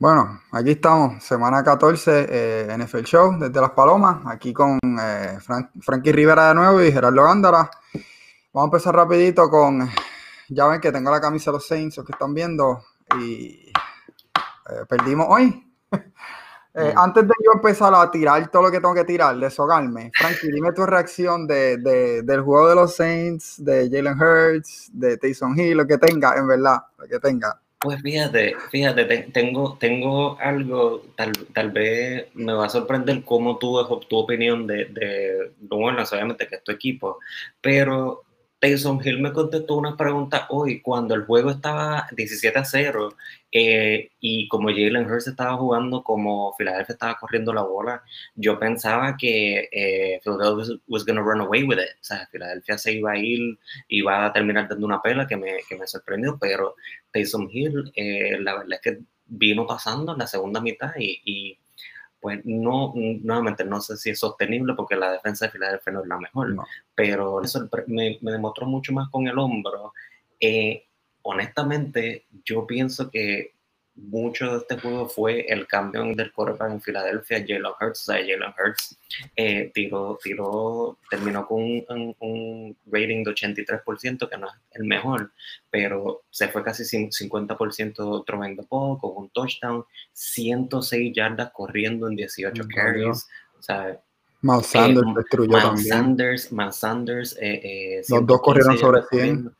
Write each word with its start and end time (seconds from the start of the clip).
Bueno, 0.00 0.40
aquí 0.52 0.70
estamos, 0.70 1.22
semana 1.22 1.62
14, 1.62 2.26
eh, 2.30 2.78
NFL 2.78 3.02
Show 3.02 3.38
desde 3.38 3.60
Las 3.60 3.72
Palomas, 3.72 4.24
aquí 4.24 4.50
con 4.50 4.78
eh, 4.98 5.36
Frankie 5.82 6.10
Rivera 6.10 6.48
de 6.48 6.54
nuevo 6.54 6.80
y 6.80 6.90
Gerardo 6.90 7.22
Gándara. 7.22 7.70
Vamos 8.50 8.64
a 8.64 8.64
empezar 8.64 8.96
rapidito 8.96 9.50
con, 9.50 9.86
ya 10.48 10.68
ven 10.68 10.80
que 10.80 10.90
tengo 10.90 11.10
la 11.10 11.20
camisa 11.20 11.50
de 11.50 11.58
los 11.58 11.66
Saints, 11.66 11.98
los 11.98 12.06
que 12.06 12.12
están 12.12 12.32
viendo, 12.32 12.82
y 13.20 13.70
eh, 14.70 14.86
perdimos 14.88 15.26
hoy. 15.28 15.70
Eh, 16.72 16.94
antes 16.96 17.26
de 17.26 17.34
yo 17.44 17.50
empezar 17.52 17.92
a 17.92 18.08
tirar 18.12 18.48
todo 18.48 18.62
lo 18.62 18.70
que 18.70 18.78
tengo 18.78 18.94
que 18.94 19.02
tirar, 19.02 19.36
deshogarme, 19.36 20.12
Frankie, 20.14 20.52
dime 20.52 20.70
tu 20.70 20.86
reacción 20.86 21.44
de, 21.44 21.78
del 22.22 22.42
juego 22.42 22.68
de 22.68 22.74
los 22.76 22.94
Saints, 22.94 23.56
de 23.58 23.90
Jalen 23.90 24.16
Hurts, 24.16 24.88
de 24.92 25.16
Taysom 25.16 25.58
Hill, 25.58 25.76
lo 25.76 25.84
que 25.84 25.98
tenga, 25.98 26.36
en 26.36 26.46
verdad, 26.46 26.78
lo 26.96 27.08
que 27.08 27.18
tenga. 27.18 27.60
Pues 27.80 28.02
fíjate, 28.02 28.54
fíjate, 28.70 29.06
tengo, 29.32 29.78
tengo 29.78 30.38
algo, 30.38 31.02
tal, 31.16 31.32
tal 31.54 31.70
vez 31.70 32.26
me 32.34 32.52
va 32.52 32.66
a 32.66 32.68
sorprender 32.68 33.24
cómo 33.24 33.56
tú, 33.56 33.78
tu 34.06 34.18
opinión 34.18 34.66
de, 34.66 34.84
de, 34.84 35.52
bueno, 35.60 36.02
obviamente 36.02 36.46
que 36.46 36.56
es 36.56 36.62
tu 36.64 36.72
equipo, 36.72 37.18
pero 37.62 38.22
Taysom 38.60 39.00
Hill 39.02 39.20
me 39.20 39.32
contestó 39.32 39.76
una 39.76 39.96
pregunta 39.96 40.46
hoy 40.50 40.82
cuando 40.82 41.14
el 41.14 41.24
juego 41.24 41.50
estaba 41.50 42.06
17 42.14 42.58
a 42.58 42.64
0 42.64 43.16
eh, 43.52 44.10
y 44.20 44.48
como 44.48 44.68
Jalen 44.68 45.10
Hurts 45.10 45.28
estaba 45.28 45.56
jugando 45.56 46.04
como 46.04 46.54
Philadelphia 46.58 46.92
estaba 46.92 47.16
corriendo 47.18 47.54
la 47.54 47.62
bola, 47.62 48.02
yo 48.34 48.58
pensaba 48.58 49.16
que 49.16 49.70
eh, 49.72 50.20
Philadelphia 50.22 50.76
was 50.88 51.06
going 51.06 51.16
to 51.16 51.22
run 51.22 51.40
away 51.40 51.64
with 51.64 51.78
it. 51.78 51.96
O 52.00 52.04
sea, 52.04 52.28
Philadelphia 52.30 52.76
se 52.76 52.92
iba 52.92 53.12
a 53.12 53.18
ir, 53.18 53.58
iba 53.88 54.26
a 54.26 54.32
terminar 54.32 54.68
dando 54.68 54.86
una 54.86 55.00
pela 55.00 55.26
que 55.26 55.38
me, 55.38 55.60
que 55.66 55.76
me 55.76 55.86
sorprendió, 55.86 56.36
pero 56.38 56.76
Taysom 57.12 57.48
Hill, 57.50 57.90
eh, 57.96 58.38
la 58.40 58.58
verdad 58.58 58.72
es 58.72 58.80
que 58.82 58.98
vino 59.26 59.66
pasando 59.66 60.12
en 60.12 60.18
la 60.18 60.26
segunda 60.26 60.60
mitad 60.60 60.92
y, 60.98 61.22
y 61.24 61.58
pues 62.20 62.40
no, 62.44 62.92
nuevamente 62.94 63.64
no 63.64 63.80
sé 63.80 63.96
si 63.96 64.10
es 64.10 64.18
sostenible 64.18 64.74
porque 64.74 64.96
la 64.96 65.12
defensa 65.12 65.46
de 65.46 65.52
Filadelfia 65.52 65.92
no 65.92 66.02
es 66.02 66.08
la 66.08 66.18
mejor, 66.18 66.54
pero 66.94 67.42
eso 67.42 67.68
me, 67.86 68.18
me, 68.20 68.32
demostró 68.32 68.66
mucho 68.66 68.92
más 68.92 69.08
con 69.10 69.26
el 69.26 69.38
hombro. 69.38 69.92
Eh, 70.38 70.86
honestamente, 71.22 72.26
yo 72.44 72.66
pienso 72.66 73.10
que 73.10 73.54
mucho 74.00 74.50
de 74.50 74.58
este 74.58 74.78
juego 74.78 75.08
fue 75.08 75.40
el 75.48 75.66
campeón 75.66 76.14
del 76.14 76.32
quarterback 76.32 76.70
en 76.70 76.80
Filadelfia, 76.80 77.44
Jalen 77.46 77.72
Hurts. 77.80 78.00
O 78.00 78.12
sea, 78.12 78.16
Jalen 78.16 78.54
Hurts 78.58 78.98
eh, 79.36 79.70
tiró, 79.74 80.18
tiró, 80.22 80.98
terminó 81.10 81.46
con 81.46 81.60
un, 81.60 82.76
rating 82.86 83.24
de 83.24 83.32
83%, 83.32 84.28
que 84.28 84.38
no 84.38 84.46
es 84.46 84.54
el 84.72 84.84
mejor, 84.84 85.32
pero 85.70 86.22
se 86.30 86.48
fue 86.48 86.64
casi 86.64 86.84
50% 86.84 88.24
throwing 88.24 88.56
the 88.56 88.66
ball, 88.68 88.98
con 88.98 89.12
un 89.16 89.30
touchdown, 89.30 89.84
106 90.12 91.12
yardas 91.14 91.50
corriendo 91.52 92.08
en 92.08 92.16
18 92.16 92.64
carries. 92.74 93.28
O 93.58 93.62
sea, 93.62 94.00
Miles 94.42 94.66
Sanders 94.66 95.06
eh, 95.06 95.12
destruyó 95.16 95.58
también. 95.58 95.86
Sanders, 95.86 96.52
Miles 96.52 96.76
Sanders. 96.76 97.36
Eh, 97.40 98.02
Los 98.08 98.26
dos 98.26 98.40
corrieron 98.40 98.78
sobre 98.78 99.02
100. 99.10 99.54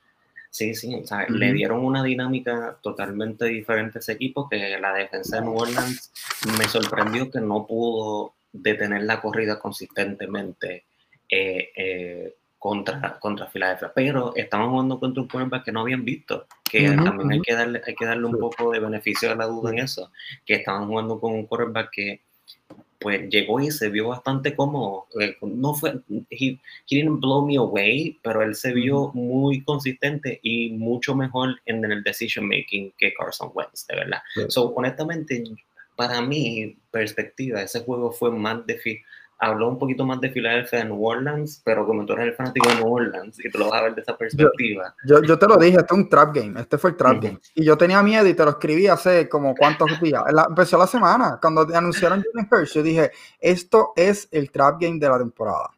Sí, 0.50 0.74
sí, 0.74 0.94
o 0.96 1.06
sea, 1.06 1.26
le 1.28 1.52
dieron 1.52 1.84
una 1.84 2.02
dinámica 2.02 2.76
totalmente 2.82 3.44
diferente 3.44 3.98
a 3.98 4.00
ese 4.00 4.12
equipo 4.12 4.48
que 4.48 4.78
la 4.80 4.92
defensa 4.92 5.36
de 5.36 5.42
New 5.42 5.56
Orleans 5.56 6.10
me 6.58 6.64
sorprendió 6.64 7.30
que 7.30 7.40
no 7.40 7.66
pudo 7.68 8.34
detener 8.52 9.04
la 9.04 9.20
corrida 9.20 9.60
consistentemente 9.60 10.86
eh, 11.30 11.70
eh, 11.76 12.34
contra, 12.58 13.16
contra 13.20 13.46
Filadelfia. 13.46 13.92
Pero 13.94 14.34
estaban 14.34 14.70
jugando 14.70 14.98
contra 14.98 15.22
un 15.22 15.28
quarterback 15.28 15.64
que 15.66 15.72
no 15.72 15.82
habían 15.82 16.04
visto, 16.04 16.46
que 16.64 16.90
también 16.90 17.30
hay 17.30 17.40
que 17.40 17.54
darle, 17.54 17.80
hay 17.86 17.94
que 17.94 18.06
darle 18.06 18.26
un 18.26 18.38
poco 18.38 18.72
de 18.72 18.80
beneficio 18.80 19.30
a 19.30 19.36
la 19.36 19.46
duda 19.46 19.70
en 19.70 19.78
eso, 19.78 20.10
que 20.44 20.54
estaban 20.54 20.88
jugando 20.88 21.20
con 21.20 21.32
un 21.32 21.46
quarterback 21.46 21.90
que 21.92 22.22
pues 23.00 23.28
llegó 23.30 23.60
y 23.60 23.70
se 23.70 23.88
vio 23.88 24.08
bastante 24.08 24.54
como, 24.54 25.06
eh, 25.18 25.36
no 25.40 25.74
fue, 25.74 26.00
he, 26.30 26.58
didn't 26.88 27.20
blow 27.20 27.46
me 27.46 27.56
away, 27.56 28.18
pero 28.22 28.42
él 28.42 28.54
se 28.54 28.72
vio 28.72 29.10
muy 29.14 29.64
consistente 29.64 30.38
y 30.42 30.70
mucho 30.70 31.14
mejor 31.14 31.60
en 31.66 31.84
el 31.84 32.02
decision 32.02 32.46
making 32.46 32.92
que 32.98 33.14
Carson 33.14 33.50
Wentz, 33.54 33.86
de 33.86 33.96
verdad. 33.96 34.20
So, 34.48 34.72
honestamente, 34.74 35.42
para 35.96 36.20
mi 36.20 36.76
perspectiva, 36.90 37.62
ese 37.62 37.80
juego 37.80 38.12
fue 38.12 38.30
más 38.30 38.66
de, 38.66 38.78
habló 39.40 39.68
un 39.68 39.78
poquito 39.78 40.04
más 40.04 40.20
de 40.20 40.30
Filadelfia 40.30 40.80
de 40.80 40.84
New 40.84 41.02
Orleans, 41.02 41.62
pero 41.64 41.86
como 41.86 42.04
tú 42.04 42.12
eres 42.12 42.26
el 42.26 42.34
fanático 42.34 42.68
de 42.68 42.74
New 42.76 42.92
Orleans 42.92 43.42
y 43.42 43.50
tú 43.50 43.58
lo 43.58 43.70
vas 43.70 43.80
a 43.80 43.84
ver 43.84 43.94
de 43.94 44.02
esa 44.02 44.16
perspectiva. 44.16 44.94
Yo, 45.04 45.22
yo, 45.22 45.38
te 45.38 45.48
lo 45.48 45.56
dije, 45.56 45.78
este 45.78 45.94
es 45.94 45.98
un 45.98 46.08
trap 46.10 46.34
game, 46.34 46.60
este 46.60 46.76
fue 46.76 46.90
el 46.90 46.96
trap 46.96 47.22
game. 47.22 47.38
Y 47.54 47.64
yo 47.64 47.76
tenía 47.78 48.02
miedo 48.02 48.26
y 48.28 48.34
te 48.34 48.44
lo 48.44 48.50
escribí 48.50 48.86
hace 48.86 49.28
como 49.30 49.54
cuántos 49.54 49.98
días. 50.00 50.22
empezó 50.46 50.76
la 50.76 50.86
semana, 50.86 51.38
cuando 51.40 51.62
anunciaron 51.74 52.22
Jalen 52.22 52.48
Hurts, 52.50 52.74
yo 52.74 52.82
dije, 52.82 53.10
esto 53.40 53.92
es 53.96 54.28
el 54.30 54.50
trap 54.50 54.80
game 54.80 54.98
de 54.98 55.08
la 55.08 55.18
temporada. 55.18 55.70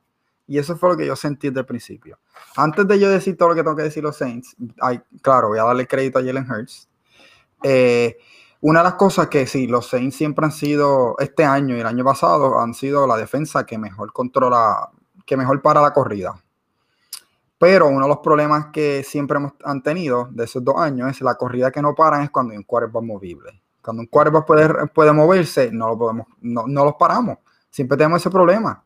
Y 0.49 0.59
eso 0.59 0.77
fue 0.77 0.91
lo 0.91 0.97
que 0.97 1.07
yo 1.07 1.15
sentí 1.15 1.49
desde 1.49 1.61
el 1.61 1.67
principio. 1.67 2.19
Antes 2.57 2.87
de 2.89 2.99
yo 2.99 3.09
decir 3.09 3.37
todo 3.37 3.51
lo 3.51 3.55
que 3.55 3.63
tengo 3.63 3.77
que 3.77 3.85
decir 3.85 4.03
los 4.03 4.17
Saints, 4.17 4.57
ay, 4.81 5.01
claro, 5.23 5.49
voy 5.49 5.61
a 5.61 5.65
darle 5.65 5.87
crédito 5.87 6.19
a 6.19 6.23
Jalen 6.23 6.51
Hurts. 6.51 6.89
Eh, 7.63 8.19
una 8.63 8.79
de 8.81 8.85
las 8.85 8.95
cosas 8.95 9.27
que 9.27 9.45
sí, 9.47 9.67
los 9.67 9.89
Saints 9.89 10.17
siempre 10.17 10.47
han 10.47 10.53
sido, 10.53 11.17
este 11.19 11.45
año 11.45 11.77
y 11.77 11.81
el 11.81 11.87
año 11.87 12.05
pasado, 12.05 12.61
han 12.61 12.75
sido 12.75 13.09
la 13.09 13.17
defensa 13.17 13.67
que 13.67 13.77
mejor 13.77 14.13
controla, 14.13 14.89
que 15.27 15.37
mejor 15.37 15.61
para 15.61 15.83
la 15.83 15.93
corrida. 15.93 16.41
Pero 17.59 17.89
uno 17.89 18.03
de 18.03 18.09
los 18.09 18.19
problemas 18.19 18.67
que 18.73 19.03
siempre 19.03 19.39
hemos, 19.39 19.55
han 19.65 19.83
tenido 19.83 20.29
de 20.31 20.45
esos 20.45 20.63
dos 20.63 20.77
años 20.77 21.11
es 21.11 21.21
la 21.23 21.35
corrida 21.35 21.73
que 21.73 21.83
no 21.83 21.93
paran 21.95 22.23
es 22.23 22.31
cuando 22.31 22.53
hay 22.53 22.59
un 22.59 22.63
quarterback 22.63 23.03
movible. 23.03 23.63
Cuando 23.83 24.03
un 24.03 24.07
quarterback 24.07 24.47
puede, 24.47 24.87
puede 24.89 25.13
moverse, 25.13 25.73
no 25.73 25.89
lo 25.89 25.99
podemos, 25.99 26.27
no, 26.41 26.65
no 26.69 26.85
los 26.85 26.95
paramos. 26.95 27.39
Siempre 27.69 27.97
tenemos 27.97 28.21
ese 28.21 28.31
problema. 28.31 28.85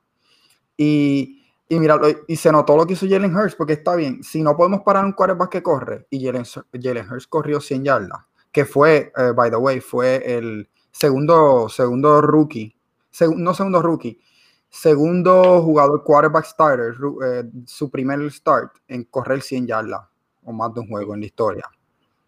Y, 0.75 1.43
y 1.69 1.79
mira, 1.79 2.01
y 2.27 2.37
se 2.37 2.51
notó 2.51 2.79
lo 2.79 2.87
que 2.87 2.95
hizo 2.95 3.07
Jalen 3.07 3.37
Hurts, 3.37 3.55
porque 3.55 3.75
está 3.75 3.95
bien, 3.95 4.23
si 4.23 4.43
no 4.43 4.57
podemos 4.57 4.81
parar 4.81 5.05
un 5.05 5.13
quarterback 5.13 5.51
que 5.51 5.63
corre, 5.63 6.07
y 6.09 6.25
Jalen, 6.25 6.45
Jalen 6.73 7.13
Hurts 7.13 7.27
corrió 7.27 7.61
100 7.61 7.85
yardas, 7.85 8.25
que 8.57 8.65
fue, 8.65 9.13
eh, 9.15 9.33
by 9.37 9.51
the 9.51 9.57
way, 9.57 9.81
fue 9.81 10.17
el 10.35 10.67
segundo, 10.91 11.69
segundo 11.69 12.23
rookie, 12.23 12.75
no 13.37 13.53
segundo 13.53 13.83
rookie, 13.83 14.19
segundo 14.71 15.61
jugador 15.61 16.03
quarterback 16.03 16.47
starter, 16.47 16.95
eh, 17.23 17.45
su 17.67 17.91
primer 17.91 18.33
start 18.33 18.79
en 18.89 19.05
correr 19.05 19.43
100 19.43 19.67
yardas 19.67 20.01
o 20.43 20.55
más 20.55 20.73
de 20.73 20.81
un 20.81 20.89
juego 20.89 21.13
en 21.13 21.21
la 21.21 21.27
historia. 21.27 21.71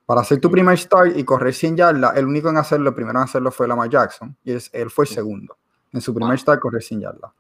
Para 0.05 0.21
hacer 0.21 0.39
tu 0.39 0.51
primer 0.51 0.77
start 0.77 1.17
y 1.17 1.25
correr 1.25 1.55
100 1.55 1.79
yardas, 1.79 2.15
el 2.15 2.27
único 2.27 2.51
en 2.51 2.59
hacerlo, 2.59 2.91
el 2.91 2.95
primero 2.95 3.19
en 3.19 3.25
hacerlo 3.25 3.51
fue 3.51 3.67
Lamar 3.67 3.89
Jackson, 3.89 4.37
y 4.45 4.53
él 4.53 4.91
fue 4.91 5.07
el 5.07 5.11
segundo. 5.11 5.57
En 5.95 6.03
su 6.03 6.13
primer 6.13 6.39
start, 6.39 6.61
correr 6.61 6.83
100 6.83 7.01
yardas. 7.01 7.33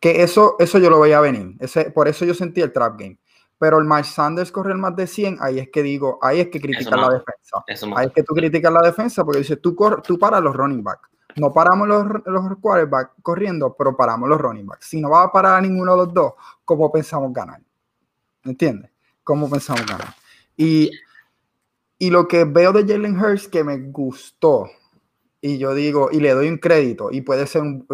Que 0.00 0.24
eso, 0.24 0.56
eso 0.58 0.80
yo 0.80 0.90
lo 0.90 0.98
veía 0.98 1.20
venir. 1.20 1.54
Ese, 1.60 1.92
por 1.92 2.08
eso 2.08 2.24
yo 2.24 2.34
sentí 2.34 2.60
el 2.60 2.72
trap 2.72 2.98
game 2.98 3.20
pero 3.62 3.78
el 3.78 3.84
Miles 3.84 4.08
Sanders 4.08 4.50
correr 4.50 4.74
más 4.74 4.96
de 4.96 5.06
100, 5.06 5.38
ahí 5.40 5.60
es 5.60 5.70
que 5.70 5.84
digo, 5.84 6.18
ahí 6.20 6.40
es 6.40 6.48
que 6.48 6.60
criticar 6.60 6.98
la 6.98 7.10
defensa. 7.10 7.94
ahí 7.96 8.06
es 8.08 8.12
que 8.12 8.24
tú 8.24 8.34
criticas 8.34 8.72
la 8.72 8.80
defensa 8.80 9.24
porque 9.24 9.38
dices, 9.38 9.60
tú, 9.62 9.76
tú 10.02 10.18
paras 10.18 10.42
los 10.42 10.52
running 10.52 10.82
backs. 10.82 11.08
No 11.36 11.52
paramos 11.52 11.86
los, 11.86 12.04
los 12.26 12.58
quarterbacks 12.60 13.12
corriendo, 13.22 13.72
pero 13.78 13.96
paramos 13.96 14.28
los 14.28 14.40
running 14.40 14.66
backs. 14.66 14.86
Si 14.86 15.00
no 15.00 15.10
va 15.10 15.22
a 15.22 15.30
parar 15.30 15.58
a 15.58 15.60
ninguno 15.60 15.92
de 15.92 15.98
los 15.98 16.12
dos, 16.12 16.32
¿cómo 16.64 16.90
pensamos 16.90 17.32
ganar? 17.32 17.60
¿Entiendes? 18.42 18.90
¿Cómo 19.22 19.48
pensamos 19.48 19.86
ganar? 19.86 20.12
Y, 20.56 20.90
y 21.98 22.10
lo 22.10 22.26
que 22.26 22.42
veo 22.42 22.72
de 22.72 22.84
Jalen 22.84 23.16
Hurts 23.16 23.46
que 23.46 23.62
me 23.62 23.78
gustó 23.78 24.68
y 25.44 25.58
yo 25.58 25.74
digo, 25.74 26.08
y 26.12 26.20
le 26.20 26.30
doy 26.30 26.48
un 26.48 26.58
crédito, 26.58 27.10
y 27.10 27.20
puede 27.20 27.48
ser 27.48 27.62
un, 27.62 27.84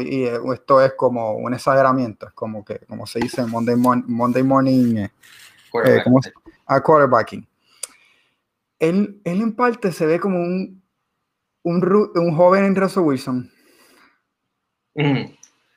y 0.00 0.24
esto 0.24 0.82
es 0.82 0.94
como 0.94 1.34
un 1.34 1.54
exageramiento, 1.54 2.26
es 2.26 2.32
como 2.32 2.64
que, 2.64 2.80
como 2.80 3.06
se 3.06 3.20
dice 3.20 3.46
Monday, 3.46 3.76
Monday 3.76 4.42
Morning, 4.42 4.96
eh, 4.96 5.10
eh 5.84 6.02
a 6.66 6.82
quarterbacking. 6.82 7.46
Él, 8.80 9.20
él, 9.22 9.40
en 9.40 9.54
parte 9.54 9.92
se 9.92 10.04
ve 10.04 10.18
como 10.18 10.40
un, 10.40 10.82
un, 11.62 12.10
un 12.16 12.36
joven 12.36 12.64
en 12.64 12.74
Russell 12.74 13.04
Wilson. 13.04 13.52
Mm. 14.96 15.32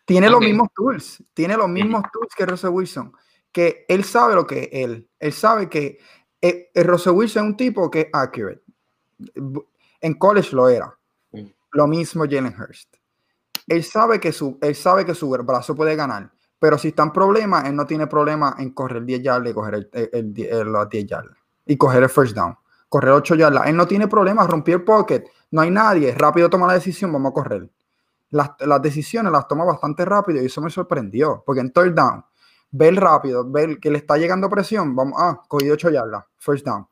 Tiene 0.05 0.31
los 0.31 0.39
mismos 0.39 0.69
tools, 0.73 1.23
tiene 1.35 1.55
los 1.55 1.69
mismos 1.69 2.01
tools 2.11 2.33
que 2.35 2.47
Russell 2.47 2.71
Wilson, 2.71 3.13
que 3.51 3.85
él 3.87 4.03
sabe 4.03 4.33
lo 4.33 4.47
que 4.47 4.67
él, 4.73 5.07
él 5.19 5.33
sabe 5.33 5.69
que 5.69 5.99
el, 6.41 6.49
eh, 6.49 6.71
el 6.73 6.85
Russell 6.85 7.13
Wilson 7.13 7.43
es 7.43 7.49
un 7.51 7.57
tipo 7.57 7.91
que 7.91 8.01
es 8.01 8.07
accurate. 8.13 8.63
En 10.01 10.13
college 10.15 10.55
lo 10.55 10.67
era 10.69 10.98
lo 11.71 11.87
mismo 11.87 12.25
Jalen 12.29 12.55
Hurst. 12.59 12.95
Él 13.67 13.83
sabe, 13.83 14.19
que 14.19 14.31
su, 14.31 14.57
él 14.61 14.75
sabe 14.75 15.05
que 15.05 15.13
su 15.13 15.29
brazo 15.29 15.75
puede 15.75 15.95
ganar, 15.95 16.31
pero 16.57 16.77
si 16.77 16.89
está 16.89 17.03
en 17.03 17.11
problema, 17.11 17.61
él 17.61 17.75
no 17.75 17.85
tiene 17.85 18.07
problema 18.07 18.55
en 18.57 18.71
correr 18.71 19.05
10 19.05 19.21
yardas 19.21 19.51
y 19.51 19.53
coger 19.53 19.89
el, 19.93 20.71
los 20.71 20.89
10 20.89 21.05
yardas 21.05 21.37
y 21.65 21.77
coger 21.77 22.03
el 22.03 22.09
first 22.09 22.35
down, 22.35 22.57
correr 22.89 23.11
8 23.11 23.35
yardas. 23.35 23.67
Él 23.67 23.75
no 23.75 23.87
tiene 23.87 24.07
problema, 24.07 24.45
romper 24.47 24.75
el 24.75 24.83
pocket, 24.83 25.23
no 25.51 25.61
hay 25.61 25.69
nadie, 25.69 26.13
rápido 26.15 26.49
toma 26.49 26.67
la 26.67 26.73
decisión, 26.73 27.13
vamos 27.13 27.31
a 27.31 27.33
correr. 27.33 27.69
Las, 28.31 28.51
las, 28.59 28.81
decisiones 28.81 29.31
las 29.31 29.47
toma 29.47 29.65
bastante 29.65 30.05
rápido 30.05 30.41
y 30.41 30.45
eso 30.45 30.61
me 30.61 30.69
sorprendió, 30.69 31.43
porque 31.45 31.61
en 31.61 31.71
third 31.71 31.93
down, 31.93 32.25
ve 32.71 32.87
el 32.89 32.97
rápido, 32.97 33.49
ve 33.49 33.79
que 33.79 33.89
le 33.89 33.99
está 33.99 34.17
llegando 34.17 34.49
presión, 34.49 34.95
vamos, 34.95 35.13
ah, 35.17 35.41
cogí 35.47 35.69
8 35.69 35.89
yardas, 35.91 36.25
first 36.37 36.65
down. 36.65 36.87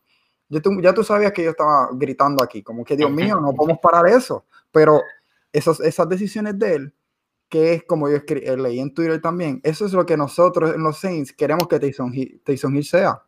Yo, 0.50 0.62
ya 0.82 0.94
tú 0.94 1.04
sabías 1.04 1.34
que 1.34 1.44
yo 1.44 1.50
estaba 1.52 1.90
gritando 1.94 2.44
aquí, 2.44 2.64
como 2.64 2.84
que 2.84 2.96
Dios 2.96 3.12
mío, 3.12 3.40
no 3.42 3.54
podemos 3.54 3.80
parar 3.82 4.08
eso. 4.08 4.46
Pero 4.72 5.02
esas, 5.54 5.80
esas 5.80 6.10
decisiones 6.10 6.58
de 6.60 6.75
él, 6.75 6.94
que 7.50 7.74
es 7.74 7.84
como 7.86 8.10
yo 8.10 8.18
eh, 8.28 8.58
leí 8.58 8.80
en 8.80 8.94
Twitter 8.94 9.22
también, 9.22 9.60
eso 9.64 9.86
es 9.86 9.94
lo 9.94 10.06
que 10.06 10.18
nosotros 10.18 10.75
en 10.75 10.84
los 10.84 11.00
Saints 11.00 11.34
queremos 11.34 11.68
que 11.68 11.80
Taysom 11.80 12.14
Hill, 12.14 12.42
Hill 12.46 12.86
sea. 12.86 13.22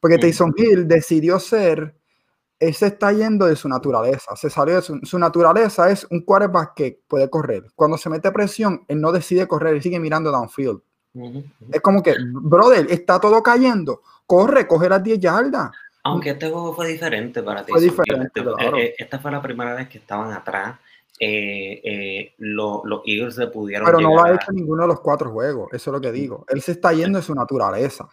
Porque 0.00 0.18
Taysom 0.18 0.52
Hill 0.56 0.86
decidió 0.86 1.38
ser, 1.38 1.96
él 2.58 2.74
se 2.74 2.88
está 2.88 3.12
yendo 3.12 3.46
de 3.46 3.56
su 3.56 3.68
naturaleza, 3.68 4.36
se 4.36 4.50
salió 4.50 4.76
de 4.76 4.82
su, 4.82 5.00
su, 5.02 5.18
naturaleza, 5.18 5.90
es 5.90 6.06
un 6.10 6.20
quarterback 6.20 6.74
que 6.74 7.00
puede 7.08 7.30
correr. 7.30 7.64
Cuando 7.74 7.96
se 7.96 8.10
mete 8.10 8.30
presión, 8.30 8.84
él 8.88 9.00
no 9.00 9.12
decide 9.12 9.48
correr, 9.48 9.74
él 9.74 9.82
sigue 9.82 9.98
mirando 9.98 10.30
downfield. 10.30 10.80
Es 11.70 11.80
como 11.80 12.02
que, 12.02 12.14
brother, 12.32 12.86
está 12.90 13.20
todo 13.20 13.42
cayendo, 13.42 14.02
corre, 14.26 14.66
coge 14.66 14.88
las 14.88 15.02
10 15.02 15.20
yardas. 15.20 15.70
Aunque 16.04 16.30
este 16.30 16.50
juego 16.50 16.74
fue 16.74 16.88
diferente 16.88 17.42
para 17.42 17.64
ti. 17.64 17.72
Fue 17.72 17.80
diferente, 17.80 18.42
claro. 18.42 18.76
Eh, 18.76 18.94
esta 18.96 19.18
fue 19.18 19.30
la 19.30 19.42
primera 19.42 19.74
vez 19.74 19.88
que 19.88 19.98
estaban 19.98 20.32
atrás 20.32 20.76
eh, 21.20 21.80
eh, 21.84 22.34
los 22.38 22.82
Eagles 23.06 23.36
se 23.36 23.46
pudieron. 23.46 23.86
Pero 23.86 24.00
no 24.00 24.14
lo 24.14 24.24
ha 24.24 24.34
hecho 24.34 24.50
ninguno 24.50 24.82
de 24.82 24.88
los 24.88 25.00
cuatro 25.00 25.30
juegos, 25.30 25.72
eso 25.72 25.90
es 25.90 25.92
lo 25.92 26.00
que 26.00 26.10
digo. 26.10 26.44
Él 26.48 26.60
se 26.60 26.72
está 26.72 26.92
yendo 26.92 27.18
de 27.18 27.24
su 27.24 27.34
naturaleza. 27.34 28.08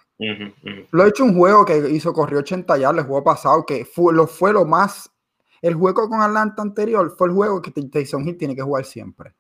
Lo 0.92 1.04
ha 1.04 1.08
hecho 1.08 1.24
un 1.24 1.36
juego 1.36 1.66
que 1.66 1.90
hizo, 1.90 2.14
corrió 2.14 2.40
80 2.40 2.78
yardas 2.78 3.04
el 3.04 3.08
juego 3.08 3.24
pasado, 3.24 3.66
que 3.66 3.86
fue 3.86 4.14
lo, 4.14 4.28
fue 4.28 4.54
lo 4.54 4.66
más. 4.66 5.10
El 5.62 5.76
juego 5.76 6.08
con 6.10 6.22
Atlanta 6.22 6.62
anterior 6.62 7.16
fue 7.18 7.28
el 7.28 7.34
juego 7.34 7.62
que 7.62 7.72
Tyson 7.72 8.28
Hill 8.28 8.38
tiene 8.38 8.56
que 8.56 8.62
jugar 8.62 8.86
siempre. 8.86 9.34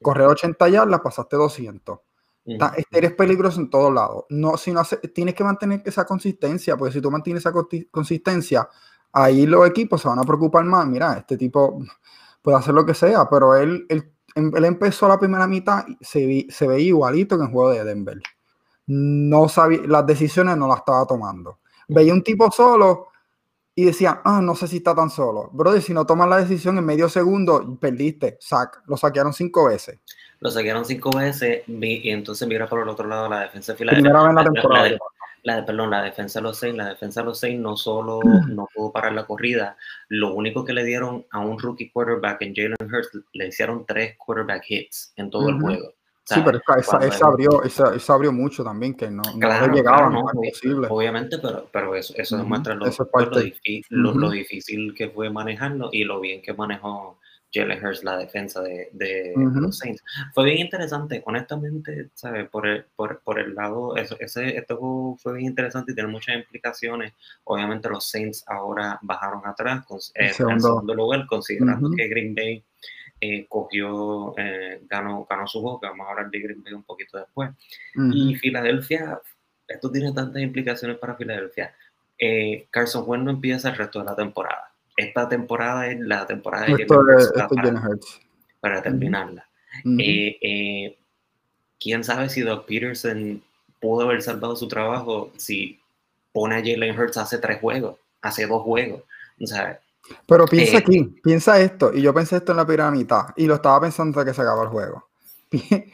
Correr 0.00 0.26
80 0.28 0.68
yardas, 0.68 1.00
pasaste 1.00 1.36
200. 1.36 1.98
Eres 2.44 3.12
peligroso 3.12 3.60
en 3.60 3.70
todos 3.70 3.92
lados. 3.92 4.24
No, 4.30 4.56
si 4.56 4.72
no 4.72 4.82
tienes 5.14 5.34
que 5.34 5.44
mantener 5.44 5.82
esa 5.84 6.04
consistencia, 6.04 6.76
porque 6.76 6.94
si 6.94 7.00
tú 7.00 7.10
mantienes 7.10 7.44
esa 7.44 7.52
consistencia, 7.90 8.68
ahí 9.12 9.46
los 9.46 9.66
equipos 9.68 10.00
se 10.02 10.08
van 10.08 10.18
a 10.18 10.24
preocupar 10.24 10.64
más. 10.64 10.86
Mira, 10.86 11.14
este 11.18 11.36
tipo 11.36 11.78
puede 12.42 12.58
hacer 12.58 12.74
lo 12.74 12.84
que 12.86 12.94
sea, 12.94 13.28
pero 13.28 13.56
él, 13.56 13.86
él, 13.88 14.12
em, 14.34 14.50
él 14.54 14.64
empezó 14.64 15.08
la 15.08 15.18
primera 15.18 15.46
mitad 15.46 15.84
y 15.86 15.96
se, 16.00 16.46
se 16.50 16.66
veía 16.66 16.88
igualito 16.88 17.36
que 17.36 17.42
en 17.42 17.48
el 17.48 17.52
juego 17.52 17.70
de 17.70 17.84
Denver. 17.84 18.20
No 18.86 19.48
sabía, 19.48 19.80
las 19.86 20.06
decisiones 20.06 20.56
no 20.56 20.66
las 20.66 20.78
estaba 20.78 21.06
tomando. 21.06 21.60
Veía 21.88 22.12
un 22.12 22.22
tipo 22.22 22.50
solo 22.50 23.08
y 23.74 23.84
decía, 23.84 24.20
ah, 24.24 24.40
no 24.40 24.54
sé 24.54 24.68
si 24.68 24.78
está 24.78 24.94
tan 24.94 25.10
solo. 25.10 25.48
Brother, 25.52 25.80
si 25.80 25.94
no 25.94 26.04
tomas 26.04 26.28
la 26.28 26.38
decisión 26.38 26.76
en 26.78 26.84
medio 26.84 27.08
segundo, 27.08 27.78
perdiste. 27.78 28.36
Sac, 28.40 28.82
lo 28.86 28.96
saquearon 28.96 29.32
cinco 29.32 29.66
veces. 29.66 30.00
Lo 30.40 30.50
saquearon 30.50 30.84
cinco 30.84 31.10
veces 31.16 31.62
y 31.66 32.10
entonces 32.10 32.48
mira 32.48 32.66
por 32.66 32.82
el 32.82 32.88
otro 32.88 33.06
lado 33.06 33.28
la 33.28 33.40
defensa 33.40 33.72
de 33.72 33.78
Primera 33.78 34.22
vez 34.22 34.30
en 34.30 34.34
la 34.34 34.44
temporada 34.44 34.90
la, 35.42 35.64
perdón, 35.64 35.90
la 35.90 36.02
defensa 36.02 36.38
de 36.38 36.44
los 36.44 36.58
seis, 36.58 36.74
la 36.74 36.88
defensa 36.88 37.20
de 37.20 37.26
los 37.26 37.38
seis 37.38 37.58
no 37.58 37.76
solo 37.76 38.20
no 38.48 38.68
pudo 38.74 38.92
parar 38.92 39.12
la 39.12 39.26
corrida, 39.26 39.76
lo 40.08 40.34
único 40.34 40.64
que 40.64 40.72
le 40.72 40.84
dieron 40.84 41.26
a 41.30 41.40
un 41.40 41.58
rookie 41.58 41.90
quarterback 41.90 42.42
en 42.42 42.54
Jalen 42.54 42.76
Hurts, 42.80 43.18
le 43.32 43.48
hicieron 43.48 43.84
tres 43.86 44.16
quarterback 44.18 44.64
hits 44.68 45.12
en 45.16 45.30
todo 45.30 45.48
el 45.48 45.60
juego. 45.60 45.94
Sí, 46.24 46.40
pero 46.44 46.60
esa, 46.78 46.98
esa 46.98 47.26
abrió, 47.26 47.64
esa, 47.64 47.92
esa, 47.92 48.14
abrió 48.14 48.30
mucho 48.30 48.62
también, 48.62 48.94
que 48.94 49.10
no, 49.10 49.22
no 49.34 49.74
llegaba, 49.74 50.08
no, 50.10 50.26
posible. 50.26 50.86
Obviamente, 50.88 51.38
pero, 51.38 51.68
pero 51.72 51.96
eso, 51.96 52.14
eso 52.16 52.36
demuestra 52.36 52.76
lo, 52.76 52.86
lo, 53.88 54.30
difícil 54.30 54.94
que 54.94 55.08
fue 55.08 55.28
manejarlo 55.28 55.88
y 55.90 56.04
lo 56.04 56.20
bien 56.20 56.40
que 56.40 56.52
manejó 56.54 57.18
Jalen 57.52 57.84
Hurts, 57.84 58.04
la 58.04 58.16
defensa 58.16 58.62
de, 58.62 59.32
los 59.34 59.78
Saints. 59.78 60.02
Fue 60.32 60.44
bien 60.44 60.58
interesante, 60.58 61.22
honestamente, 61.26 62.10
¿sabes? 62.14 62.48
Por 62.48 62.66
el, 62.66 62.84
por, 62.96 63.20
por 63.20 63.38
el 63.40 63.54
lado, 63.54 63.96
ese, 63.96 64.16
este 64.20 64.74
juego 64.74 65.16
fue 65.16 65.34
bien 65.34 65.46
interesante 65.46 65.92
y 65.92 65.94
tiene 65.94 66.10
muchas 66.10 66.36
implicaciones. 66.36 67.12
Obviamente 67.44 67.88
los 67.88 68.08
Saints 68.08 68.44
ahora 68.46 68.98
bajaron 69.02 69.42
atrás 69.44 69.84
con, 69.84 69.98
eh, 70.14 70.28
el 70.28 70.32
segundo 70.32 70.94
lugar, 70.94 71.26
considerando 71.26 71.90
que 71.96 72.08
Green 72.08 72.34
Bay 72.34 72.62
eh, 73.20 73.46
cogió, 73.48 74.34
eh, 74.38 74.82
ganó, 74.88 75.26
ganó 75.28 75.46
su 75.46 75.60
juego, 75.60 75.80
vamos 75.82 76.06
a 76.06 76.10
hablar 76.10 76.30
de 76.30 76.40
Green 76.40 76.62
Bay 76.62 76.72
un 76.72 76.84
poquito 76.84 77.18
después. 77.18 77.50
Y 78.12 78.34
Filadelfia, 78.36 79.20
esto 79.66 79.90
tiene 79.90 80.12
tantas 80.12 80.40
implicaciones 80.40 80.98
para 80.98 81.16
Filadelfia. 81.16 81.74
Carson 82.70 83.04
Wentz 83.06 83.24
no 83.24 83.30
empieza 83.30 83.70
el 83.70 83.76
resto 83.76 83.98
de 84.00 84.04
la 84.04 84.14
temporada 84.14 84.69
esta 85.00 85.28
temporada 85.28 85.88
es 85.88 85.98
la 86.00 86.26
temporada 86.26 86.66
de 86.66 86.86
para, 88.60 88.82
terminarla. 88.82 89.48
Eh, 89.98 90.36
eh, 90.40 90.98
¿Quién 91.78 92.04
sabe 92.04 92.28
si 92.28 92.42
Doug 92.42 92.66
Peterson 92.66 93.42
pudo 93.80 94.02
haber 94.02 94.22
salvado 94.22 94.56
su 94.56 94.68
trabajo 94.68 95.32
si 95.36 95.80
pone 96.32 96.56
a 96.56 96.58
Jalen 96.58 96.98
Hurts 96.98 97.16
hace 97.16 97.38
tres 97.38 97.60
juegos, 97.60 97.96
hace 98.20 98.46
dos 98.46 98.62
juegos? 98.62 99.02
Pero 100.26 100.46
piensa 100.46 100.76
eh, 100.76 100.78
aquí, 100.78 101.04
piensa 101.22 101.60
esto, 101.60 101.92
y 101.94 102.02
yo 102.02 102.12
pensé 102.12 102.36
esto 102.36 102.52
en 102.52 102.58
la 102.58 102.66
primera 102.66 102.90
mitad, 102.90 103.28
y 103.36 103.46
lo 103.46 103.54
estaba 103.54 103.80
pensando 103.80 104.18
hasta 104.18 104.30
que 104.30 104.34
se 104.34 104.42
acabó 104.42 104.64
el 104.64 104.68
juego. 104.68 105.08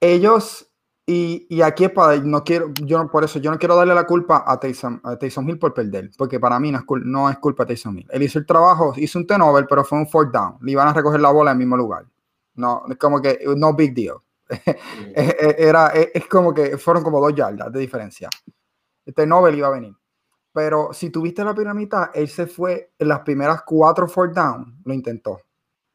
Ellos 0.00 0.67
y, 1.10 1.46
y, 1.48 1.62
aquí 1.62 1.86
es 1.86 1.90
para, 1.90 2.18
no 2.18 2.44
quiero, 2.44 2.70
yo 2.84 3.10
por 3.10 3.24
eso, 3.24 3.38
yo 3.38 3.50
no 3.50 3.58
quiero 3.58 3.74
darle 3.74 3.94
la 3.94 4.04
culpa 4.04 4.44
a 4.46 4.60
Taysom, 4.60 5.00
a 5.02 5.16
Taysom 5.16 5.48
Hill 5.48 5.58
por 5.58 5.72
perder, 5.72 6.10
porque 6.18 6.38
para 6.38 6.60
mí 6.60 6.70
no 6.70 6.80
es, 6.80 6.84
no 7.02 7.30
es 7.30 7.38
culpa 7.38 7.64
de 7.64 7.68
Taysom 7.68 7.96
Hill. 7.96 8.08
Él 8.10 8.24
hizo 8.24 8.38
el 8.38 8.44
trabajo, 8.44 8.92
hizo 8.94 9.18
un 9.18 9.26
turnover, 9.26 9.66
pero 9.66 9.84
fue 9.84 9.96
un 9.96 10.06
fourth 10.06 10.30
down. 10.30 10.58
Le 10.60 10.72
iban 10.72 10.86
a 10.86 10.92
recoger 10.92 11.18
la 11.18 11.30
bola 11.30 11.52
en 11.52 11.54
el 11.54 11.60
mismo 11.60 11.78
lugar. 11.78 12.04
No, 12.56 12.82
es 12.90 12.98
como 12.98 13.22
que, 13.22 13.38
no 13.56 13.72
big 13.72 13.94
deal. 13.94 14.16
Era, 15.14 15.86
es, 15.94 16.26
como 16.26 16.52
que 16.52 16.76
fueron 16.76 17.02
como 17.02 17.22
dos 17.22 17.34
yardas 17.34 17.72
de 17.72 17.80
diferencia. 17.80 18.28
El 19.06 19.14
turnover 19.14 19.54
iba 19.54 19.68
a 19.68 19.70
venir. 19.70 19.96
Pero 20.52 20.92
si 20.92 21.08
tuviste 21.08 21.42
la 21.42 21.54
primera 21.54 21.72
mitad, 21.72 22.10
él 22.12 22.28
se 22.28 22.46
fue 22.46 22.92
en 22.98 23.08
las 23.08 23.20
primeras 23.20 23.62
cuatro 23.62 24.08
fourth 24.08 24.34
down, 24.34 24.78
lo 24.84 24.92
intentó. 24.92 25.40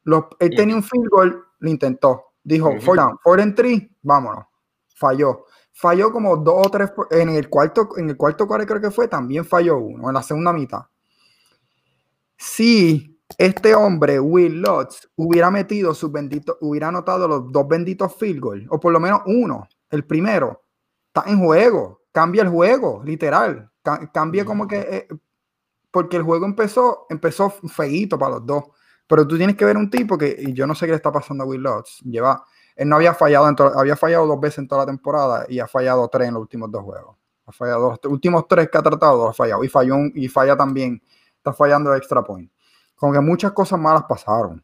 Los, 0.05 0.23
él 0.39 0.55
tenía 0.55 0.75
un 0.75 0.81
field 0.81 1.07
goal, 1.11 1.45
lo 1.59 1.69
intentó. 1.69 2.33
Dijo, 2.43 2.71
fourth 2.81 2.99
down, 2.99 3.19
fourth 3.23 3.41
and 3.41 3.55
three, 3.55 3.95
vámonos 4.01 4.45
falló. 4.93 5.45
Falló 5.71 6.11
como 6.11 6.37
dos 6.37 6.67
o 6.67 6.69
tres, 6.69 6.91
en 7.11 7.29
el 7.29 7.49
cuarto, 7.49 7.89
en 7.97 8.09
el 8.09 8.17
cuarto 8.17 8.47
cuarto 8.47 8.67
creo 8.67 8.81
que 8.81 8.91
fue, 8.91 9.07
también 9.07 9.43
falló 9.43 9.77
uno, 9.77 10.07
en 10.07 10.13
la 10.13 10.23
segunda 10.23 10.53
mitad. 10.53 10.81
Si 12.37 13.19
este 13.37 13.73
hombre, 13.73 14.19
Will 14.19 14.61
Lutz, 14.61 15.09
hubiera 15.15 15.49
metido 15.49 15.93
sus 15.93 16.11
benditos, 16.11 16.57
hubiera 16.61 16.89
anotado 16.89 17.27
los 17.27 17.51
dos 17.51 17.67
benditos 17.67 18.15
field 18.15 18.39
goals, 18.39 18.65
o 18.69 18.79
por 18.79 18.93
lo 18.93 18.99
menos 18.99 19.21
uno, 19.25 19.67
el 19.89 20.05
primero, 20.05 20.63
está 21.07 21.29
en 21.29 21.39
juego, 21.39 22.01
cambia 22.11 22.43
el 22.43 22.49
juego, 22.49 23.01
literal, 23.03 23.71
cambia 24.13 24.45
como 24.45 24.67
que, 24.67 24.79
eh, 24.79 25.07
porque 25.89 26.17
el 26.17 26.23
juego 26.23 26.45
empezó, 26.45 27.07
empezó 27.09 27.49
feíto 27.49 28.17
para 28.17 28.35
los 28.35 28.45
dos, 28.45 28.63
pero 29.07 29.27
tú 29.27 29.37
tienes 29.37 29.55
que 29.55 29.65
ver 29.65 29.77
un 29.77 29.89
tipo 29.89 30.17
que, 30.17 30.35
y 30.37 30.53
yo 30.53 30.67
no 30.67 30.75
sé 30.75 30.85
qué 30.85 30.91
le 30.91 30.97
está 30.97 31.11
pasando 31.11 31.43
a 31.43 31.47
Will 31.47 31.61
Lutz, 31.61 31.99
lleva 32.01 32.43
él 32.75 32.89
no 32.89 32.95
había 32.95 33.13
fallado, 33.13 33.47
en 33.47 33.55
había 33.75 33.95
fallado 33.95 34.25
dos 34.27 34.39
veces 34.39 34.59
en 34.59 34.67
toda 34.67 34.81
la 34.81 34.87
temporada 34.87 35.45
y 35.47 35.59
ha 35.59 35.67
fallado 35.67 36.07
tres 36.07 36.27
en 36.27 36.33
los 36.33 36.41
últimos 36.41 36.71
dos 36.71 36.83
juegos. 36.83 37.17
Ha 37.45 37.51
fallado 37.51 37.89
los 37.91 38.11
últimos 38.11 38.47
tres 38.47 38.69
que 38.69 38.77
ha 38.77 38.81
tratado, 38.81 39.27
ha 39.27 39.33
fallado. 39.33 39.63
Y 39.63 39.69
falló 39.69 39.95
y 40.13 40.27
falla 40.27 40.55
también, 40.55 41.01
está 41.37 41.53
fallando 41.53 41.91
el 41.91 41.97
extra 41.97 42.23
point. 42.23 42.49
Como 42.95 43.13
que 43.13 43.19
muchas 43.19 43.51
cosas 43.51 43.79
malas 43.79 44.03
pasaron. 44.07 44.63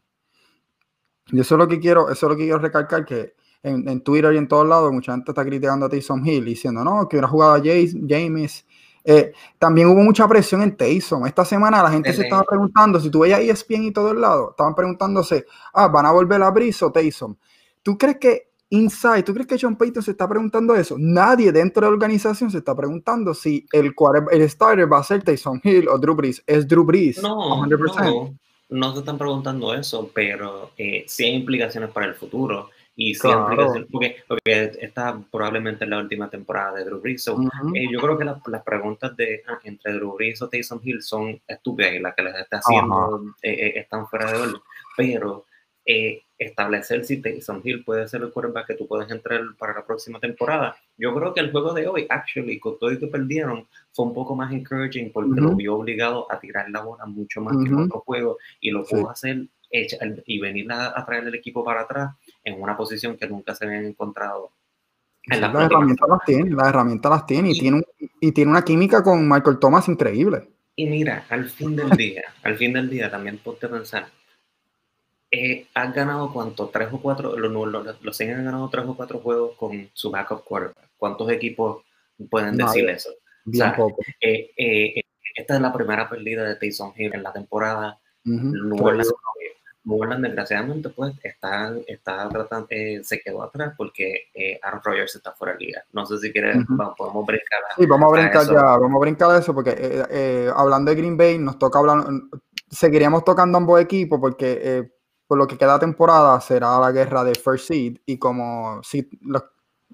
Y 1.26 1.40
eso 1.40 1.54
es 1.54 1.58
lo 1.58 1.68
que 1.68 1.78
quiero, 1.78 2.10
eso 2.10 2.26
es 2.26 2.30
lo 2.30 2.36
que 2.36 2.44
quiero 2.44 2.58
recalcar, 2.58 3.04
que 3.04 3.34
en, 3.62 4.00
Twitter 4.00 4.32
y 4.34 4.38
en 4.38 4.48
todos 4.48 4.66
lados 4.66 4.92
mucha 4.92 5.12
gente 5.12 5.30
está 5.30 5.44
criticando 5.44 5.86
a 5.86 5.88
Taysom 5.88 6.24
Hill 6.26 6.44
diciendo, 6.44 6.82
no, 6.82 7.06
que 7.08 7.16
hubiera 7.16 7.28
jugado 7.28 7.54
a 7.54 7.62
James. 7.62 8.66
Eh, 9.02 9.32
también 9.58 9.88
hubo 9.88 10.02
mucha 10.02 10.26
presión 10.26 10.62
en 10.62 10.76
Taysom. 10.76 11.26
Esta 11.26 11.44
semana 11.44 11.82
la 11.82 11.90
gente 11.90 12.12
se 12.12 12.22
estaba 12.22 12.42
preguntando, 12.44 12.98
si 13.00 13.10
tú 13.10 13.20
veías 13.20 13.40
ESPN 13.40 13.84
y 13.84 13.92
todo 13.92 14.10
el 14.10 14.20
lado, 14.20 14.50
estaban 14.50 14.74
preguntándose, 14.74 15.46
ah, 15.72 15.88
¿van 15.88 16.06
a 16.06 16.12
volver 16.12 16.42
a 16.42 16.50
Brice 16.50 16.84
o 16.84 16.90
Taysom? 16.90 17.36
¿Tú 17.82 17.98
crees 17.98 18.18
que 18.18 18.50
Inside, 18.72 19.24
¿tú 19.24 19.34
crees 19.34 19.48
que 19.48 19.58
John 19.60 19.74
Payton 19.74 20.00
se 20.00 20.12
está 20.12 20.28
preguntando 20.28 20.76
eso? 20.76 20.94
Nadie 20.96 21.50
dentro 21.50 21.80
de 21.80 21.88
la 21.88 21.92
organización 21.92 22.52
se 22.52 22.58
está 22.58 22.76
preguntando 22.76 23.34
si 23.34 23.66
el, 23.72 23.92
el 24.30 24.48
starter 24.48 24.90
va 24.90 24.98
a 24.98 25.04
ser 25.04 25.24
Tyson 25.24 25.60
Hill 25.64 25.88
o 25.88 25.98
Drew 25.98 26.14
Brees. 26.14 26.40
Es 26.46 26.68
Drew 26.68 26.84
Brees. 26.84 27.20
No, 27.20 27.66
100%. 27.66 28.38
no, 28.68 28.92
se 28.92 29.00
están 29.00 29.18
preguntando 29.18 29.74
eso, 29.74 30.08
pero 30.14 30.70
eh, 30.78 31.04
sí 31.08 31.24
hay 31.24 31.34
implicaciones 31.34 31.90
para 31.90 32.06
el 32.06 32.14
futuro. 32.14 32.70
Y 32.94 33.12
sí 33.16 33.26
hay 33.26 33.34
implicaciones, 33.34 33.88
porque, 33.90 34.16
porque, 34.28 34.70
esta 34.80 35.20
probablemente 35.32 35.82
es 35.82 35.90
la 35.90 35.98
última 35.98 36.30
temporada 36.30 36.74
de 36.74 36.84
Drew 36.84 37.00
Brees. 37.00 37.26
Eh, 37.26 37.88
yo 37.90 38.00
creo 38.00 38.16
que 38.16 38.24
las 38.24 38.62
preguntas 38.62 39.16
de 39.16 39.42
ah, 39.48 39.58
entre 39.64 39.94
Drew 39.94 40.14
Brees 40.14 40.40
o 40.42 40.48
Tyson 40.48 40.80
Hill 40.84 41.02
son 41.02 41.40
estúpidas 41.44 41.94
y 41.94 41.98
las 41.98 42.14
que 42.14 42.22
les 42.22 42.36
está 42.36 42.58
haciendo 42.58 43.34
eh, 43.42 43.72
están 43.74 44.06
fuera 44.06 44.30
de 44.30 44.38
orden. 44.38 44.60
Pero 44.96 45.46
eh, 45.84 46.22
establecer 46.40 47.04
si 47.04 47.20
Taysom 47.20 47.60
Hill 47.62 47.84
puede 47.84 48.08
ser 48.08 48.22
el 48.22 48.32
quarterback 48.32 48.68
que 48.68 48.74
tú 48.74 48.86
puedes 48.88 49.10
entrar 49.10 49.42
para 49.58 49.74
la 49.74 49.84
próxima 49.84 50.18
temporada. 50.18 50.74
Yo 50.96 51.14
creo 51.14 51.34
que 51.34 51.40
el 51.40 51.52
juego 51.52 51.74
de 51.74 51.86
hoy, 51.86 52.06
actually, 52.08 52.58
con 52.58 52.78
todo 52.78 52.90
y 52.90 52.98
que 52.98 53.06
perdieron, 53.08 53.68
fue 53.92 54.06
un 54.06 54.14
poco 54.14 54.34
más 54.34 54.50
encouraging 54.50 55.12
porque 55.12 55.38
lo 55.38 55.54
vio 55.54 55.76
obligado 55.76 56.26
a 56.32 56.40
tirar 56.40 56.70
la 56.70 56.80
bola 56.80 57.04
mucho 57.04 57.42
más 57.42 57.56
que 57.58 57.68
en 57.68 57.74
otro 57.74 58.00
juego 58.00 58.38
y 58.58 58.70
lo 58.70 58.84
pudo 58.84 59.10
hacer 59.10 59.46
y 59.70 60.40
venir 60.40 60.72
a, 60.72 61.04
traer 61.04 61.24
el 61.24 61.34
equipo 61.34 61.62
para 61.62 61.82
atrás 61.82 62.14
en 62.42 62.60
una 62.60 62.76
posición 62.76 63.16
que 63.16 63.28
nunca 63.28 63.54
se 63.54 63.66
habían 63.66 63.84
encontrado. 63.84 64.50
las 65.26 65.54
herramientas 65.54 66.08
las 66.08 66.24
tiene, 66.24 66.50
las 66.50 66.68
herramientas 66.68 67.10
las 67.10 67.26
tiene 67.26 67.50
y, 67.50 67.60
tiene 67.60 67.82
y 68.18 68.32
tiene 68.32 68.50
una 68.50 68.62
química 68.62 69.02
con 69.02 69.28
Michael 69.28 69.58
Thomas 69.58 69.88
increíble. 69.88 70.48
y 70.74 70.86
mira, 70.86 71.26
al 71.28 71.50
fin 71.50 71.76
del 71.76 71.90
día, 71.98 72.22
al 72.42 72.56
fin 72.56 72.72
del 72.72 72.88
día 72.88 73.10
también 73.10 73.36
ponte 73.38 73.66
a 73.66 73.70
pensar, 73.70 74.06
eh, 75.32 75.68
has 75.74 75.94
ganado 75.94 76.32
cuánto, 76.32 76.68
tres 76.70 76.88
o 76.92 77.00
cuatro, 77.00 77.38
los, 77.38 77.52
los, 77.52 78.02
los 78.02 78.20
han 78.20 78.44
ganado 78.44 78.68
tres 78.68 78.84
o 78.86 78.96
cuatro 78.96 79.20
juegos 79.20 79.56
con 79.56 79.88
su 79.92 80.10
backup 80.10 80.44
quarterback. 80.44 80.90
¿Cuántos 80.96 81.30
equipos 81.30 81.84
pueden 82.28 82.56
decir 82.56 82.88
eso? 82.90 83.10
Bien 83.44 83.72
poco. 83.76 84.02
Eh, 84.20 84.50
eh, 84.56 85.02
esta 85.36 85.54
es 85.54 85.60
la 85.60 85.72
primera 85.72 86.08
pérdida 86.08 86.44
de 86.44 86.56
Tyson 86.56 86.92
Hill 86.96 87.14
en 87.14 87.22
la 87.22 87.32
temporada. 87.32 87.98
Uh 88.24 88.52
desgraciadamente, 90.20 90.90
pues, 90.90 91.14
está, 91.22 91.72
está 91.86 92.28
tratando, 92.28 92.68
se 93.02 93.20
quedó 93.20 93.42
atrás 93.42 93.72
porque 93.76 94.26
Aaron 94.62 94.80
Rodgers 94.84 95.16
está 95.16 95.32
fuera 95.32 95.54
de 95.54 95.64
liga. 95.64 95.84
No 95.92 96.04
sé 96.04 96.18
si 96.18 96.30
quieres, 96.30 96.58
podemos 96.96 97.26
brincar. 97.26 97.60
sí, 97.76 97.86
vamos 97.86 98.12
a 98.12 98.20
brincar 98.20 98.46
ya, 98.46 98.62
vamos 98.62 98.96
a 98.96 99.00
brincar 99.00 99.40
eso 99.40 99.54
porque 99.54 100.48
hablando 100.54 100.90
de 100.90 100.96
Green 100.96 101.16
Bay, 101.16 101.38
nos 101.38 101.58
toca 101.58 101.78
hablar, 101.78 102.04
seguiríamos 102.68 103.24
tocando 103.24 103.56
ambos 103.56 103.80
equipos 103.80 104.20
porque 104.20 104.90
por 105.30 105.38
lo 105.38 105.46
que 105.46 105.56
queda 105.56 105.78
temporada 105.78 106.40
será 106.40 106.76
la 106.80 106.90
guerra 106.90 107.22
de 107.22 107.36
First 107.36 107.68
Seed 107.68 107.98
y 108.04 108.18
como, 108.18 108.80
si, 108.82 109.08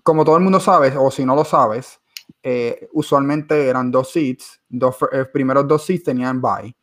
como 0.03 0.25
todo 0.25 0.35
el 0.39 0.43
mundo 0.43 0.59
sabe, 0.59 0.97
o 0.97 1.11
si 1.11 1.27
no 1.27 1.37
lo 1.37 1.45
sabes, 1.45 2.01
eh, 2.43 2.89
usualmente 2.95 3.69
eran 3.69 3.91
dos 3.91 4.13
seeds, 4.13 4.63
dos, 4.67 4.97
eh, 5.13 5.27
primeros 5.27 5.69
dos 5.69 5.85
seeds 5.85 6.05
tenían 6.05 6.41
bye 6.41 6.75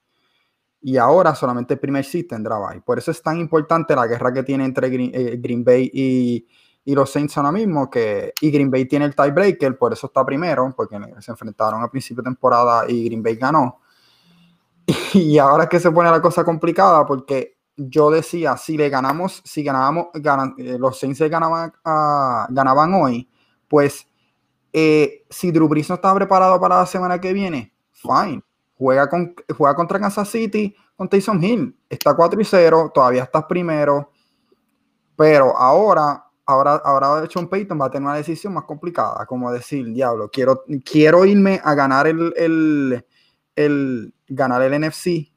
y 0.83 0.97
ahora 0.97 1.33
solamente 1.33 1.73
el 1.73 1.79
primer 1.79 2.05
seed 2.05 2.27
tendrá 2.27 2.59
bye. 2.59 2.79
Por 2.81 2.99
eso 2.99 3.09
es 3.09 3.23
tan 3.23 3.39
importante 3.39 3.95
la 3.95 4.05
guerra 4.05 4.31
que 4.31 4.43
tiene 4.43 4.65
entre 4.65 4.87
Green, 4.87 5.09
eh, 5.15 5.63
Bay 5.65 5.89
y, 5.91 6.47
y, 6.85 6.93
los 6.93 7.09
Saints 7.09 7.35
ahora 7.39 7.51
mismo, 7.51 7.89
que, 7.89 8.35
y 8.39 8.51
Green 8.51 8.69
Bay 8.69 8.85
tiene 8.85 9.05
el 9.05 9.15
tiebreaker, 9.15 9.79
por 9.79 9.93
eso 9.93 10.05
está 10.05 10.23
primero, 10.23 10.71
porque 10.77 10.99
se 11.21 11.31
enfrentaron 11.31 11.81
a 11.81 11.89
principio 11.89 12.21
de 12.21 12.29
temporada 12.29 12.85
y 12.87 13.05
Green 13.05 13.23
Bay 13.23 13.35
ganó. 13.35 13.79
Y 15.15 15.39
ahora 15.39 15.63
es 15.63 15.69
que 15.69 15.79
se 15.79 15.89
pone 15.89 16.11
la 16.11 16.21
cosa 16.21 16.43
complicada 16.43 17.03
porque 17.07 17.62
yo 17.75 18.11
decía, 18.11 18.57
si 18.57 18.77
le 18.77 18.89
ganamos, 18.89 19.41
si 19.45 19.63
ganábamos, 19.63 20.07
eh, 20.57 20.77
los 20.79 20.99
Saints 20.99 21.19
ganaban, 21.21 21.73
ganaban 22.49 22.93
hoy, 22.93 23.29
pues 23.67 24.07
eh, 24.71 25.23
si 25.29 25.51
Drew 25.51 25.67
Brees 25.67 25.89
no 25.89 25.95
está 25.95 26.13
preparado 26.13 26.59
para 26.59 26.77
la 26.77 26.85
semana 26.85 27.19
que 27.19 27.33
viene, 27.33 27.73
fine. 27.91 28.43
Juega, 28.75 29.07
con, 29.07 29.35
juega 29.55 29.75
contra 29.75 29.99
Kansas 29.99 30.29
City 30.29 30.75
con 30.95 31.07
Tyson 31.07 31.41
Hill. 31.43 31.77
Está 31.89 32.15
4 32.15 32.41
y 32.41 32.45
0, 32.45 32.91
todavía 32.93 33.23
estás 33.23 33.45
primero. 33.45 34.11
Pero 35.15 35.55
ahora, 35.55 36.25
ahora, 36.45 36.75
ahora 36.83 37.27
Sean 37.29 37.47
Payton 37.47 37.79
va 37.79 37.85
a 37.85 37.91
tener 37.91 38.07
una 38.07 38.17
decisión 38.17 38.53
más 38.53 38.65
complicada, 38.65 39.25
como 39.25 39.51
decir, 39.51 39.85
diablo, 39.93 40.29
quiero, 40.29 40.63
quiero 40.83 41.23
irme 41.23 41.61
a 41.63 41.75
ganar 41.75 42.07
el, 42.07 42.33
el, 42.35 43.05
el 43.55 44.13
ganar 44.27 44.61
el 44.63 44.81
NFC 44.81 45.32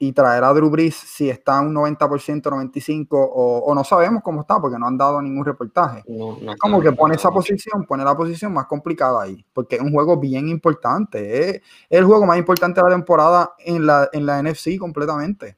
y 0.00 0.12
traer 0.12 0.44
a 0.44 0.52
Drew 0.52 0.70
Brees 0.70 0.94
si 0.94 1.28
está 1.28 1.60
un 1.60 1.74
90%, 1.74 1.98
95% 2.42 3.08
o, 3.10 3.58
o, 3.58 3.74
no 3.74 3.82
sabemos 3.82 4.22
cómo 4.22 4.42
está 4.42 4.60
porque 4.60 4.78
no 4.78 4.86
han 4.86 4.96
dado 4.96 5.20
ningún 5.20 5.44
reportaje. 5.44 6.04
es 6.06 6.56
como 6.60 6.80
que 6.80 6.92
pone 6.92 7.16
esa 7.16 7.30
posición, 7.30 7.84
pone 7.84 8.04
la 8.04 8.16
posición 8.16 8.52
más 8.52 8.66
complicada 8.66 9.22
ahí, 9.22 9.44
porque 9.52 9.76
es 9.76 9.82
un 9.82 9.90
juego 9.90 10.16
bien 10.16 10.48
importante. 10.48 11.56
Es, 11.56 11.62
el 11.90 12.04
juego 12.04 12.26
más 12.26 12.38
importante 12.38 12.80
de 12.80 12.88
la 12.88 12.94
temporada 12.94 13.54
en 13.58 13.86
la, 13.86 14.08
en 14.12 14.24
la 14.24 14.40
NFC 14.40 14.78
completamente. 14.78 15.56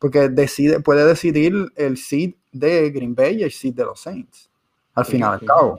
Porque 0.00 0.28
decide, 0.28 0.80
puede 0.80 1.06
decidir 1.06 1.54
el 1.76 1.96
seed 1.96 2.34
de 2.50 2.90
Green 2.90 3.14
Bay 3.14 3.36
y 3.36 3.42
el 3.44 3.52
seed 3.52 3.74
de 3.74 3.84
los 3.84 4.00
Saints, 4.00 4.50
al 4.94 5.04
final 5.04 5.38
del 5.38 5.48
cabo. 5.48 5.78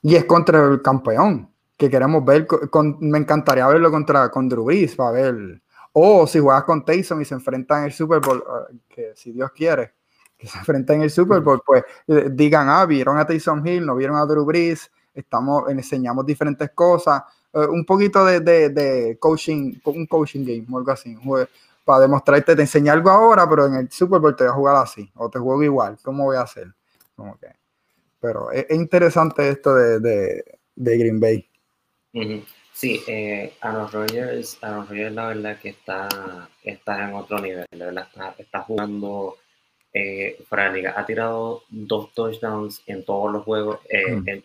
Y 0.00 0.14
es 0.14 0.24
contra 0.26 0.64
el 0.64 0.80
campeón, 0.80 1.50
que 1.76 1.90
queremos 1.90 2.24
ver, 2.24 2.46
con, 2.46 2.98
me 3.00 3.18
encantaría 3.18 3.66
verlo 3.66 3.90
contra 3.90 4.30
con 4.30 4.48
Drew 4.48 4.64
Brees, 4.64 4.94
para 4.94 5.10
ver 5.10 5.60
o 5.96 6.26
si 6.26 6.40
juegas 6.40 6.64
con 6.64 6.84
Tyson 6.84 7.22
y 7.22 7.24
se 7.24 7.34
enfrentan 7.34 7.80
en 7.80 7.84
el 7.84 7.92
Super 7.92 8.20
Bowl, 8.20 8.42
que 8.88 9.12
si 9.14 9.30
Dios 9.30 9.52
quiere, 9.52 9.94
que 10.36 10.48
se 10.48 10.58
enfrenten 10.58 10.96
en 10.96 11.02
el 11.02 11.10
Super 11.10 11.40
Bowl, 11.40 11.62
pues 11.64 11.84
eh, 12.08 12.30
digan, 12.32 12.68
ah, 12.68 12.84
vieron 12.84 13.16
a 13.16 13.24
Tyson 13.24 13.66
Hill, 13.66 13.86
no 13.86 13.94
vieron 13.94 14.16
a 14.16 14.26
Drew 14.26 14.44
Brees, 14.44 14.90
estamos, 15.14 15.70
enseñamos 15.70 16.26
diferentes 16.26 16.68
cosas, 16.70 17.22
eh, 17.52 17.66
un 17.70 17.84
poquito 17.84 18.24
de, 18.24 18.40
de, 18.40 19.16
coaching, 19.20 19.74
un 19.84 20.06
coaching 20.06 20.44
game 20.44 20.66
o 20.72 20.78
algo 20.78 20.90
así, 20.90 21.16
para 21.84 22.00
demostrarte, 22.00 22.56
te 22.56 22.62
enseñé 22.62 22.90
algo 22.90 23.10
ahora, 23.10 23.48
pero 23.48 23.66
en 23.66 23.74
el 23.74 23.90
Super 23.90 24.18
Bowl 24.18 24.34
te 24.34 24.42
voy 24.42 24.50
a 24.50 24.56
jugar 24.56 24.76
así, 24.76 25.08
o 25.14 25.30
te 25.30 25.38
juego 25.38 25.62
igual, 25.62 25.96
¿cómo 26.02 26.24
voy 26.24 26.36
a 26.36 26.40
hacer? 26.40 26.74
Pero 28.18 28.50
es, 28.50 28.66
interesante 28.70 29.48
esto 29.48 29.76
de, 29.76 30.00
de, 30.00 30.44
de 30.74 30.98
Green 30.98 31.20
Bay. 31.20 31.48
Sí, 32.74 33.00
eh, 33.06 33.52
Aaron 33.60 33.88
Rodgers, 33.90 34.58
Aaron 34.60 34.88
Rodgers 34.88 35.14
la 35.14 35.28
verdad 35.28 35.58
que 35.60 35.68
está, 35.68 36.48
está 36.64 37.08
en 37.08 37.14
otro 37.14 37.38
nivel, 37.38 37.64
la 37.70 37.86
verdad 37.86 38.08
está, 38.10 38.34
está 38.36 38.60
jugando 38.62 39.36
eh, 39.92 40.42
para 40.48 40.66
la 40.66 40.72
liga. 40.72 40.94
Ha 40.96 41.06
tirado 41.06 41.62
dos 41.68 42.12
touchdowns 42.14 42.82
en 42.86 43.04
todos 43.04 43.32
los 43.32 43.44
juegos, 43.44 43.78
eh, 43.88 44.16
mm. 44.16 44.42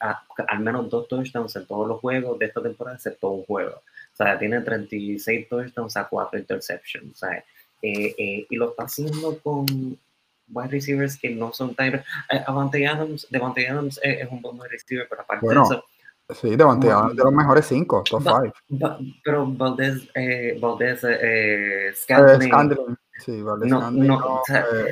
al 0.47 0.59
menos 0.59 0.91
dos 0.91 1.07
touchdowns 1.07 1.55
en 1.55 1.65
todos 1.65 1.87
los 1.87 1.99
juegos 1.99 2.37
de 2.37 2.45
esta 2.45 2.61
temporada, 2.61 2.97
excepto 2.97 3.29
un 3.29 3.45
juego. 3.45 3.77
O 4.13 4.15
sea, 4.15 4.37
tiene 4.37 4.61
36 4.61 5.49
touchdowns 5.49 5.97
a 5.97 6.07
4 6.07 6.37
interceptions. 6.37 7.11
O 7.11 7.15
sea, 7.15 7.43
eh, 7.81 8.45
y 8.47 8.55
lo 8.55 8.69
está 8.69 8.83
haciendo 8.83 9.39
con 9.39 9.65
wide 10.53 10.69
receivers 10.69 11.17
que 11.17 11.31
no 11.31 11.51
son 11.51 11.73
tan... 11.73 12.03
Avante 12.45 12.85
Adams, 12.85 13.25
Devante 13.31 13.67
Adams 13.67 13.99
es, 14.03 14.29
un 14.29 14.43
buen 14.43 14.55
wide 14.59 14.69
receiver, 14.69 15.07
pero 15.09 15.23
aparte 15.23 15.47
de 15.47 15.53
eso 15.53 15.83
Sí, 16.31 16.55
Devante 16.55 16.87
de 16.87 17.23
los 17.23 17.33
mejores 17.33 17.65
cinco, 17.65 18.03
top 18.07 18.21
five. 18.21 18.53
pero 19.23 19.47
Valdez, 19.47 20.07
eh, 20.13 20.59
Valdez, 20.61 21.03
eh, 21.03 21.89
eh 21.89 21.93
Scandling. 21.95 22.97
Sí, 23.17 23.41
Valdez 23.41 23.69
no, 23.69 23.89
no, 23.89 24.41
eh, 24.47 24.91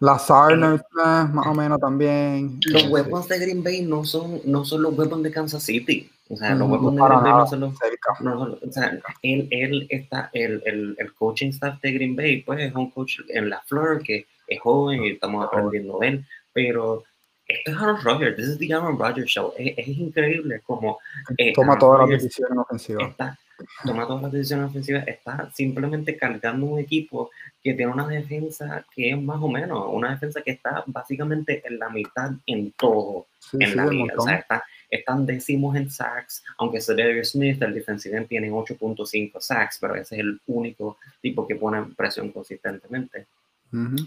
Lazar, 0.00 0.56
más 0.96 1.46
o 1.46 1.54
menos 1.54 1.78
también. 1.78 2.58
Los 2.66 2.88
weapons 2.88 3.28
de 3.28 3.38
Green 3.40 3.62
Bay 3.62 3.82
no 3.82 4.04
son, 4.04 4.40
no 4.44 4.64
son 4.64 4.82
los 4.82 4.96
weapons 4.96 5.22
de 5.22 5.30
Kansas 5.30 5.62
City. 5.62 6.10
O 6.30 6.36
sea, 6.36 6.54
los 6.54 6.68
weapons 6.70 6.96
de 6.96 7.02
Green 7.02 7.22
Bay 7.22 7.32
no 7.32 7.46
son 7.46 7.60
los. 7.60 7.74
No, 8.20 8.42
o 8.42 8.72
sea, 8.72 8.98
él, 9.20 9.48
él 9.50 9.86
está, 9.90 10.30
el, 10.32 10.62
el, 10.64 10.96
el, 10.98 11.14
coaching 11.14 11.50
staff 11.50 11.78
de 11.82 11.92
Green 11.92 12.16
Bay, 12.16 12.42
pues 12.42 12.60
es 12.60 12.74
un 12.74 12.90
coach 12.90 13.20
en 13.28 13.50
la 13.50 13.60
flor 13.60 14.02
que 14.02 14.26
es 14.46 14.60
joven 14.60 15.04
y 15.04 15.10
estamos 15.10 15.44
aprendiendo 15.44 15.98
de 15.98 16.08
él, 16.08 16.26
pero 16.54 17.04
esto 17.46 17.70
es 17.70 17.76
Aaron 17.76 18.00
Rodgers, 18.02 18.36
this 18.36 18.48
is 18.48 18.58
the 18.58 18.72
Aaron 18.72 18.98
Rodgers 18.98 19.30
show. 19.30 19.52
Es, 19.58 19.74
es 19.76 19.88
increíble 19.88 20.60
como... 20.64 20.98
Eh, 21.36 21.52
toma 21.52 21.78
todas 21.78 22.08
las 22.08 22.22
decisiones 22.22 22.58
ofensivas. 22.58 23.10
Está, 23.10 23.38
toma 23.84 24.06
todas 24.06 24.22
las 24.22 24.32
decisiones 24.32 24.70
ofensivas, 24.70 25.06
está 25.06 25.50
simplemente 25.52 26.16
cargando 26.16 26.66
un 26.66 26.78
equipo 26.78 27.30
que 27.62 27.74
tiene 27.74 27.92
una 27.92 28.06
defensa 28.08 28.84
que 28.94 29.10
es 29.10 29.20
más 29.20 29.40
o 29.42 29.48
menos, 29.48 29.86
una 29.90 30.10
defensa 30.10 30.42
que 30.42 30.52
está 30.52 30.84
básicamente 30.86 31.62
en 31.66 31.78
la 31.78 31.88
mitad 31.88 32.32
en 32.46 32.72
todo 32.72 33.26
en 33.52 33.76
la 33.76 33.86
liga. 33.86 34.14
O 34.16 34.22
sea, 34.22 34.36
está, 34.36 34.64
están 34.90 35.26
décimos 35.26 35.76
en 35.76 35.90
sacks, 35.90 36.42
aunque 36.58 36.80
Cedric 36.80 37.24
Smith, 37.24 37.62
el 37.62 37.74
defensive 37.74 38.24
tiene 38.24 38.50
8.5 38.50 39.40
sacks, 39.40 39.78
pero 39.80 39.94
ese 39.94 40.16
es 40.16 40.20
el 40.20 40.40
único 40.46 40.98
tipo 41.20 41.46
que 41.46 41.56
pone 41.56 41.82
presión 41.96 42.30
consistentemente. 42.30 43.26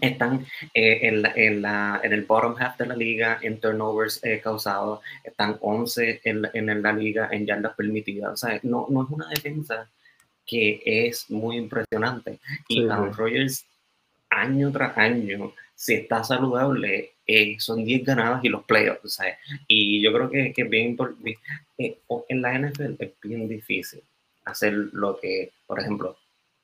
Están 0.01 0.45
eh, 0.73 0.99
en, 1.03 1.25
en, 1.35 1.61
la, 1.61 1.99
en, 2.03 2.13
el 2.13 2.25
bottom 2.25 2.55
half 2.57 2.77
de 2.77 2.85
la 2.85 2.95
liga 2.95 3.39
en 3.41 3.59
turnovers 3.59 4.23
eh, 4.23 4.39
causados, 4.41 5.01
están 5.23 5.57
11 5.59 6.21
en, 6.23 6.47
en, 6.53 6.81
la 6.81 6.93
liga 6.93 7.29
en 7.31 7.45
yardas 7.45 7.75
permitidas. 7.75 8.31
O 8.31 8.37
sea, 8.37 8.59
no, 8.63 8.87
no 8.89 9.03
es 9.03 9.09
una 9.09 9.27
defensa 9.29 9.89
que 10.45 10.81
es 10.85 11.29
muy 11.29 11.57
impresionante. 11.57 12.39
Y 12.69 12.87
Aaron 12.87 13.13
Rodgers, 13.13 13.65
año 14.29 14.71
tras 14.71 14.97
año, 14.97 15.53
si 15.75 15.95
está 15.95 16.23
saludable, 16.23 17.11
eh, 17.25 17.57
son 17.59 17.83
10 17.83 18.05
ganadas 18.05 18.43
y 18.43 18.49
los 18.49 18.63
playoffs. 18.63 19.19
Y 19.67 20.01
yo 20.01 20.13
creo 20.13 20.29
que, 20.29 20.53
que 20.53 20.61
es 20.61 20.69
bien 20.69 20.89
importante. 20.91 21.37
en 21.77 22.41
la 22.41 22.57
NFL 22.57 22.95
es 22.99 23.11
bien 23.21 23.47
difícil 23.49 24.01
hacer 24.45 24.73
lo 24.73 25.19
que, 25.19 25.51
por 25.65 25.79
ejemplo, 25.79 26.17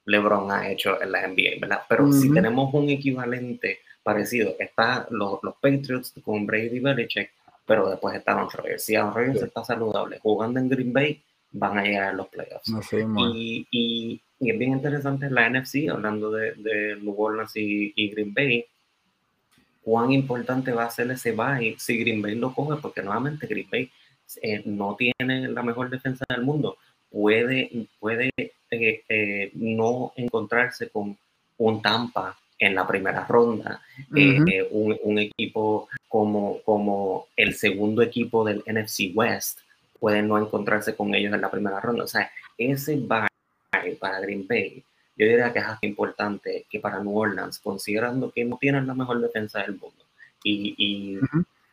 LeBron 0.05 0.51
ha 0.51 0.69
hecho 0.69 1.01
en 1.01 1.11
la 1.11 1.27
NBA, 1.27 1.59
¿verdad? 1.61 1.81
Pero 1.87 2.11
si 2.11 2.31
tenemos 2.31 2.73
un 2.73 2.89
equivalente 2.89 3.79
parecido, 4.03 4.55
está 4.59 5.07
los, 5.09 5.39
los 5.43 5.55
Patriots 5.55 6.13
con 6.23 6.45
Brady 6.45 6.79
Belichick, 6.79 7.31
pero 7.65 7.89
después 7.89 8.15
está 8.15 8.33
Aaron 8.33 8.49
Rodgers. 8.49 8.83
Si 8.83 8.95
Aaron 8.95 9.13
Rodgers 9.13 9.43
está 9.43 9.63
saludable 9.63 10.19
jugando 10.19 10.59
en 10.59 10.69
Green 10.69 10.91
Bay, 10.91 11.21
van 11.53 11.77
a 11.77 11.83
llegar 11.83 12.09
a 12.09 12.13
los 12.13 12.27
playoffs. 12.27 12.69
y, 12.91 13.67
y, 13.71 14.21
y, 14.39 14.49
es 14.49 14.59
bien 14.59 14.73
interesante 14.73 15.29
la 15.29 15.49
NFC, 15.49 15.89
hablando 15.89 16.31
de, 16.31 16.53
de 16.55 16.97
New 16.97 17.15
Orleans 17.17 17.55
y, 17.55 17.93
y, 17.95 18.09
Green 18.09 18.33
Bay, 18.33 18.65
cuán 19.81 20.11
importante 20.11 20.71
va 20.71 20.85
a 20.85 20.91
ser 20.91 21.09
ese 21.11 21.31
bye 21.31 21.75
si 21.77 21.97
Green 21.97 22.21
Bay 22.21 22.35
lo 22.35 22.53
coge, 22.53 22.81
porque 22.81 23.01
nuevamente 23.01 23.47
Green 23.47 23.67
Bay 23.71 23.89
eh, 24.41 24.63
no 24.65 24.95
tiene 24.95 25.47
la 25.47 25.61
mejor 25.61 25.89
defensa 25.89 26.25
del 26.27 26.41
mundo, 26.41 26.77
puede, 27.13 27.87
puede 27.99 28.31
eh, 28.37 29.03
eh, 29.07 29.51
no 29.53 30.11
encontrarse 30.15 30.89
con 30.89 31.15
un 31.59 31.81
Tampa 31.81 32.35
en 32.57 32.73
la 32.73 32.87
primera 32.87 33.25
ronda, 33.25 33.81
eh, 34.15 34.67
un, 34.71 34.97
un, 35.03 35.19
equipo 35.19 35.89
como, 36.07 36.61
como 36.63 37.27
el 37.35 37.53
segundo 37.53 38.01
equipo 38.01 38.43
del 38.43 38.63
NFC 38.65 39.11
West 39.13 39.59
puede 39.99 40.21
no 40.21 40.37
encontrarse 40.37 40.95
con 40.95 41.13
ellos 41.13 41.33
en 41.33 41.41
la 41.41 41.51
primera 41.51 41.79
ronda. 41.79 42.05
O 42.05 42.07
sea, 42.07 42.31
ese 42.57 42.99
va 42.99 43.27
para 43.99 44.19
Green 44.21 44.47
Bay, 44.47 44.83
yo 45.15 45.27
diría 45.27 45.51
que 45.51 45.59
es 45.59 45.65
hasta 45.65 45.85
importante 45.85 46.65
que 46.69 46.79
para 46.79 46.99
New 46.99 47.17
Orleans, 47.17 47.59
considerando 47.59 48.31
que 48.31 48.45
no 48.45 48.57
tienen 48.57 48.87
la 48.87 48.93
mejor 48.93 49.19
defensa 49.21 49.61
del 49.61 49.71
mundo 49.71 50.03
y, 50.43 50.73
y 50.77 51.19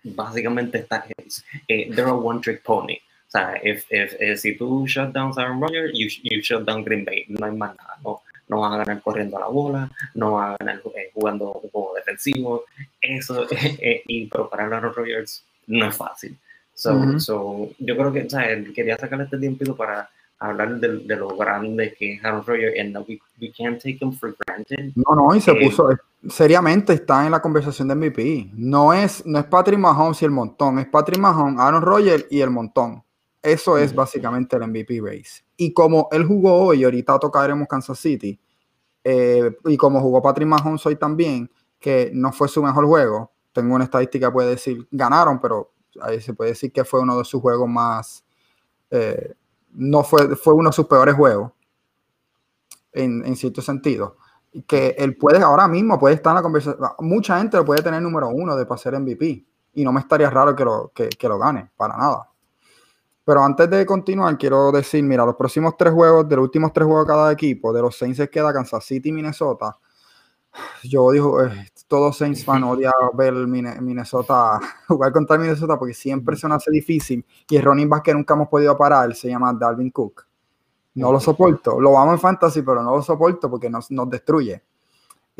básicamente 0.02 0.78
está, 0.78 1.04
eh, 1.68 1.90
they're 1.94 2.10
a 2.10 2.14
one 2.14 2.40
trick 2.40 2.62
pony. 2.62 2.98
O 3.30 3.32
sea, 3.32 3.54
if, 3.62 3.86
if, 3.90 4.16
eh, 4.18 4.36
si 4.36 4.56
tú 4.56 4.86
shut 4.88 5.12
down 5.12 5.32
Aaron 5.36 5.60
Rodgers, 5.60 5.92
you, 5.94 6.08
you 6.24 6.40
shut 6.42 6.64
down 6.64 6.82
Green 6.82 7.04
Bay. 7.04 7.26
No 7.28 7.46
hay 7.46 7.52
más 7.52 7.76
nada. 7.76 7.96
No, 8.02 8.22
no 8.48 8.60
van 8.60 8.72
a 8.72 8.78
ganar 8.78 9.00
corriendo 9.00 9.36
a 9.36 9.40
la 9.40 9.46
bola, 9.46 9.88
no 10.14 10.32
van 10.32 10.52
a 10.52 10.56
ganar 10.58 10.82
eh, 10.96 11.10
jugando 11.14 11.52
un 11.52 11.70
juego 11.70 11.92
defensivo. 11.94 12.64
Eso, 13.00 13.46
y 14.08 14.26
pero 14.26 14.50
para 14.50 14.64
Aaron 14.64 14.92
Rodgers 14.92 15.44
no 15.68 15.86
es 15.86 15.96
fácil. 15.96 16.36
So, 16.74 17.20
so, 17.20 17.70
yo 17.78 17.96
creo 17.96 18.12
que, 18.12 18.22
o 18.22 18.30
sea, 18.30 18.42
quería 18.74 18.96
sacarle 18.96 19.26
este 19.26 19.38
tiempo 19.38 19.76
para 19.76 20.08
hablar 20.40 20.80
de, 20.80 21.00
de, 21.00 21.16
lo 21.16 21.36
grande 21.36 21.94
que 21.96 22.14
es 22.14 22.24
Aaron 22.24 22.42
Rodgers 22.44 22.74
and 22.80 22.96
we, 23.06 23.20
we 23.40 23.52
can't 23.52 23.80
take 23.80 23.98
him 24.00 24.12
for 24.12 24.34
granted. 24.44 24.90
No, 24.96 25.14
no, 25.14 25.36
y 25.36 25.40
se 25.40 25.52
eh, 25.52 25.60
puso, 25.62 25.90
seriamente 26.28 26.94
está 26.94 27.24
en 27.26 27.30
la 27.30 27.40
conversación 27.40 27.86
de 27.86 27.94
MVP. 27.94 28.50
No 28.54 28.92
es, 28.92 29.24
no 29.24 29.38
es 29.38 29.44
Patrick 29.44 29.78
Mahomes 29.78 30.20
y 30.22 30.24
el 30.24 30.30
montón, 30.32 30.80
es 30.80 30.86
Patrick 30.86 31.20
Mahomes, 31.20 31.60
Aaron 31.60 31.82
Rodgers 31.82 32.26
y 32.30 32.40
el 32.40 32.50
montón. 32.50 33.02
Eso 33.42 33.78
es 33.78 33.94
básicamente 33.94 34.56
el 34.56 34.66
MVP 34.66 35.00
race. 35.02 35.44
Y 35.56 35.72
como 35.72 36.08
él 36.12 36.26
jugó 36.26 36.66
hoy, 36.66 36.84
ahorita 36.84 37.18
tocaremos 37.18 37.66
Kansas 37.68 37.98
City, 37.98 38.38
eh, 39.02 39.56
y 39.64 39.76
como 39.76 40.00
jugó 40.00 40.20
Patrick 40.20 40.46
Mahomes 40.46 40.84
hoy 40.84 40.96
también, 40.96 41.50
que 41.78 42.10
no 42.12 42.32
fue 42.32 42.48
su 42.48 42.62
mejor 42.62 42.84
juego, 42.86 43.32
tengo 43.52 43.74
una 43.74 43.84
estadística 43.84 44.28
que 44.28 44.32
puede 44.32 44.50
decir, 44.50 44.86
ganaron, 44.90 45.40
pero 45.40 45.72
ahí 46.02 46.20
se 46.20 46.34
puede 46.34 46.50
decir 46.50 46.70
que 46.72 46.84
fue 46.84 47.00
uno 47.00 47.18
de 47.18 47.24
sus 47.24 47.40
juegos 47.40 47.68
más... 47.68 48.24
Eh, 48.90 49.34
no 49.72 50.02
fue, 50.02 50.36
fue 50.36 50.52
uno 50.54 50.70
de 50.70 50.74
sus 50.74 50.86
peores 50.86 51.14
juegos, 51.14 51.52
en, 52.92 53.24
en 53.24 53.36
cierto 53.36 53.62
sentido. 53.62 54.16
Que 54.66 54.96
él 54.98 55.16
puede, 55.16 55.38
ahora 55.42 55.68
mismo 55.68 55.98
puede 55.98 56.16
estar 56.16 56.32
en 56.32 56.36
la 56.36 56.42
conversación, 56.42 56.88
mucha 56.98 57.38
gente 57.38 57.56
lo 57.56 57.64
puede 57.64 57.82
tener 57.82 58.02
número 58.02 58.28
uno 58.28 58.56
de 58.56 58.66
pasar 58.66 58.98
MVP, 58.98 59.46
y 59.74 59.84
no 59.84 59.92
me 59.92 60.00
estaría 60.00 60.28
raro 60.28 60.56
que 60.56 60.64
lo, 60.64 60.90
que, 60.92 61.08
que 61.08 61.28
lo 61.28 61.38
gane, 61.38 61.70
para 61.76 61.96
nada. 61.96 62.29
Pero 63.24 63.44
antes 63.44 63.68
de 63.68 63.84
continuar, 63.84 64.36
quiero 64.38 64.72
decir, 64.72 65.02
mira, 65.04 65.24
los 65.24 65.36
próximos 65.36 65.76
tres 65.76 65.92
juegos, 65.92 66.28
de 66.28 66.36
los 66.36 66.44
últimos 66.44 66.72
tres 66.72 66.86
juegos 66.86 67.06
de 67.06 67.12
cada 67.12 67.32
equipo, 67.32 67.72
de 67.72 67.82
los 67.82 67.96
Saints 67.96 68.28
queda 68.30 68.52
Kansas 68.52 68.84
City 68.84 69.10
y 69.10 69.12
Minnesota. 69.12 69.76
Yo 70.84 71.10
digo, 71.10 71.42
eh, 71.42 71.68
todos 71.86 72.16
Saints 72.16 72.44
fan 72.44 72.64
odia 72.64 72.92
ver 73.14 73.34
Minnesota, 73.34 74.58
jugar 74.88 75.12
contra 75.12 75.38
Minnesota 75.38 75.78
porque 75.78 75.94
siempre 75.94 76.36
se 76.36 76.48
nos 76.48 76.56
hace 76.56 76.70
difícil 76.70 77.24
y 77.48 77.56
el 77.56 77.62
running 77.62 77.88
back 77.88 78.04
que 78.04 78.14
nunca 78.14 78.34
hemos 78.34 78.48
podido 78.48 78.76
parar 78.76 79.14
se 79.14 79.28
llama 79.28 79.52
Dalvin 79.52 79.90
Cook. 79.90 80.26
No 80.94 81.12
lo 81.12 81.20
soporto, 81.20 81.80
lo 81.80 81.92
vamos 81.92 82.14
en 82.14 82.20
fantasy, 82.20 82.62
pero 82.62 82.82
no 82.82 82.96
lo 82.96 83.02
soporto 83.02 83.48
porque 83.48 83.70
nos, 83.70 83.90
nos 83.90 84.10
destruye. 84.10 84.62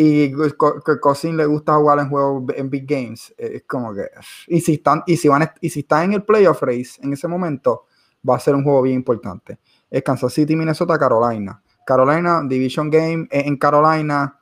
Y 0.02 0.32
que 0.32 0.98
Cousin 0.98 1.36
le 1.36 1.44
gusta 1.44 1.74
jugar 1.74 1.98
en 1.98 2.08
juegos 2.08 2.44
en 2.56 2.70
big 2.70 2.86
games, 2.86 3.34
es 3.36 3.64
como 3.64 3.92
que 3.92 4.08
y 4.46 4.58
si 4.62 4.74
están 4.74 5.02
y 5.06 5.14
si 5.18 5.28
van 5.28 5.50
y 5.60 5.68
si 5.68 5.80
están 5.80 6.04
en 6.04 6.12
el 6.14 6.22
playoff 6.22 6.62
race 6.62 6.98
en 7.02 7.12
ese 7.12 7.28
momento 7.28 7.84
va 8.26 8.36
a 8.36 8.40
ser 8.40 8.54
un 8.54 8.64
juego 8.64 8.80
bien 8.80 8.96
importante. 8.96 9.58
Es 9.90 10.02
Kansas 10.02 10.32
City, 10.32 10.56
Minnesota, 10.56 10.98
Carolina. 10.98 11.62
Carolina 11.84 12.40
Division 12.48 12.88
Game 12.88 13.28
en 13.30 13.58
Carolina 13.58 14.38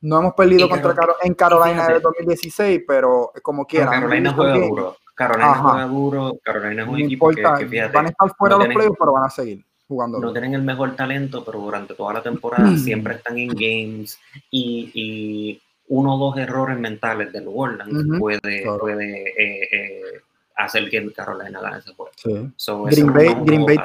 no 0.00 0.18
hemos 0.18 0.32
perdido 0.32 0.66
contra 0.66 0.94
en 1.24 1.34
Carolina 1.34 1.88
en 1.94 2.00
2016, 2.00 2.84
pero 2.88 3.32
como 3.42 3.66
quiera. 3.66 3.90
Carolina 3.90 4.32
juega 4.32 4.54
duro. 4.54 4.96
Carolina 5.14 5.54
juega 5.56 5.86
duro. 5.88 6.32
Carolina 6.42 6.82
es 6.84 6.88
un 6.88 7.00
equipo 7.00 7.28
que, 7.28 7.66
fíjate, 7.68 7.94
van 7.94 8.06
a 8.06 8.08
estar 8.08 8.34
fuera 8.34 8.56
de 8.56 8.64
los 8.64 8.74
playoffs, 8.74 8.96
pero 8.98 9.12
van 9.12 9.24
a 9.24 9.30
seguir 9.30 9.62
jugando. 9.86 10.18
No 10.18 10.32
tienen 10.32 10.54
el 10.54 10.62
mejor 10.62 10.96
talento, 10.96 11.44
pero 11.44 11.60
durante 11.60 11.94
toda 11.94 12.14
la 12.14 12.22
temporada 12.22 12.76
siempre 12.76 13.14
están 13.14 13.38
en 13.38 13.48
games 13.48 14.18
y, 14.50 14.90
y, 14.94 15.62
uno 15.88 16.16
o 16.16 16.18
dos 16.18 16.36
errores 16.38 16.78
mentales 16.78 17.32
de 17.32 17.40
New 17.40 17.56
Orleans 17.56 18.18
puede, 18.18 18.64
puede 18.80 19.22
eh, 19.40 19.68
eh, 19.70 20.02
hacer 20.56 20.90
que 20.90 21.12
Carolina 21.12 21.60
gane 21.60 21.78
ese 21.78 21.94
juego. 21.94 22.10
Green, 22.86 23.12
Bay, 23.12 23.36
Green, 23.44 23.64
Bay, 23.64 23.78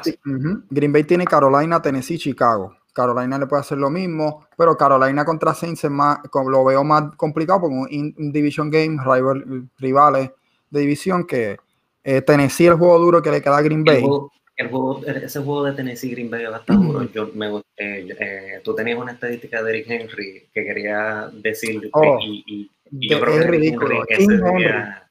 Green 0.68 0.92
Bay 0.92 1.04
tiene 1.04 1.24
Carolina, 1.24 1.80
Tennessee, 1.80 2.18
Chicago. 2.18 2.76
Carolina 2.92 3.38
le 3.38 3.46
puede 3.46 3.60
hacer 3.60 3.78
lo 3.78 3.88
mismo, 3.88 4.46
pero 4.56 4.76
Carolina 4.76 5.24
contra 5.24 5.54
Saints 5.54 5.84
es 5.84 5.90
más, 5.90 6.18
lo 6.46 6.64
veo 6.64 6.84
más 6.84 7.14
complicado 7.16 7.62
porque 7.62 7.74
un, 7.74 8.14
un 8.18 8.32
division 8.32 8.70
game, 8.70 8.98
rival, 9.02 9.68
rivales 9.78 10.30
de 10.70 10.80
división 10.80 11.26
que 11.26 11.58
eh, 12.04 12.22
Tennessee 12.22 12.66
el 12.66 12.74
juego 12.74 12.98
duro 12.98 13.22
que 13.22 13.30
le 13.30 13.40
queda 13.40 13.58
a 13.58 13.62
Green 13.62 13.84
Bay. 13.84 13.96
El 13.96 14.02
juego, 14.02 14.32
ese 15.06 15.40
juego 15.40 15.64
de 15.64 15.72
Tennessee 15.72 16.10
Green 16.10 16.30
Bay 16.30 16.44
va 16.44 16.56
a 16.56 16.60
estar 16.60 16.76
duro. 16.76 17.02
Yo, 17.12 17.30
me, 17.34 17.48
eh, 17.76 18.08
eh, 18.18 18.60
tú 18.62 18.74
tenías 18.74 18.98
una 18.98 19.12
estadística 19.12 19.62
de 19.62 19.70
Eric 19.70 19.86
Henry 19.88 20.48
que 20.52 20.64
quería 20.64 21.30
decir 21.32 21.90
oh, 21.92 22.18
y, 22.20 22.70
yo 22.90 23.20
creo 23.20 23.34
es 23.34 23.44
que 23.44 23.50
ridículo. 23.50 24.04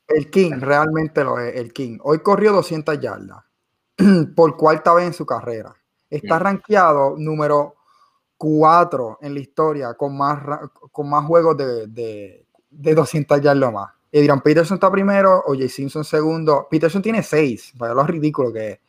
el 0.08 0.30
King 0.30 0.60
realmente 0.60 1.24
lo 1.24 1.40
es, 1.40 1.56
el 1.56 1.74
King. 1.74 1.98
Hoy 2.04 2.20
corrió 2.20 2.52
200 2.54 3.00
yardas 3.00 3.44
por 4.36 4.56
cuarta 4.56 4.94
vez 4.94 5.08
en 5.08 5.14
su 5.14 5.26
carrera 5.26 5.76
Está 6.10 6.40
rankeado 6.40 7.16
número 7.18 7.76
4 8.38 9.20
en 9.22 9.34
la 9.34 9.40
historia 9.40 9.94
con 9.94 10.18
más, 10.18 10.44
con 10.92 11.10
más 11.10 11.26
juegos 11.26 11.56
de, 11.56 11.88
de, 11.88 12.46
de 12.70 12.96
200 12.96 13.40
yardas 13.42 13.72
más. 13.72 13.90
dirán, 14.12 14.42
Peterson 14.42 14.76
está 14.76 14.92
primero, 14.92 15.42
Oye 15.48 15.70
Simpson 15.70 16.04
segundo. 16.04 16.68
Peterson 16.70 17.02
tiene 17.02 17.24
6, 17.24 17.74
vaya 17.76 17.94
lo 17.94 18.04
ridículo 18.06 18.52
que 18.52 18.72
es. 18.72 18.80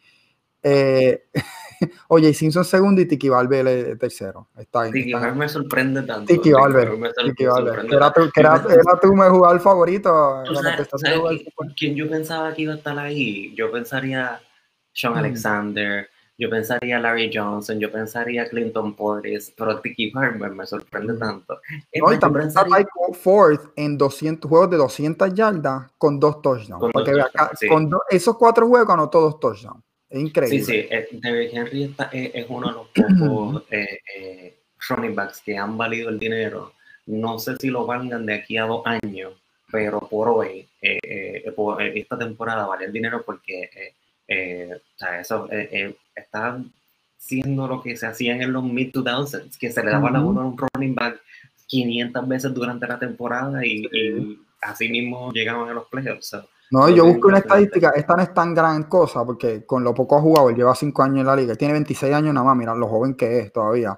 Eh, 0.63 1.25
Oye 2.09 2.33
Simpson 2.35 2.65
segundo 2.65 3.01
y 3.01 3.07
Tiki 3.07 3.29
Valverde 3.29 3.97
tercero. 3.97 4.49
Está 4.57 4.91
Tiki 4.91 5.13
Valverde 5.13 5.37
me 5.37 5.49
sorprende 5.49 6.03
tanto. 6.03 6.27
Tiki 6.27 6.53
Valverde. 6.53 6.99
Era 7.91 8.13
tu, 8.13 8.31
era, 8.35 8.65
era 8.69 9.01
tu 9.01 9.09
jugador 9.09 9.61
favorito. 9.61 10.43
¿Quién 11.77 11.95
yo 11.95 12.09
pensaba 12.09 12.55
que 12.55 12.63
iba 12.63 12.75
a 12.75 12.77
estar 12.77 12.99
ahí? 12.99 13.55
Yo 13.55 13.71
pensaría 13.71 14.41
Sean 14.93 15.15
mm. 15.15 15.19
Alexander, 15.19 16.09
yo 16.39 16.51
pensaría 16.51 16.99
Larry 16.99 17.31
Johnson, 17.33 17.79
yo 17.79 17.91
pensaría 17.91 18.49
Clinton 18.49 18.95
Portis, 18.95 19.53
pero 19.57 19.81
Tiki 19.81 20.11
Barber 20.11 20.51
me 20.51 20.67
sorprende 20.67 21.15
tanto. 21.15 21.61
No, 21.95 22.13
y 22.13 22.19
también 22.19 22.49
está 22.49 22.65
Mike 22.65 22.91
Ford 23.15 23.61
en 23.77 23.97
200 23.97 24.49
juegos 24.49 24.71
de 24.71 24.77
200 24.77 25.35
yardas 25.35 25.91
con 25.99 26.21
dos 26.21 26.43
touchdowns. 26.43 26.93
porque 26.93 27.13
con 27.69 27.91
esos 28.11 28.37
cuatro 28.37 28.69
juegos 28.69 28.91
anotó 28.91 29.21
dos 29.21 29.41
touchdowns. 29.41 29.83
Es 30.13 30.21
increíble. 30.21 30.59
Sí, 30.59 30.65
sí, 30.65 30.87
eh, 30.91 31.09
David 31.13 31.49
Henry 31.53 31.85
está, 31.85 32.11
eh, 32.13 32.31
es, 32.35 32.47
uno 32.49 32.69
de 32.69 32.75
los 32.75 32.89
pocos 32.89 33.65
eh, 33.71 34.55
running 34.89 35.15
backs 35.15 35.41
que 35.41 35.57
han 35.57 35.79
valido 35.79 36.11
el 36.11 36.19
dinero. 36.19 36.75
No 37.07 37.39
sé 37.39 37.57
si 37.57 37.69
lo 37.69 37.87
valgan 37.87 38.27
de 38.27 38.35
aquí 38.35 38.59
a 38.59 38.65
dos 38.65 38.83
años, 38.87 39.33
pero 39.71 40.01
por 40.01 40.29
hoy, 40.29 40.69
por 41.57 41.83
esta 41.83 42.19
temporada 42.19 42.67
vale 42.67 42.85
el 42.85 42.93
dinero 42.93 43.25
porque 43.25 43.95
o 44.29 44.99
sea, 44.99 45.21
eso 45.21 45.49
está 46.15 46.63
siendo 47.17 47.67
lo 47.67 47.83
que 47.83 47.97
se 47.97 48.07
hacían 48.07 48.43
en 48.43 48.53
los 48.53 48.63
mid-2000s, 48.65 49.59
que 49.59 49.73
se 49.73 49.83
le 49.83 49.91
daba 49.91 50.11
la 50.11 50.21
bola 50.21 50.43
a 50.43 50.45
un 50.45 50.57
running 50.57 50.95
back 50.95 51.21
500 51.67 52.29
veces 52.29 52.55
durante 52.55 52.87
la 52.87 52.99
temporada 52.99 53.65
y, 53.65 53.89
así 54.61 54.89
mismo 54.89 55.33
llegaban 55.33 55.69
a 55.71 55.75
los 55.75 55.87
playoffs. 55.89 56.37
No, 56.73 56.89
yo 56.89 57.05
busco 57.05 57.29
una 57.29 57.37
estadística, 57.37 57.91
esta 57.91 58.17
no 58.17 58.23
es 58.23 58.33
tan 58.33 58.55
gran 58.55 58.85
cosa, 58.85 59.27
porque 59.27 59.67
con 59.67 59.85
lo 59.85 59.93
poco 59.93 60.17
ha 60.17 60.23
jugado, 60.23 60.49
él 60.49 60.57
lleva 60.57 60.75
5 60.75 61.03
años 61.03 61.19
en 61.19 61.27
la 61.27 61.37
liga, 61.37 61.55
tiene 61.55 61.75
26 61.75 62.15
años 62.15 62.33
nada 62.33 62.47
más, 62.47 62.57
mira 62.57 62.75
lo 62.75 62.89
joven 62.89 63.15
que 63.15 63.41
es 63.41 63.53
todavía. 63.53 63.95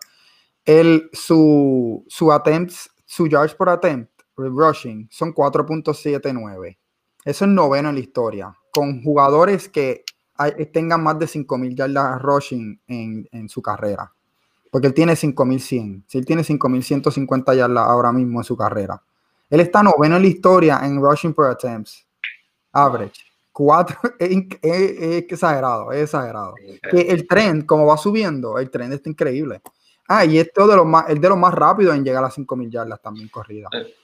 Él, 0.64 1.08
su, 1.12 2.04
su 2.08 2.32
attempts, 2.32 2.90
su 3.04 3.28
yards 3.28 3.54
por 3.54 3.68
attempt, 3.68 4.10
rushing, 4.36 5.06
son 5.08 5.32
4.79. 5.32 6.76
Eso 7.24 7.44
es 7.44 7.50
noveno 7.52 7.90
en 7.90 7.94
la 7.94 8.00
historia, 8.00 8.52
con 8.72 9.04
jugadores 9.04 9.68
que 9.68 10.02
tenga 10.72 10.98
más 10.98 11.16
de 11.20 11.26
5.000 11.26 11.76
yardas 11.76 12.20
rushing 12.22 12.80
en, 12.88 13.28
en, 13.30 13.48
su 13.48 13.62
carrera. 13.62 14.12
Porque 14.72 14.88
él 14.88 14.94
tiene 14.94 15.12
5.100. 15.12 16.06
Si 16.08 16.18
él 16.18 16.26
tiene 16.26 16.42
5.150 16.42 17.56
yardas 17.56 17.86
ahora 17.86 18.10
mismo 18.10 18.40
en 18.40 18.44
su 18.44 18.56
carrera. 18.56 19.00
Él 19.48 19.60
está 19.60 19.80
noveno 19.84 20.16
en 20.16 20.22
la 20.22 20.28
historia 20.28 20.80
en 20.82 21.00
rushing 21.00 21.32
per 21.32 21.44
attempts. 21.44 22.03
Average. 22.74 23.22
Cuatro, 23.52 23.96
es, 24.18 24.30
exagerado, 25.30 25.92
es 25.92 26.02
exagerado. 26.02 26.54
Que 26.90 27.00
el 27.02 27.26
tren, 27.26 27.62
como 27.62 27.86
va 27.86 27.96
subiendo, 27.96 28.58
el 28.58 28.68
tren 28.68 28.92
está 28.92 29.08
increíble. 29.08 29.62
Ah, 30.08 30.24
y 30.24 30.38
esto 30.38 30.66
de 30.66 30.76
los 30.76 30.84
más, 30.84 31.08
el 31.08 31.20
de 31.20 31.28
los 31.28 31.38
más 31.38 31.54
rápidos 31.54 31.94
en 31.94 32.04
llegar 32.04 32.24
a 32.24 32.30
5.000 32.30 32.70
yardas 32.70 33.00
también 33.00 33.28
corrida. 33.28 33.68
Eh, 33.72 33.94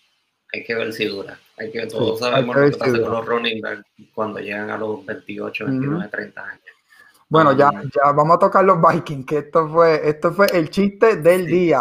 hay 0.52 0.64
que 0.64 0.74
ver 0.74 0.92
si 0.92 1.04
dura. 1.06 1.38
Hay 1.58 1.70
que, 1.70 1.86
todos 1.86 2.20
sabemos 2.20 2.56
lo 2.56 2.70
que 2.70 2.76
pasa 2.76 2.92
con 2.92 3.10
los 3.10 3.26
running 3.26 3.60
backs 3.60 3.84
cuando 4.14 4.40
llegan 4.40 4.70
a 4.70 4.78
los 4.78 5.04
28, 5.04 5.66
29, 5.66 6.08
30 6.08 6.42
años. 6.42 6.62
Bueno, 7.28 7.52
ya, 7.52 7.70
ya 7.70 8.10
vamos 8.12 8.36
a 8.36 8.38
tocar 8.40 8.64
los 8.64 8.78
Vikings, 8.80 9.24
que 9.24 9.38
esto 9.38 9.68
fue, 9.68 10.08
esto 10.08 10.32
fue 10.32 10.46
el 10.52 10.68
chiste 10.68 11.16
del 11.16 11.46
día. 11.46 11.80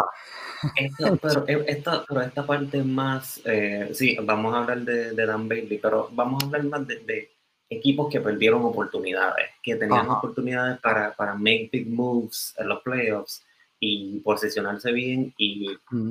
Esta, 0.76 1.16
pero, 1.16 1.44
eh, 1.46 1.64
esta, 1.68 2.04
pero 2.06 2.20
esta 2.20 2.46
parte 2.46 2.82
más, 2.82 3.40
eh, 3.44 3.90
sí, 3.92 4.16
vamos 4.22 4.54
a 4.54 4.58
hablar 4.58 4.80
de, 4.80 5.12
de, 5.12 5.26
Dan 5.26 5.48
Bailey, 5.48 5.78
pero 5.78 6.08
vamos 6.12 6.42
a 6.42 6.46
hablar 6.46 6.64
más 6.64 6.86
de, 6.86 7.30
equipos 7.70 8.10
que 8.10 8.20
perdieron 8.20 8.64
oportunidades, 8.64 9.46
que 9.62 9.76
tenían 9.76 10.08
oportunidades 10.10 10.80
para, 10.80 11.14
para 11.14 11.34
make 11.34 11.70
big 11.72 11.88
moves 11.88 12.52
en 12.58 12.68
los 12.68 12.82
playoffs 12.82 13.44
y 13.78 14.20
posicionarse 14.20 14.92
bien 14.92 15.32
y 15.38 15.68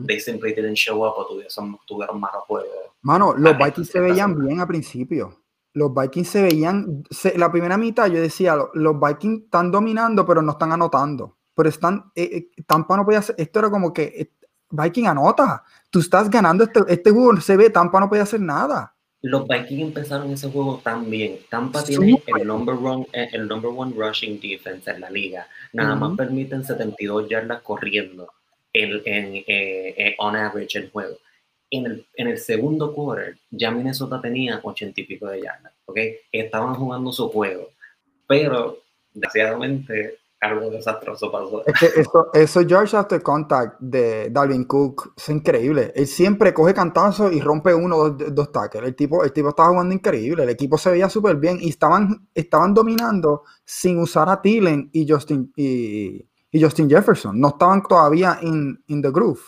they 0.08 0.20
simply 0.20 0.54
didn't 0.54 0.76
show 0.76 1.06
up 1.06 1.14
o 1.18 1.28
tuvieron, 1.28 1.78
tuvieron 1.86 2.20
malos 2.20 2.44
juegos. 2.48 2.72
Mano, 3.02 3.36
los 3.36 3.58
Vikings 3.58 3.90
se 3.90 4.00
veían 4.00 4.44
bien 4.44 4.60
al 4.60 4.68
principio. 4.68 5.44
Los 5.74 5.94
Vikings 5.94 6.28
se 6.28 6.42
veían, 6.42 7.04
la 7.36 7.52
primera 7.52 7.78
mitad 7.78 8.08
yo 8.08 8.20
decía, 8.20 8.58
los 8.74 9.00
Vikings 9.00 9.44
están 9.44 9.70
dominando 9.70 10.26
pero 10.26 10.42
no 10.42 10.54
están 10.54 10.72
anotando. 10.72 11.38
Pero 11.54 11.70
están, 11.70 12.12
eh, 12.16 12.50
eh, 12.58 12.64
Tampa 12.66 12.96
no 12.96 13.06
podía 13.06 13.20
hacer, 13.20 13.36
esto 13.38 13.60
era 13.60 13.70
como 13.70 13.94
que 13.94 14.04
eh, 14.04 14.32
Viking 14.72 15.06
anota, 15.06 15.64
tú 15.90 16.00
estás 16.00 16.30
ganando 16.30 16.64
este, 16.64 16.82
este 16.88 17.12
juego, 17.12 17.40
se 17.42 17.58
ve, 17.58 17.70
Tampa 17.70 18.00
no 18.00 18.10
podía 18.10 18.24
hacer 18.24 18.42
nada 18.42 18.94
los 19.22 19.48
Vikings 19.48 19.82
empezaron 19.82 20.32
ese 20.32 20.50
juego 20.50 20.80
tan 20.84 21.10
bien. 21.10 21.40
Tampa 21.50 21.84
tiene 21.84 22.22
el 22.26 22.48
number, 22.48 22.76
one, 22.76 23.06
eh, 23.12 23.30
el 23.34 23.48
number 23.48 23.72
one 23.76 23.94
rushing 23.96 24.40
defense 24.40 24.90
en 24.90 25.02
la 25.02 25.10
liga. 25.10 25.48
Nada 25.74 25.96
más 25.96 26.16
permiten 26.16 26.64
72 26.64 27.28
yardas 27.28 27.62
corriendo 27.62 28.30
en, 28.72 29.02
en 29.06 29.36
eh, 29.36 29.46
eh, 29.98 30.16
on 30.20 30.36
average 30.36 30.78
el 30.80 30.90
juego. 30.90 31.18
En 31.72 31.86
el, 31.86 32.06
en 32.16 32.28
el 32.28 32.38
segundo 32.38 32.94
quarter, 32.94 33.38
ya 33.52 33.72
Minnesota 33.72 34.22
tenía 34.22 34.60
80 34.64 35.02
y 35.02 35.04
pico 35.04 35.28
de 35.28 35.42
yardas. 35.42 35.74
¿okay? 35.86 36.18
Estaban 36.32 36.76
jugando 36.76 37.12
su 37.12 37.30
juego. 37.30 37.72
Pero, 38.26 38.80
desgraciadamente, 39.14 40.19
algo 40.42 40.70
desastroso 40.70 41.32
pasó. 41.32 41.64
Eso, 42.34 42.62
George 42.66 42.96
After 42.96 43.22
Contact 43.22 43.80
de 43.80 44.30
Dalvin 44.30 44.64
Cook 44.64 45.14
es 45.18 45.30
increíble. 45.30 45.92
Él 45.96 46.08
siempre 46.08 46.54
coge 46.54 46.74
cantazos 46.74 47.34
y 47.34 47.42
rompe 47.42 47.74
uno 47.74 47.98
o 47.98 48.10
dos, 48.12 48.34
dos 48.34 48.52
tackles. 48.52 48.88
El 48.88 48.96
tipo, 48.96 49.24
el 49.24 49.34
tipo 49.34 49.50
estaba 49.50 49.70
jugando 49.70 49.94
increíble. 49.94 50.44
El 50.44 50.50
equipo 50.50 50.78
se 50.78 50.92
veía 50.92 51.10
súper 51.10 51.36
bien 51.36 51.58
y 51.60 51.70
estaban, 51.70 52.28
estaban 52.34 52.74
dominando 52.74 53.44
sin 53.66 54.00
usar 54.00 54.30
a 54.30 54.42
Thielen 54.42 54.90
y 54.94 55.10
Justin, 55.10 55.52
y, 55.58 56.26
y 56.52 56.64
Justin 56.64 56.90
Jefferson. 56.90 57.40
No 57.40 57.50
estaban 57.50 57.84
todavía 57.84 58.40
in, 58.42 58.82
in 58.88 59.02
the 59.02 59.12
groove. 59.12 59.42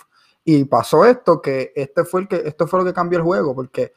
Y 0.43 0.65
pasó 0.65 1.05
esto, 1.05 1.41
que 1.41 1.71
este 1.75 2.03
fue 2.03 2.21
el 2.21 2.27
que, 2.27 2.41
esto 2.45 2.67
fue 2.67 2.79
lo 2.79 2.85
que 2.85 2.93
cambió 2.93 3.19
el 3.19 3.23
juego, 3.23 3.55
porque 3.55 3.93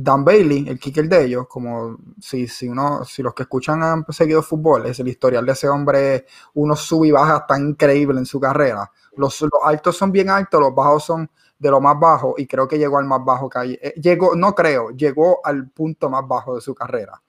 Dan 0.00 0.24
Bailey, 0.24 0.68
el 0.68 0.78
kicker 0.78 1.08
de 1.08 1.24
ellos, 1.24 1.48
como 1.48 1.98
si, 2.20 2.46
si, 2.46 2.68
uno, 2.68 3.04
si 3.04 3.20
los 3.20 3.34
que 3.34 3.42
escuchan 3.42 3.82
han 3.82 4.06
seguido 4.10 4.42
fútbol, 4.42 4.86
es 4.86 5.00
el 5.00 5.08
historial 5.08 5.44
de 5.44 5.50
ese 5.50 5.68
hombre, 5.68 6.24
uno 6.54 6.76
sub 6.76 7.04
y 7.04 7.10
baja 7.10 7.44
tan 7.44 7.70
increíble 7.70 8.20
en 8.20 8.24
su 8.24 8.38
carrera. 8.38 8.92
Los, 9.16 9.44
altos 9.64 9.96
son 9.96 10.12
bien 10.12 10.30
altos, 10.30 10.60
los 10.60 10.72
bajos 10.72 11.02
son 11.02 11.28
de 11.58 11.68
lo 11.68 11.80
más 11.80 11.98
bajo, 11.98 12.36
y 12.38 12.46
creo 12.46 12.68
que 12.68 12.78
llegó 12.78 12.98
al 12.98 13.06
más 13.06 13.24
bajo 13.24 13.50
que 13.50 13.58
hay. 13.58 13.72
Eh, 13.82 13.94
llegó, 14.00 14.36
no 14.36 14.54
creo, 14.54 14.90
llegó 14.90 15.44
al 15.44 15.68
punto 15.70 16.08
más 16.08 16.22
bajo 16.28 16.54
de 16.54 16.60
su 16.60 16.76
carrera. 16.76 17.20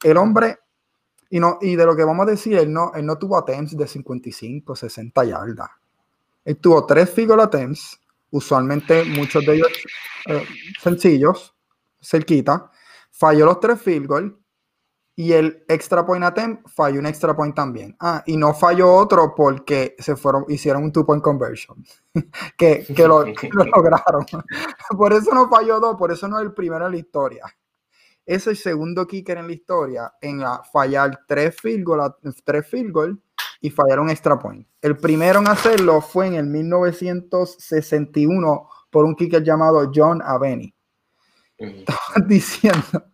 El 0.00 0.16
hombre, 0.16 0.60
y, 1.30 1.40
no, 1.40 1.58
y 1.60 1.74
de 1.74 1.84
lo 1.84 1.96
que 1.96 2.04
vamos 2.04 2.28
a 2.28 2.30
decir, 2.30 2.56
él 2.56 2.72
no, 2.72 2.92
él 2.94 3.04
no 3.04 3.18
tuvo 3.18 3.36
attempts 3.38 3.76
de 3.76 3.88
55, 3.88 4.76
60 4.76 5.24
yardas. 5.24 5.70
Él 6.44 6.58
tuvo 6.58 6.86
tres 6.86 7.10
field 7.10 7.40
attempts, 7.40 7.98
usualmente 8.30 9.04
muchos 9.04 9.44
de 9.44 9.54
ellos 9.56 9.68
eh, 10.26 10.44
sencillos 10.80 11.54
cerquita, 12.04 12.70
falló 13.10 13.46
los 13.46 13.60
tres 13.60 13.80
field 13.80 14.06
goals 14.06 14.32
y 15.16 15.32
el 15.32 15.64
extra 15.68 16.04
point 16.04 16.24
attempt 16.24 16.68
falló 16.68 16.98
un 16.98 17.06
extra 17.06 17.36
point 17.36 17.54
también. 17.54 17.94
Ah, 18.00 18.24
y 18.26 18.36
no 18.36 18.52
falló 18.52 18.92
otro 18.92 19.32
porque 19.34 19.94
se 19.98 20.16
fueron, 20.16 20.44
hicieron 20.48 20.82
un 20.82 20.92
two 20.92 21.06
point 21.06 21.22
conversion, 21.22 21.84
que, 22.58 22.84
que, 22.84 23.06
lo, 23.06 23.24
lograron. 23.24 24.26
por 24.96 25.12
eso 25.12 25.32
no 25.34 25.48
falló 25.48 25.78
dos, 25.80 25.96
por 25.96 26.10
eso 26.10 26.26
no 26.28 26.38
es 26.38 26.44
el 26.44 26.52
primero 26.52 26.86
en 26.86 26.92
la 26.92 26.98
historia. 26.98 27.44
Es 28.26 28.46
el 28.46 28.56
segundo 28.56 29.06
kicker 29.06 29.36
en 29.38 29.46
la 29.46 29.52
historia 29.52 30.12
en 30.20 30.42
fallar 30.72 31.20
tres 31.28 31.54
field 31.60 31.84
goals 31.84 32.14
tres 32.42 32.66
field 32.66 32.90
goal 32.90 33.22
y 33.60 33.70
fallar 33.70 34.00
un 34.00 34.10
extra 34.10 34.36
point. 34.38 34.66
El 34.80 34.96
primero 34.96 35.40
en 35.40 35.48
hacerlo 35.48 36.00
fue 36.00 36.28
en 36.28 36.34
el 36.34 36.46
1961 36.46 38.68
por 38.90 39.04
un 39.04 39.14
kicker 39.14 39.42
llamado 39.42 39.92
John 39.94 40.22
Aveni. 40.22 40.73
Estabas 41.58 42.00
diciendo 42.28 43.04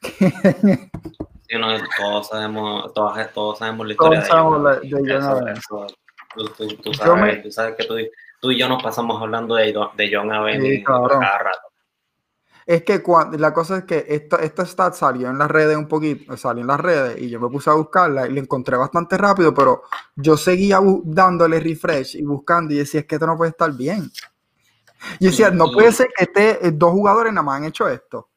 que. 0.00 0.90
Sí, 1.48 1.58
no, 1.58 1.68
todos 1.98 2.28
sabemos, 2.28 2.92
todos, 2.94 3.32
todos 3.32 3.58
sabemos 3.58 3.86
la 3.86 3.92
historia 3.92 4.22
todos 4.22 4.80
de, 4.80 4.90
John, 4.90 5.04
tú, 6.34 6.68
tú, 6.76 6.94
sabes, 6.94 7.42
tú, 7.42 7.50
sabes, 7.50 7.74
que 7.76 7.84
tú, 7.84 7.96
tú, 8.40 8.52
y 8.52 8.58
yo 8.58 8.68
nos 8.68 8.82
pasamos 8.82 9.20
hablando 9.20 9.56
de, 9.56 9.74
de 9.96 10.10
John 10.12 10.32
Avenue 10.32 10.76
sí, 10.76 10.84
cada 10.84 11.08
rato. 11.08 11.70
Es 12.66 12.84
que 12.84 13.02
cuando, 13.02 13.36
la 13.36 13.52
cosa 13.52 13.78
es 13.78 13.84
que 13.84 14.06
esta, 14.08 14.36
esta 14.36 14.64
stat 14.64 14.94
salió 14.94 15.28
en 15.28 15.38
las 15.38 15.50
redes 15.50 15.76
un 15.76 15.88
poquito, 15.88 16.36
salió 16.36 16.60
en 16.60 16.68
las 16.68 16.78
redes 16.78 17.20
y 17.20 17.28
yo 17.28 17.40
me 17.40 17.48
puse 17.48 17.68
a 17.68 17.72
buscarla 17.74 18.28
y 18.28 18.32
la 18.32 18.38
encontré 18.38 18.76
bastante 18.76 19.18
rápido, 19.18 19.52
pero 19.52 19.82
yo 20.14 20.36
seguía 20.36 20.78
dándole 21.02 21.58
refresh 21.58 22.14
y 22.14 22.22
buscando 22.22 22.72
y 22.72 22.76
decía, 22.76 23.00
es 23.00 23.06
que 23.06 23.16
esto 23.16 23.26
no 23.26 23.36
puede 23.36 23.50
estar 23.50 23.72
bien. 23.72 24.08
Y 25.18 25.26
decía, 25.26 25.50
no 25.50 25.70
puede 25.72 25.92
ser 25.92 26.08
que 26.16 26.24
este, 26.24 26.66
eh, 26.66 26.72
dos 26.72 26.92
jugadores 26.92 27.32
nada 27.32 27.42
más 27.42 27.58
han 27.58 27.64
hecho 27.64 27.88
esto. 27.88 28.28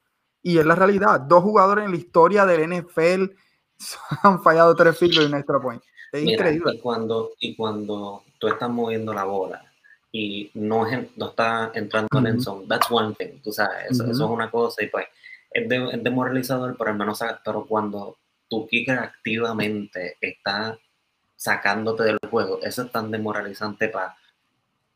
Y 0.41 0.58
es 0.58 0.65
la 0.65 0.76
realidad, 0.76 1.21
dos 1.21 1.43
jugadores 1.43 1.86
en 1.86 1.91
la 1.91 1.97
historia 1.97 2.45
del 2.45 2.69
NFL 2.69 3.32
han 4.23 4.41
fallado 4.41 4.76
tres 4.76 4.97
field 4.97 5.13
y 5.13 5.26
un 5.26 5.36
extra 5.36 5.60
point. 5.60 5.82
Es 6.12 6.23
increíble. 6.23 6.73
Y 6.76 6.80
cuando, 6.80 7.32
y 7.39 7.56
cuando 7.56 8.23
tú 8.38 8.47
estás 8.47 8.69
moviendo 8.69 9.13
la 9.13 9.23
bola 9.23 9.65
y 10.12 10.52
no, 10.54 10.86
no 11.15 11.30
está 11.30 11.71
entrando 11.73 12.28
en 12.28 12.39
zone, 12.39 12.67
that's 12.67 12.89
one 12.89 13.15
thing, 13.15 13.41
tú 13.41 13.52
sabes, 13.52 13.91
eso, 13.91 14.06
es 14.06 14.19
una 14.19 14.52
cosa 14.52 14.84
y 14.84 14.88
pues 14.88 15.08
es, 15.49 15.67
demoralizador, 15.67 16.76
pero 16.78 16.91
al 16.91 16.97
menos, 16.97 17.19
pero 17.43 17.65
cuando 17.65 18.17
tu 18.47 18.67
kicker 18.67 18.99
activamente 18.99 20.17
está 20.21 20.78
sacándote 21.36 22.04
del 22.04 22.19
juego, 22.30 22.60
eso 22.62 22.84
es 22.84 22.91
tan 22.91 23.10
demoralizante 23.10 23.88
para 23.89 24.15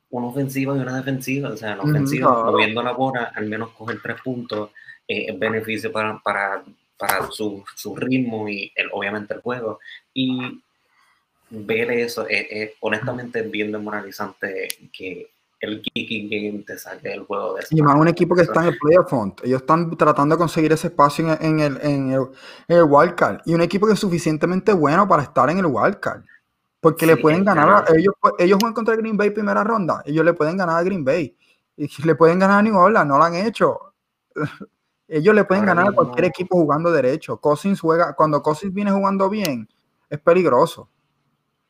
una 0.09 0.27
ofensiva 0.27 0.75
y 0.75 0.79
una 0.79 0.97
defensiva. 0.97 1.49
O 1.49 1.57
sea, 1.57 1.75
la 1.75 1.83
ofensiva, 1.83 2.43
moviendo 2.45 2.81
la 2.81 2.93
bola, 2.93 3.31
al 3.35 3.47
menos 3.47 3.69
coger 3.71 3.99
tres 4.01 4.21
puntos, 4.21 4.71
eh, 5.07 5.25
es 5.29 5.39
beneficio 5.39 5.91
para, 5.91 6.19
para, 6.19 6.63
para 6.97 7.29
su, 7.31 7.63
su, 7.75 7.95
ritmo 7.95 8.47
y 8.47 8.71
el, 8.75 8.89
obviamente 8.91 9.33
el 9.33 9.41
juego. 9.41 9.79
Y 10.13 10.61
ver 11.49 11.91
eso, 11.91 12.25
es, 12.27 12.71
honestamente, 12.81 13.39
es 13.39 13.51
bien 13.51 13.71
demoralizante 13.71 14.67
que 14.91 15.29
el 15.59 15.81
kicking 15.81 16.29
game 16.29 16.63
te 16.63 16.77
saque 16.77 17.11
el 17.11 17.23
juego 17.23 17.55
de 17.55 17.65
Y 17.71 17.81
más 17.81 17.95
un 17.95 18.07
equipo 18.07 18.35
que 18.35 18.43
está 18.43 18.61
en 18.61 18.73
el 18.73 18.77
playoff 18.77 19.11
Ellos 19.43 19.61
están 19.61 19.97
tratando 19.97 20.35
de 20.35 20.39
conseguir 20.39 20.71
ese 20.71 20.87
espacio 20.87 21.35
en, 21.41 21.59
el, 21.59 21.79
en, 21.81 22.11
el, 22.11 22.21
en 22.67 22.77
el 22.77 22.83
wildcard. 22.83 23.41
Y 23.45 23.53
un 23.53 23.61
equipo 23.61 23.87
que 23.87 23.93
es 23.93 23.99
suficientemente 23.99 24.71
bueno 24.73 25.07
para 25.07 25.23
estar 25.23 25.49
en 25.49 25.57
el 25.57 25.65
wildcard. 25.65 26.21
Porque 26.87 27.05
le 27.05 27.17
pueden 27.17 27.43
ganar, 27.43 27.83
ellos, 27.93 28.15
ellos 28.39 28.57
juegan 28.61 28.73
contra 28.73 28.95
Green 28.95 29.17
Bay 29.17 29.29
primera 29.31 29.61
ronda, 29.61 30.01
ellos 30.05 30.23
le 30.23 30.33
pueden 30.33 30.55
ganar 30.55 30.77
a 30.77 30.83
Green 30.83 31.03
Bay, 31.03 31.35
y 31.75 31.89
le 32.01 32.15
pueden 32.15 32.39
ganar 32.39 32.59
a 32.59 32.61
New 32.61 32.77
Orleans, 32.77 33.05
no 33.05 33.17
lo 33.17 33.25
han 33.25 33.35
hecho. 33.35 33.93
ellos 35.09 35.35
le 35.35 35.43
pueden 35.43 35.65
ganar 35.65 35.89
a 35.89 35.91
cualquier 35.91 36.27
equipo 36.27 36.55
jugando 36.55 36.89
derecho. 36.89 37.41
Cousins 37.41 37.81
juega, 37.81 38.15
cuando 38.15 38.41
Cousins 38.41 38.73
viene 38.73 38.89
jugando 38.89 39.29
bien, 39.29 39.67
es 40.09 40.17
peligroso. 40.21 40.89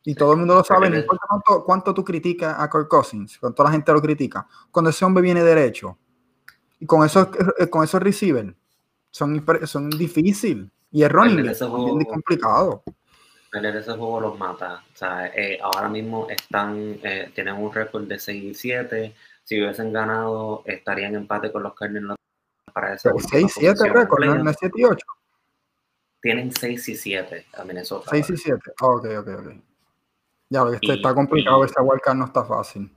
Y 0.03 0.13
todo 0.13 0.33
el 0.33 0.37
mundo 0.37 0.53
lo 0.53 0.63
sabe, 0.63 0.87
no 0.87 0.97
importa 0.97 1.25
cuánto, 1.65 1.95
tú 1.95 2.03
criticas 2.03 2.55
a 2.55 2.69
Kirk 2.69 2.87
Cousins, 2.87 3.39
cuando 3.39 3.55
toda 3.55 3.69
la 3.69 3.73
gente 3.73 3.91
lo 3.91 3.99
critica, 4.03 4.47
cuando 4.69 4.91
ese 4.91 5.03
hombre 5.03 5.23
viene 5.23 5.43
derecho, 5.43 5.97
y 6.79 6.85
con 6.85 7.03
esos, 7.03 7.29
eh, 7.57 7.67
con 7.67 7.83
esos 7.83 8.03
receivers, 8.03 8.53
son, 9.09 9.43
son 9.63 9.89
difíciles. 9.89 10.69
Y 10.91 11.01
es 11.01 11.11
running, 11.11 11.47
es 11.47 11.57
complicado 12.07 12.83
pelear 13.51 13.75
ese 13.75 13.91
juego 13.91 14.19
los 14.21 14.37
mata. 14.37 14.83
O 14.93 14.97
sea, 14.97 15.27
eh, 15.27 15.59
ahora 15.61 15.89
mismo 15.89 16.27
están, 16.29 16.99
eh, 17.03 17.31
tienen 17.33 17.55
un 17.55 17.73
récord 17.73 18.03
de 18.07 18.19
6 18.19 18.43
y 18.43 18.53
7. 18.53 19.15
Si 19.43 19.61
hubiesen 19.61 19.93
ganado, 19.93 20.63
estarían 20.65 21.13
en 21.13 21.21
empate 21.21 21.51
con 21.51 21.63
los 21.63 21.73
Cardinals 21.73 22.17
para 22.73 22.93
ese 22.93 23.09
6 23.15 23.45
y 23.45 23.49
7 23.49 23.89
récord, 23.89 24.25
¿no 24.25 24.49
es 24.49 24.57
7 24.59 24.73
y 24.77 24.83
8? 24.83 25.05
Tienen 26.21 26.51
6 26.51 26.89
y 26.89 26.95
7 26.95 27.45
a 27.53 27.63
Minnesota. 27.63 28.09
6 28.09 28.29
y 28.31 28.37
7, 28.37 28.61
ok, 28.81 29.05
ok, 29.19 29.27
ok. 29.39 29.53
Ya, 30.49 30.63
este 30.73 30.93
está 30.93 31.13
complicado, 31.13 31.63
ese 31.63 31.79
wildcard 31.81 32.15
no 32.15 32.25
está 32.25 32.43
fácil. 32.43 32.89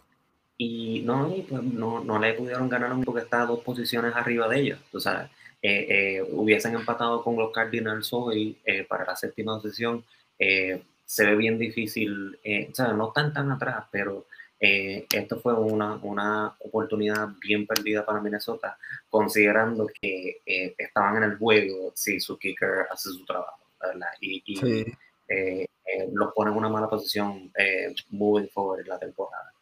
Y 0.56 1.02
no, 1.02 1.32
pues 1.48 1.62
no, 1.62 2.04
no 2.04 2.18
le 2.18 2.34
pudieron 2.34 2.68
ganar 2.68 2.94
porque 3.04 3.22
está 3.22 3.42
a 3.42 3.46
dos 3.46 3.60
posiciones 3.60 4.14
arriba 4.14 4.46
de 4.46 4.60
ellos. 4.60 4.78
O 4.92 5.00
sea, 5.00 5.30
eh, 5.62 5.86
eh, 5.88 6.22
hubiesen 6.32 6.74
empatado 6.74 7.22
con 7.22 7.36
los 7.36 7.50
Cardinals 7.50 8.12
hoy 8.12 8.58
eh, 8.64 8.84
para 8.84 9.04
la 9.04 9.16
séptima 9.16 9.60
sesión 9.60 10.04
eh, 10.40 10.82
se 11.04 11.26
ve 11.26 11.36
bien 11.36 11.58
difícil, 11.58 12.38
eh, 12.42 12.68
o 12.70 12.74
sea, 12.74 12.92
no 12.94 13.08
están 13.08 13.32
tan 13.32 13.52
atrás, 13.52 13.84
pero 13.90 14.26
eh, 14.58 15.06
esto 15.12 15.38
fue 15.38 15.52
una, 15.52 15.96
una, 15.96 16.56
oportunidad 16.60 17.28
bien 17.40 17.66
perdida 17.66 18.06
para 18.06 18.20
Minnesota, 18.20 18.78
considerando 19.10 19.86
que 20.00 20.40
estaban 20.78 21.18
en 21.18 21.24
el 21.24 21.36
juego 21.36 21.92
si 21.94 22.20
su 22.20 22.38
kicker 22.38 22.86
hace 22.90 23.10
su 23.10 23.24
trabajo, 23.24 23.60
¿verdad? 23.80 24.08
Y, 24.20 24.42
y 24.46 24.86
los 26.12 26.32
pone 26.32 26.50
en 26.50 26.56
una 26.56 26.68
mala 26.68 26.88
posición 26.88 27.52
moving 28.10 28.48
forward 28.48 28.80
en 28.80 28.88
la 28.88 28.98
temporada. 28.98 29.52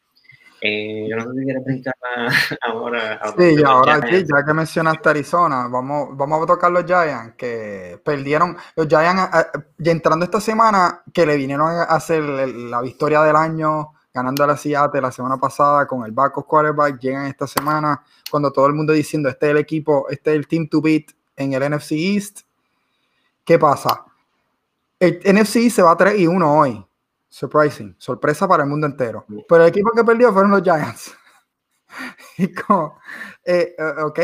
Eh, 0.61 1.07
yo 1.09 1.17
no 1.17 1.23
sé 1.25 1.39
si 1.39 1.45
quieres 1.45 1.65
brincar 1.65 1.95
ahora. 2.63 3.21
sí, 3.39 3.63
ahora 3.65 3.95
aquí, 3.97 4.25
ya 4.25 4.45
que 4.45 4.55
mencionaste 4.55 5.09
Arizona, 5.09 5.69
vamos, 5.69 6.17
vamos 6.17 6.43
a 6.43 6.47
tocar 6.47 6.73
los 6.73 6.85
Giants 6.85 7.35
que 7.37 8.01
perdieron. 8.05 8.57
Los 8.75 8.89
Giants, 8.89 9.23
eh, 9.35 9.47
eh, 9.55 9.91
entrando 9.91 10.25
esta 10.25 10.41
semana, 10.41 11.03
que 11.13 11.25
le 11.25 11.37
vinieron 11.37 11.69
a 11.69 11.85
hacer 11.85 12.23
la 12.23 12.81
victoria 12.81 13.23
del 13.23 13.37
año, 13.37 13.93
ganando 14.13 14.43
a 14.43 14.49
la 14.49 14.57
Seattle 14.57 15.01
la 15.01 15.13
semana 15.13 15.37
pasada 15.37 15.87
con 15.87 16.05
el 16.05 16.13
backup 16.13 16.47
quarterback, 16.47 16.99
llegan 16.99 17.27
esta 17.27 17.47
semana 17.47 18.03
cuando 18.31 18.51
todo 18.51 18.67
el 18.67 18.75
mundo 18.75 18.93
diciendo 18.93 19.29
este 19.29 19.47
es 19.47 19.51
el 19.53 19.59
equipo, 19.59 20.07
este 20.11 20.31
es 20.31 20.37
el 20.37 20.49
team 20.49 20.69
to 20.69 20.83
beat 20.83 21.13
en 21.37 21.53
el 21.53 21.71
NFC 21.71 21.93
East. 21.93 22.41
¿Qué 23.45 23.59
pasa? 23.59 24.05
El 24.99 25.21
NFC 25.25 25.71
se 25.71 25.83
va 25.83 25.93
a 25.93 25.97
3 25.97 26.19
y 26.19 26.27
1 26.27 26.59
hoy. 26.59 26.88
Surprising, 27.29 27.95
sorpresa 27.99 28.49
para 28.49 28.63
el 28.65 28.69
mundo 28.69 28.87
entero. 28.87 29.27
Pero 29.49 29.63
el 29.63 29.69
equipo 29.69 29.91
que 29.95 30.05
perdió 30.05 30.33
fueron 30.33 30.51
los 30.51 30.63
Giants. 30.63 31.15
y 32.39 32.53
como, 32.53 32.99
eh, 33.45 33.75
eh, 33.79 34.03
ok, 34.03 34.21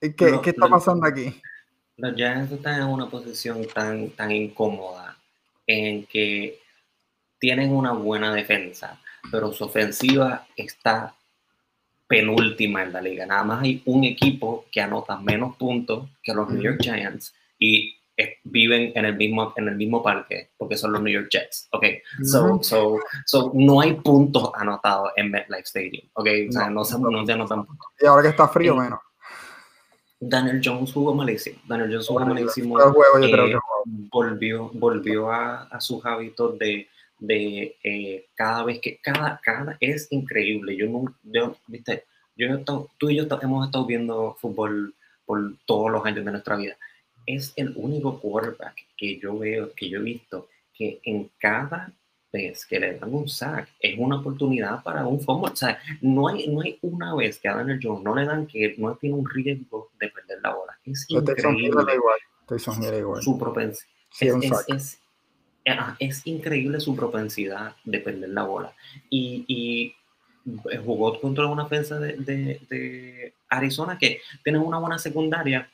¿Qué, 0.00 0.40
¿qué 0.42 0.50
está 0.50 0.66
pasando 0.66 1.06
aquí? 1.06 1.40
Los 1.96 2.14
Giants 2.14 2.50
están 2.52 2.80
en 2.80 2.88
una 2.88 3.10
posición 3.10 3.66
tan, 3.66 4.10
tan 4.10 4.30
incómoda 4.30 5.18
en 5.66 6.06
que 6.06 6.58
tienen 7.38 7.72
una 7.72 7.92
buena 7.92 8.32
defensa, 8.32 9.00
pero 9.30 9.52
su 9.52 9.64
ofensiva 9.64 10.46
está 10.56 11.14
penúltima 12.06 12.82
en 12.82 12.92
la 12.92 13.02
liga. 13.02 13.26
Nada 13.26 13.44
más 13.44 13.62
hay 13.62 13.82
un 13.84 14.04
equipo 14.04 14.64
que 14.72 14.80
anota 14.80 15.18
menos 15.18 15.56
puntos 15.56 16.08
que 16.22 16.34
los 16.34 16.48
New 16.48 16.62
York 16.62 16.80
Giants 16.80 17.34
y 17.58 17.99
viven 18.44 18.92
en 18.94 19.04
el 19.04 19.16
mismo 19.16 19.52
en 19.56 19.68
el 19.68 19.76
mismo 19.76 20.02
parque 20.02 20.50
porque 20.56 20.76
son 20.76 20.92
los 20.92 21.02
New 21.02 21.12
York 21.12 21.28
Jets. 21.30 21.68
Ok, 21.72 21.84
so, 22.22 22.62
so, 22.62 22.98
so 23.26 23.50
no 23.54 23.80
hay 23.80 23.94
puntos 23.94 24.50
anotados 24.54 25.10
en 25.16 25.30
MetLife 25.30 25.64
Stadium. 25.64 26.08
Ok, 26.14 26.28
o 26.48 26.52
sea, 26.52 26.70
no, 26.70 26.84
se, 26.84 26.98
no 26.98 27.26
se 27.26 27.32
anotan 27.32 27.66
puntos. 27.66 27.88
Y 28.00 28.06
ahora 28.06 28.22
que 28.22 28.28
está 28.28 28.48
frío, 28.48 28.74
menos. 28.76 29.00
Daniel 30.20 30.60
Jones 30.62 30.92
jugó 30.92 31.14
malísimo. 31.14 31.58
Daniel 31.66 31.90
Jones 31.92 32.06
jugó 32.06 32.20
malísimo. 32.20 32.78
Eh, 32.78 33.56
volvió 33.86 34.70
volvió 34.74 35.30
a, 35.32 35.62
a, 35.62 35.80
sus 35.80 36.04
hábitos 36.04 36.58
de, 36.58 36.88
de 37.18 37.76
eh, 37.82 38.26
cada 38.34 38.64
vez 38.64 38.80
que 38.80 38.98
cada, 39.02 39.40
cada 39.42 39.78
es 39.80 40.08
increíble. 40.10 40.76
Yo 40.76 40.88
no, 40.88 41.14
yo, 41.22 41.56
viste, 41.66 42.04
yo 42.36 42.48
tú 42.98 43.08
y 43.08 43.16
yo 43.16 43.26
hemos 43.40 43.66
estado 43.66 43.86
viendo 43.86 44.36
fútbol 44.38 44.94
por 45.24 45.54
todos 45.64 45.90
los 45.90 46.04
años 46.04 46.24
de 46.24 46.32
nuestra 46.32 46.56
vida. 46.56 46.76
Es 47.26 47.52
el 47.56 47.72
único 47.76 48.18
quarterback 48.20 48.76
que 48.96 49.18
yo 49.18 49.38
veo, 49.38 49.72
que 49.74 49.88
yo 49.88 50.00
he 50.00 50.02
visto, 50.02 50.48
que 50.74 51.00
en 51.04 51.30
cada 51.38 51.92
vez 52.32 52.64
que 52.64 52.78
le 52.78 52.98
dan 52.98 53.12
un 53.12 53.28
sack 53.28 53.68
es 53.80 53.98
una 53.98 54.18
oportunidad 54.18 54.82
para 54.82 55.06
un 55.06 55.20
fumble. 55.20 55.52
O 55.52 55.56
sea, 55.56 55.78
no 56.00 56.28
hay, 56.28 56.46
no 56.48 56.60
hay 56.60 56.78
una 56.82 57.14
vez 57.14 57.38
que 57.38 57.48
a 57.48 57.56
Daniel 57.56 57.80
Jones 57.82 58.02
no 58.02 58.14
le 58.14 58.24
dan 58.24 58.46
que 58.46 58.74
no 58.78 58.94
tiene 58.96 59.16
un 59.16 59.28
riesgo 59.28 59.90
de 59.98 60.08
perder 60.08 60.38
la 60.42 60.54
bola. 60.54 60.78
Es 60.84 61.06
increíble. 61.08 61.84
Su 63.22 63.38
propensidad. 63.38 63.86
es, 64.68 65.00
es, 65.98 66.26
increíble 66.26 66.80
su 66.80 66.96
propensidad 66.96 67.76
de 67.84 68.00
perder 68.00 68.30
la 68.30 68.44
bola. 68.44 68.74
Y, 69.08 69.44
y 69.46 69.94
jugó 70.84 71.20
contra 71.20 71.46
una 71.46 71.64
defensa 71.64 71.98
de, 71.98 72.16
de, 72.16 72.60
de 72.68 73.34
Arizona 73.48 73.98
que 73.98 74.20
tiene 74.42 74.58
una 74.58 74.78
buena 74.78 74.98
secundaria 74.98 75.70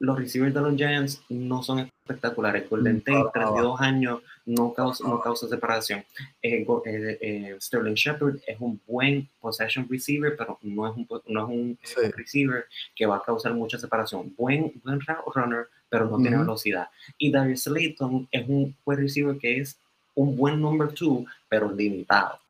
los 0.00 0.18
receivers 0.18 0.54
de 0.54 0.60
los 0.62 0.74
Giants 0.76 1.22
no 1.28 1.62
son 1.62 1.80
espectaculares. 1.80 2.68
Golden 2.68 3.02
Tate, 3.02 3.30
32 3.34 3.80
años, 3.80 4.22
no 4.46 4.72
causa, 4.72 5.06
no 5.06 5.20
causa 5.20 5.46
separación. 5.46 6.04
Eh, 6.42 6.66
eh, 6.86 7.18
eh, 7.20 7.56
Sterling 7.60 7.94
Shepard 7.94 8.36
es 8.46 8.58
un 8.58 8.80
buen 8.86 9.28
possession 9.40 9.86
receiver, 9.88 10.34
pero 10.36 10.58
no 10.62 10.88
es 10.88 10.96
un, 10.96 11.06
no 11.28 11.40
es 11.42 11.48
un 11.48 11.78
receiver 12.16 12.64
que 12.96 13.04
va 13.06 13.16
a 13.16 13.22
causar 13.22 13.52
mucha 13.52 13.78
separación. 13.78 14.34
Buen, 14.36 14.72
buen 14.82 15.00
runner, 15.00 15.68
pero 15.90 16.06
no 16.06 16.16
tiene 16.16 16.38
velocidad. 16.38 16.88
Y 17.18 17.30
Darius 17.30 17.64
Slayton 17.64 18.26
es 18.30 18.48
un 18.48 18.74
buen 18.84 18.98
receiver 18.98 19.36
que 19.38 19.60
es 19.60 19.78
un 20.14 20.34
buen 20.34 20.60
number 20.60 20.92
two, 20.92 21.26
pero 21.48 21.70
limitado. 21.70 22.40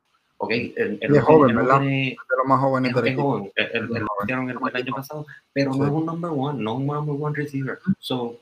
¿Ok? 0.40 0.50
El, 0.50 0.98
el, 1.02 1.16
es 1.16 1.22
joven, 1.22 1.54
¿verdad? 1.54 1.80
de 1.80 2.16
los 2.16 2.46
más 2.46 2.60
jóvenes 2.60 2.94
del 2.94 3.06
equipo. 3.06 3.52
El, 3.54 3.66
el, 3.66 3.96
el, 3.96 4.06
el, 4.26 4.76
año 4.76 4.94
pasado, 4.94 5.26
pero 5.52 5.74
no 5.74 5.84
es 5.84 5.90
un 5.90 6.06
number 6.06 6.30
one, 6.34 6.62
no 6.62 6.72
es 6.72 6.78
un 6.78 6.86
number 6.86 7.16
one 7.18 7.36
receiver. 7.36 7.78
So, 7.98 8.40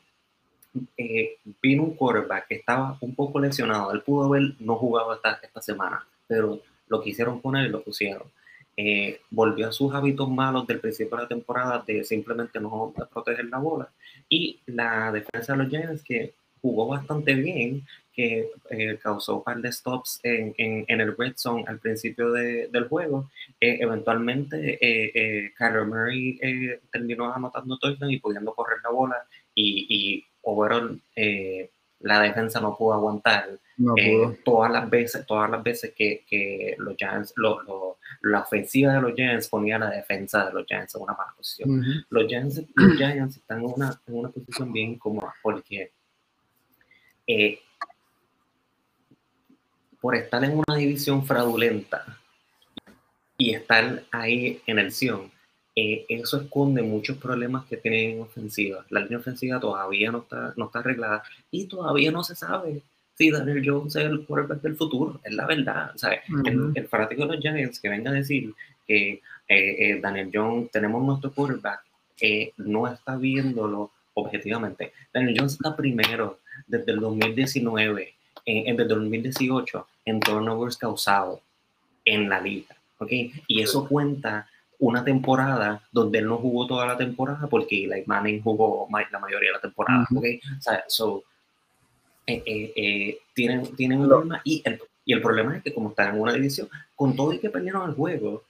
eh, 0.97 1.39
vino 1.61 1.83
un 1.83 1.95
quarterback 1.97 2.47
que 2.47 2.55
estaba 2.55 2.97
un 3.01 3.17
poco 3.17 3.41
lesionado. 3.41 3.91
Él 3.91 4.03
pudo 4.03 4.27
haber 4.27 4.55
no 4.61 4.77
jugado 4.77 5.13
esta, 5.13 5.41
esta 5.43 5.61
semana, 5.61 6.07
pero 6.29 6.61
lo 6.87 7.03
quisieron 7.03 7.41
poner 7.41 7.67
y 7.67 7.71
lo 7.71 7.83
pusieron. 7.83 8.29
Eh, 8.77 9.21
volvió 9.31 9.69
a 9.69 9.73
sus 9.73 9.93
hábitos 9.93 10.31
malos 10.31 10.69
del 10.69 10.79
principio 10.79 11.17
de 11.17 11.25
la 11.25 11.29
temporada 11.29 11.83
de 11.85 12.05
simplemente 12.05 12.61
no 12.61 12.95
proteger 13.13 13.47
la 13.47 13.59
bola. 13.59 13.89
Y 14.29 14.61
la 14.67 15.11
defensa 15.11 15.55
de 15.55 15.59
los 15.59 15.69
Giants, 15.69 16.05
que 16.05 16.33
jugó 16.61 16.88
bastante 16.88 17.35
bien, 17.35 17.87
que 18.18 18.51
eh, 18.71 18.99
causó 19.01 19.37
un 19.37 19.44
par 19.44 19.59
de 19.59 19.71
stops 19.71 20.18
en, 20.25 20.53
en, 20.59 20.85
en, 20.88 21.01
el 21.01 21.16
red 21.16 21.35
zone 21.37 21.64
al 21.68 21.79
principio 21.79 22.33
de, 22.33 22.66
del 22.66 22.88
juego. 22.88 23.31
Eh, 23.61 23.79
eventualmente, 23.81 24.75
eh, 24.75 25.12
eh 25.14 25.53
Kyler 25.57 25.85
Murray 25.85 26.37
terminó 26.90 27.33
anotando 27.33 27.79
touchdown 27.79 28.11
y 28.11 28.18
pudiendo 28.18 28.53
correr 28.55 28.79
la 28.83 28.90
bola 28.90 29.25
y, 29.55 29.87
y 29.88 30.25
overall 30.42 31.01
la 32.01 32.21
defensa 32.21 32.61
no 32.61 32.77
pudo 32.77 32.94
aguantar. 32.94 33.59
todas 34.44 34.73
las 34.73 34.90
veces, 34.90 35.25
todas 35.25 35.49
las 35.49 35.62
veces 35.62 35.92
que, 35.97 36.25
que 36.29 36.75
los 36.79 36.97
Giants, 36.97 37.33
lo, 37.37 37.62
lo, 37.62 37.99
la 38.23 38.40
ofensiva 38.40 38.94
de 38.94 39.01
los 39.01 39.14
Giants 39.14 39.49
ponía 39.49 39.79
la 39.79 39.90
defensa 39.90 40.47
de 40.47 40.53
los 40.55 40.66
Giants 40.66 40.94
en 40.97 41.03
una 41.03 41.12
mala 41.14 41.33
posición. 41.37 42.05
los, 42.11 42.27
Giants, 42.27 42.62
los 42.75 42.97
Giants 42.97 43.37
están 43.37 43.61
en 43.61 43.66
una, 43.66 44.01
en 44.09 44.14
una 44.14 44.29
posición 44.31 44.73
bien 44.73 44.99
cómoda 44.99 45.33
porque 45.40 45.92
eh, 47.29 47.61
por 50.01 50.17
estar 50.17 50.43
en 50.43 50.62
una 50.67 50.77
división 50.77 51.25
fraudulenta 51.25 52.19
y 53.37 53.55
estar 53.55 54.03
ahí 54.11 54.61
en 54.67 54.79
el 54.79 54.93
Sion, 54.93 55.31
eh, 55.77 56.07
eso 56.09 56.41
esconde 56.41 56.83
muchos 56.83 57.19
problemas 57.19 57.64
que 57.67 57.77
tienen 57.77 58.17
en 58.17 58.23
ofensiva. 58.23 58.85
La 58.91 59.01
línea 59.01 59.19
ofensiva 59.19 59.61
todavía 59.61 60.11
no 60.11 60.19
está, 60.19 60.53
no 60.57 60.67
está 60.67 60.81
arreglada 60.81 61.23
y 61.53 61.67
todavía 61.67 62.11
no 62.11 62.25
se 62.25 62.35
sabe 62.35 62.83
si 63.14 63.31
Daniel 63.31 63.62
Jones 63.64 63.95
es 63.95 64.05
el 64.05 64.25
quarterback 64.25 64.61
del 64.62 64.77
futuro. 64.77 65.21
Es 65.23 65.33
la 65.35 65.47
verdad. 65.47 65.93
el, 66.75 66.88
fanático 66.88 67.27
de 67.27 67.35
los 67.35 67.41
Giants 67.41 67.79
que 67.79 67.88
venga 67.88 68.11
a 68.11 68.14
decir 68.14 68.53
que 68.88 69.11
eh, 69.12 69.21
eh, 69.49 70.01
Daniel 70.01 70.31
Jones, 70.35 70.71
tenemos 70.73 71.05
nuestro 71.05 71.33
quarterback, 71.33 71.83
no 72.57 72.88
está 72.88 73.17
viéndolo 73.17 73.93
objetivamente. 74.14 74.93
Daniel 75.12 75.37
Jones 75.38 75.53
está 75.53 75.77
primero 75.77 76.41
desde 76.66 76.92
el 76.92 77.01
2019 77.01 78.14
en, 78.44 78.77
desde 78.77 78.94
2018 78.94 79.87
en 80.05 80.21
turnovers 80.21 80.77
causados 80.77 81.40
en 82.05 82.29
la 82.29 82.40
liga. 82.40 82.77
¿okay? 82.99 83.33
Y 83.47 83.62
eso 83.62 83.87
cuenta 83.87 84.49
una 84.79 85.05
temporada 85.05 85.83
donde 85.90 86.21
él 86.21 86.27
no 86.27 86.38
jugó 86.38 86.66
toda 86.66 86.87
la 86.87 86.97
temporada 86.97 87.47
porque 87.49 87.85
Eli 87.85 88.05
Manning 88.07 88.42
jugó 88.42 88.88
la 88.90 89.18
mayoría 89.18 89.51
de 89.51 89.55
la 89.55 89.61
temporada. 89.61 90.07
¿okay? 90.14 90.40
O 90.59 90.61
sea, 90.61 90.85
so, 90.88 91.25
eh, 92.27 92.42
eh, 92.44 92.73
eh, 92.77 93.18
tienen, 93.35 93.75
tienen 93.75 94.01
un 94.01 94.09
problema 94.09 94.40
y 94.44 94.62
el, 94.64 94.81
y 95.05 95.12
el 95.12 95.23
problema 95.23 95.57
es 95.57 95.62
que 95.62 95.73
como 95.73 95.90
están 95.90 96.14
en 96.14 96.21
una 96.21 96.33
división, 96.33 96.68
con 96.94 97.16
todo 97.16 97.33
y 97.33 97.38
que 97.38 97.51
perdieron 97.51 97.88
el 97.88 97.97
juego, 97.97 98.44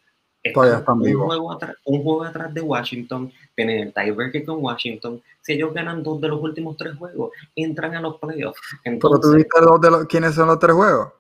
un, 0.55 1.15
juego 1.15 1.53
atrás, 1.53 1.77
un 1.85 2.03
juego 2.03 2.25
atrás 2.25 2.53
de 2.53 2.61
Washington, 2.61 3.33
tienen 3.55 3.79
el 3.81 3.95
tiebreaker 3.95 4.45
con 4.45 4.63
Washington. 4.63 5.23
Si 5.41 5.53
ellos 5.53 5.73
ganan 5.73 6.03
dos 6.03 6.21
de 6.21 6.29
los 6.29 6.43
últimos 6.43 6.77
tres 6.77 6.97
juegos, 6.97 7.33
entran 7.55 7.95
a 7.95 8.01
los 8.01 8.19
playoffs. 8.19 8.61
Entonces, 8.85 9.21
¿Pero 9.21 9.33
tú 9.33 9.37
viste 9.37 9.61
dos 9.61 9.81
de 9.81 9.91
los, 9.91 10.07
quiénes 10.07 10.35
son 10.35 10.49
los 10.49 10.59
tres 10.59 10.75
juegos? 10.75 11.13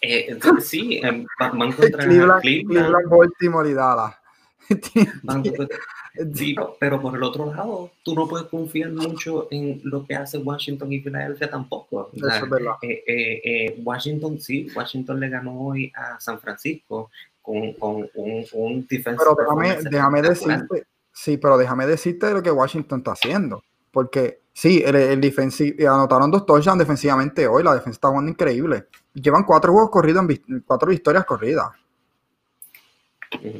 Eh, 0.00 0.38
sí, 0.60 1.00
em, 1.02 1.26
van 1.38 1.72
contra 1.72 2.04
Cleveland, 2.04 2.42
Cleveland, 2.42 3.08
Baltimore 3.08 3.70
y 3.70 3.74
Dallas. 3.74 4.14
Sí, 6.34 6.56
pero 6.80 7.00
por 7.00 7.14
el 7.14 7.22
otro 7.22 7.52
lado, 7.52 7.90
tú 8.02 8.14
no 8.14 8.26
puedes 8.26 8.46
confiar 8.46 8.90
mucho 8.90 9.48
en 9.50 9.80
lo 9.84 10.06
que 10.06 10.14
hace 10.14 10.38
Washington 10.38 10.92
y 10.92 11.00
Filadelfia 11.00 11.50
tampoco. 11.50 12.10
Eso 12.14 12.26
es 12.26 12.50
verdad. 12.50 12.74
Eh, 12.82 13.04
eh, 13.06 13.40
eh, 13.44 13.82
Washington 13.84 14.40
sí, 14.40 14.68
Washington 14.74 15.20
le 15.20 15.28
ganó 15.28 15.60
hoy 15.60 15.92
a 15.94 16.18
San 16.18 16.40
Francisco, 16.40 17.10
con, 17.46 17.72
con 17.74 18.08
un, 18.14 18.44
un 18.54 18.86
Pero 18.88 19.36
déjame, 19.38 19.76
déjame 19.88 20.22
decirte, 20.22 20.86
sí, 21.12 21.36
pero 21.36 21.56
déjame 21.56 21.86
decirte 21.86 22.32
lo 22.32 22.42
que 22.42 22.50
Washington 22.50 22.98
está 22.98 23.12
haciendo. 23.12 23.62
Porque 23.92 24.40
sí, 24.52 24.82
el, 24.84 24.96
el 24.96 25.86
anotaron 25.86 26.30
dos 26.30 26.44
touchdowns 26.44 26.80
defensivamente 26.80 27.46
hoy, 27.46 27.62
la 27.62 27.74
defensa 27.74 27.96
está 27.96 28.08
jugando 28.08 28.32
increíble. 28.32 28.88
Llevan 29.14 29.44
cuatro 29.44 29.72
juegos 29.72 29.90
corridos, 29.90 30.26
en, 30.28 30.60
cuatro 30.66 30.90
victorias 30.90 31.24
corridas. 31.24 31.68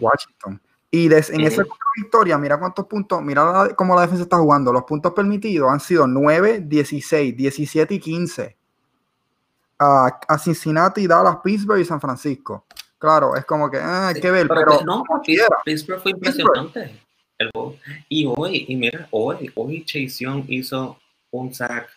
Washington. 0.01 0.61
Y 0.90 1.07
en 1.07 1.40
esa 1.42 1.62
victoria, 1.96 2.38
mira 2.38 2.59
cuántos 2.59 2.87
puntos, 2.87 3.22
mira 3.22 3.70
cómo 3.77 3.94
la 3.94 4.03
defensa 4.03 4.25
está 4.25 4.38
jugando. 4.38 4.72
Los 4.72 4.85
puntos 4.85 5.12
permitidos 5.12 5.70
han 5.70 5.81
sido 5.81 6.07
9, 6.07 6.62
16, 6.66 7.37
17 7.37 7.94
y 7.94 8.01
15. 8.01 8.57
A, 9.79 10.20
a 10.27 10.38
Cincinnati, 10.38 11.07
Dallas, 11.07 11.38
Pittsburgh 11.44 11.81
y 11.81 11.85
San 11.85 12.01
Francisco. 12.01 12.64
Claro, 12.98 13.37
es 13.37 13.44
como 13.44 13.70
que 13.70 13.78
ah, 13.78 14.09
hay 14.09 14.20
que 14.20 14.30
ver, 14.30 14.48
pero, 14.48 14.80
no, 14.85 15.04
Pittsburgh 15.64 16.00
fue 16.00 16.12
impresionante. 16.12 16.98
y 18.09 18.26
hoy, 18.26 18.64
y 18.68 18.76
mira, 18.76 19.06
hoy, 19.11 19.50
hoy 19.54 19.85
Chase 19.85 20.24
Young 20.24 20.44
hizo 20.48 20.98
un 21.30 21.52
sack, 21.52 21.90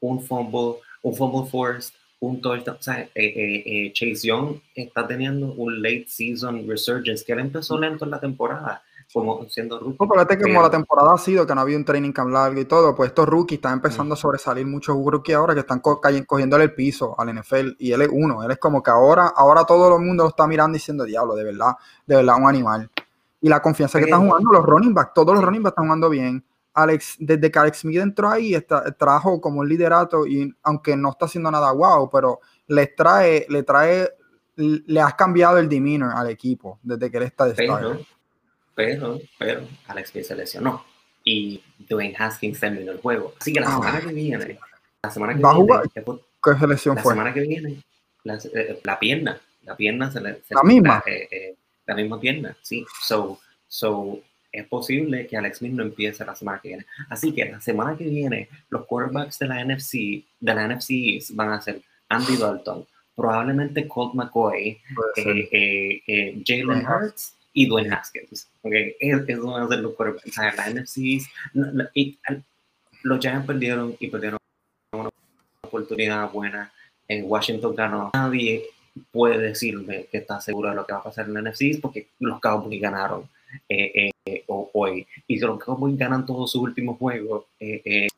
un 0.00 0.22
fumble, 0.22 0.80
un 1.02 1.14
fumble 1.14 1.50
forced, 1.50 1.94
un 2.20 2.40
touchdown. 2.40 2.76
O 2.78 2.82
sea, 2.82 3.00
eh, 3.00 3.10
eh, 3.14 3.62
eh, 3.66 3.92
Chase 3.92 4.28
Young 4.28 4.60
está 4.74 5.06
teniendo 5.06 5.52
un 5.52 5.82
late 5.82 6.06
season 6.06 6.66
resurgence, 6.68 7.24
que 7.24 7.32
él 7.32 7.40
empezó 7.40 7.78
lento 7.78 8.04
en 8.04 8.12
la 8.12 8.20
temporada, 8.20 8.82
como 9.12 9.48
siendo 9.48 9.78
rookie. 9.78 9.96
No, 10.00 10.26
que 10.26 10.38
como 10.38 10.62
la 10.62 10.70
temporada 10.70 11.14
ha 11.14 11.18
sido, 11.18 11.46
que 11.46 11.54
no 11.54 11.60
había 11.60 11.76
un 11.76 11.84
training 11.84 12.12
camp 12.12 12.30
largo 12.30 12.60
y 12.60 12.64
todo, 12.64 12.94
pues 12.94 13.08
estos 13.08 13.28
rookies 13.28 13.58
están 13.58 13.74
empezando 13.74 14.14
a 14.14 14.16
sobresalir 14.16 14.66
muchos 14.66 14.96
rookies 14.96 15.36
ahora 15.36 15.54
que 15.54 15.60
están 15.60 15.80
co 15.80 16.00
cogiéndole 16.26 16.64
el 16.64 16.74
piso 16.74 17.14
al 17.18 17.34
NFL 17.34 17.76
y 17.78 17.92
él 17.92 18.02
es 18.02 18.08
uno. 18.10 18.42
Él 18.42 18.50
es 18.50 18.58
como 18.58 18.82
que 18.82 18.90
ahora, 18.90 19.32
ahora 19.36 19.64
todo 19.64 19.96
el 19.96 20.04
mundo 20.04 20.24
lo 20.24 20.30
está 20.30 20.46
mirando 20.46 20.74
diciendo, 20.74 21.04
diablo, 21.04 21.34
de 21.34 21.44
verdad, 21.44 21.72
de 22.06 22.16
verdad, 22.16 22.36
un 22.38 22.48
animal. 22.48 22.90
Y 23.40 23.48
la 23.48 23.60
confianza 23.60 23.98
que 23.98 24.06
están 24.06 24.26
jugando 24.26 24.52
los 24.52 24.64
running 24.64 24.94
backs, 24.94 25.12
todos 25.14 25.34
los 25.34 25.44
running 25.44 25.62
backs 25.62 25.72
están 25.72 25.84
jugando 25.86 26.08
bien. 26.08 26.44
Alex, 26.74 27.16
desde 27.20 27.50
que 27.50 27.58
Alex 27.58 27.78
Smith 27.78 28.00
entró 28.00 28.28
ahí, 28.28 28.54
está, 28.54 28.90
trajo 28.92 29.40
como 29.40 29.60
un 29.60 29.68
liderato 29.68 30.26
y 30.26 30.52
aunque 30.64 30.96
no 30.96 31.10
está 31.10 31.26
haciendo 31.26 31.50
nada 31.50 31.70
wow, 31.70 32.10
pero 32.10 32.40
le 32.66 32.88
trae, 32.88 33.46
le 33.48 33.62
trae, 33.62 34.08
le 34.56 35.00
has 35.00 35.14
cambiado 35.14 35.58
el 35.58 35.68
demeanor 35.68 36.12
al 36.14 36.30
equipo 36.30 36.80
desde 36.82 37.10
que 37.10 37.16
él 37.18 37.22
está 37.22 37.46
de 37.46 37.54
pero, 37.54 37.98
pero, 38.74 39.20
pero, 39.38 39.66
Alex 39.86 40.10
Smith 40.10 40.24
se 40.24 40.34
lesionó 40.34 40.84
y 41.22 41.62
Dwayne 41.78 42.14
Haskins 42.18 42.60
terminó 42.60 42.92
el 42.92 42.98
juego. 42.98 43.34
Así 43.40 43.52
que 43.52 43.60
la 43.60 43.68
ah. 43.68 43.78
semana 43.78 44.00
que 44.00 44.12
viene, 44.12 44.58
la 45.02 45.10
semana 45.10 45.34
que 45.34 45.42
¿Va 45.42 45.54
viene, 45.54 46.20
¿Qué 46.42 46.66
lesión 46.66 46.96
la 46.96 47.02
fue? 47.02 47.12
semana 47.12 47.32
que 47.32 47.40
viene, 47.40 47.82
la, 48.24 48.38
eh, 48.54 48.80
la 48.82 48.98
pierna, 48.98 49.40
la 49.62 49.76
pierna 49.76 50.10
se 50.10 50.20
le, 50.20 50.42
la 50.50 50.62
misma. 50.62 51.02
Eh, 51.06 51.28
eh, 51.30 51.54
la 51.86 51.94
misma 51.94 52.20
pierna, 52.20 52.56
sí. 52.62 52.84
So, 53.02 53.38
so 53.68 54.20
es 54.54 54.66
posible 54.68 55.26
que 55.26 55.36
Alex 55.36 55.58
Smith 55.58 55.72
no 55.72 55.82
empiece 55.82 56.24
la 56.24 56.34
semana 56.34 56.60
que 56.60 56.68
viene. 56.68 56.86
Así 57.10 57.32
que 57.32 57.44
la 57.44 57.60
semana 57.60 57.96
que 57.96 58.04
viene, 58.04 58.48
los 58.70 58.86
quarterbacks 58.86 59.38
de 59.40 59.48
la 59.48 59.64
NFC, 59.64 60.24
de 60.40 60.54
la 60.54 60.68
NFC 60.68 61.34
van 61.34 61.50
a 61.50 61.60
ser 61.60 61.82
Andy 62.08 62.36
Dalton, 62.36 62.86
probablemente 63.16 63.88
Colt 63.88 64.14
McCoy, 64.14 64.78
eh, 65.16 65.48
eh, 65.50 66.02
eh, 66.06 66.42
Jalen 66.46 66.86
Hurts 66.86 67.34
y 67.54 67.66
Dwayne 67.66 67.94
Haskins. 67.94 68.48
Okay? 68.60 68.96
Esos 69.00 69.44
van 69.44 69.62
a 69.62 69.68
ser 69.68 69.78
los 69.78 69.94
quarterbacks. 69.94 70.28
O 70.28 70.32
sea, 70.32 70.54
la 70.54 70.70
NFC, 70.70 71.22
los 73.02 73.18
Giants 73.20 73.46
perdieron 73.46 73.96
y 73.98 74.08
perdieron 74.08 74.38
una 74.92 75.08
oportunidad 75.62 76.30
buena. 76.30 76.70
En 77.08 77.24
Washington 77.26 77.74
ganó. 77.74 78.10
Nadie 78.12 78.64
puede 79.10 79.38
decirme 79.38 80.06
que 80.10 80.18
está 80.18 80.40
seguro 80.40 80.70
de 80.70 80.76
lo 80.76 80.86
que 80.86 80.92
va 80.92 80.98
a 80.98 81.04
pasar 81.04 81.26
en 81.26 81.34
la 81.34 81.42
NFC 81.42 81.80
porque 81.80 82.08
los 82.18 82.40
Cowboys 82.40 82.80
ganaron 82.80 83.28
eh, 83.68 84.10
eh, 84.26 84.44
hoy. 84.48 85.06
Y 85.26 85.38
si 85.38 85.44
los 85.44 85.62
Cowboys 85.62 85.96
ganan 85.96 86.26
todos 86.26 86.50
sus 86.50 86.60
últimos 86.60 86.98
juegos, 86.98 87.44
eh, 87.60 88.08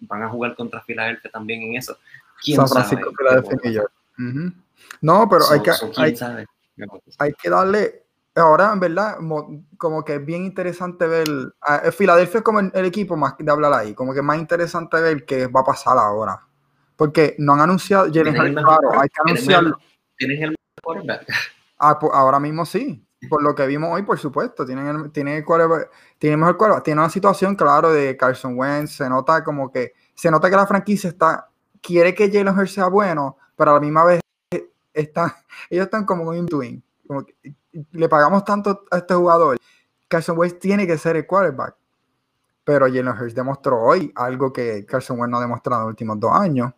van 0.00 0.22
a 0.22 0.28
jugar 0.28 0.54
contra 0.54 0.82
Filadelfia 0.82 1.30
también 1.30 1.62
en 1.62 1.76
eso. 1.76 1.98
San 2.42 2.68
Francisco, 2.68 3.12
Filadelfia 3.16 3.82
No, 5.00 5.28
pero 5.28 5.50
hay 5.50 5.60
que, 5.62 5.72
hay, 7.18 7.32
que 7.32 7.50
darle 7.50 8.05
ahora, 8.36 8.72
en 8.72 8.80
verdad, 8.80 9.18
como 9.78 10.04
que 10.04 10.16
es 10.16 10.24
bien 10.24 10.44
interesante 10.44 11.06
ver. 11.06 11.26
Filadelfia 11.92 12.38
es 12.38 12.44
como 12.44 12.60
el, 12.60 12.84
equipo 12.84 13.16
más 13.16 13.34
de 13.38 13.50
hablar 13.50 13.72
ahí, 13.72 13.94
como 13.94 14.12
que 14.12 14.20
es 14.20 14.24
más 14.24 14.38
interesante 14.38 15.00
ver 15.00 15.24
qué 15.24 15.46
va 15.46 15.60
a 15.60 15.64
pasar 15.64 15.98
ahora. 15.98 16.40
Porque 16.96 17.34
no 17.38 17.54
han 17.54 17.60
anunciado. 17.60 18.10
claro, 18.10 19.00
hay 19.00 19.08
que 19.08 19.20
anunciarlo. 19.24 19.78
¿Tienes 20.16 20.40
el 20.42 20.56
quarterback? 20.82 21.26
Ah, 21.78 21.98
pues 21.98 22.10
ahora 22.14 22.40
mismo 22.40 22.64
sí 22.64 23.06
por 23.28 23.42
lo 23.42 23.54
que 23.54 23.66
vimos 23.66 23.90
hoy, 23.92 24.02
por 24.02 24.18
supuesto, 24.18 24.64
tienen 24.64 24.86
el, 24.86 25.10
tiene 25.10 25.36
el 25.38 26.38
mejor 26.38 26.56
cuerpo, 26.56 26.82
tiene 26.82 27.00
una 27.00 27.10
situación, 27.10 27.54
claro, 27.56 27.92
de 27.92 28.16
Carson 28.16 28.58
Wentz, 28.58 28.92
se 28.92 29.08
nota 29.08 29.42
como 29.42 29.70
que, 29.70 29.94
se 30.14 30.30
nota 30.30 30.50
que 30.50 30.56
la 30.56 30.66
franquicia 30.66 31.10
está, 31.10 31.48
quiere 31.80 32.14
que 32.14 32.30
Jalen 32.30 32.56
Hurts 32.56 32.72
sea 32.72 32.88
bueno, 32.88 33.36
pero 33.56 33.70
a 33.72 33.74
la 33.74 33.80
misma 33.80 34.04
vez 34.04 34.20
está, 34.92 35.36
ellos 35.70 35.84
están 35.84 36.04
como 36.04 36.24
un 36.24 36.46
twin, 36.46 36.82
como 37.06 37.24
que, 37.24 37.34
le 37.92 38.08
pagamos 38.08 38.44
tanto 38.44 38.84
a 38.90 38.98
este 38.98 39.14
jugador, 39.14 39.58
Carson 40.08 40.38
Wentz 40.38 40.58
tiene 40.58 40.86
que 40.86 40.98
ser 40.98 41.16
el 41.16 41.26
quarterback, 41.26 41.76
pero 42.64 42.86
Jalen 42.86 43.08
Hurts 43.08 43.34
demostró 43.34 43.80
hoy 43.80 44.12
algo 44.14 44.52
que 44.52 44.84
Carson 44.86 45.18
Wentz 45.18 45.30
no 45.30 45.38
ha 45.38 45.40
demostrado 45.40 45.82
en 45.82 45.86
los 45.86 45.92
últimos 45.92 46.20
dos 46.20 46.32
años, 46.32 46.72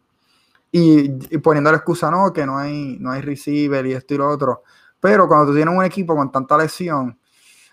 y, 0.71 1.39
poniendo 1.39 1.71
la 1.71 1.79
excusa, 1.79 2.11
no, 2.11 2.33
que 2.33 2.45
no 2.45 2.59
hay, 2.59 2.99
no 3.01 3.11
hay 3.11 3.23
receiver 3.23 3.87
y 3.87 3.93
esto 3.93 4.15
y 4.15 4.19
lo 4.19 4.29
otro, 4.29 4.63
pero 5.01 5.27
cuando 5.27 5.47
tú 5.47 5.55
tienes 5.55 5.75
un 5.75 5.85
equipo 5.85 6.15
con 6.15 6.31
tanta 6.31 6.59
lesión, 6.59 7.19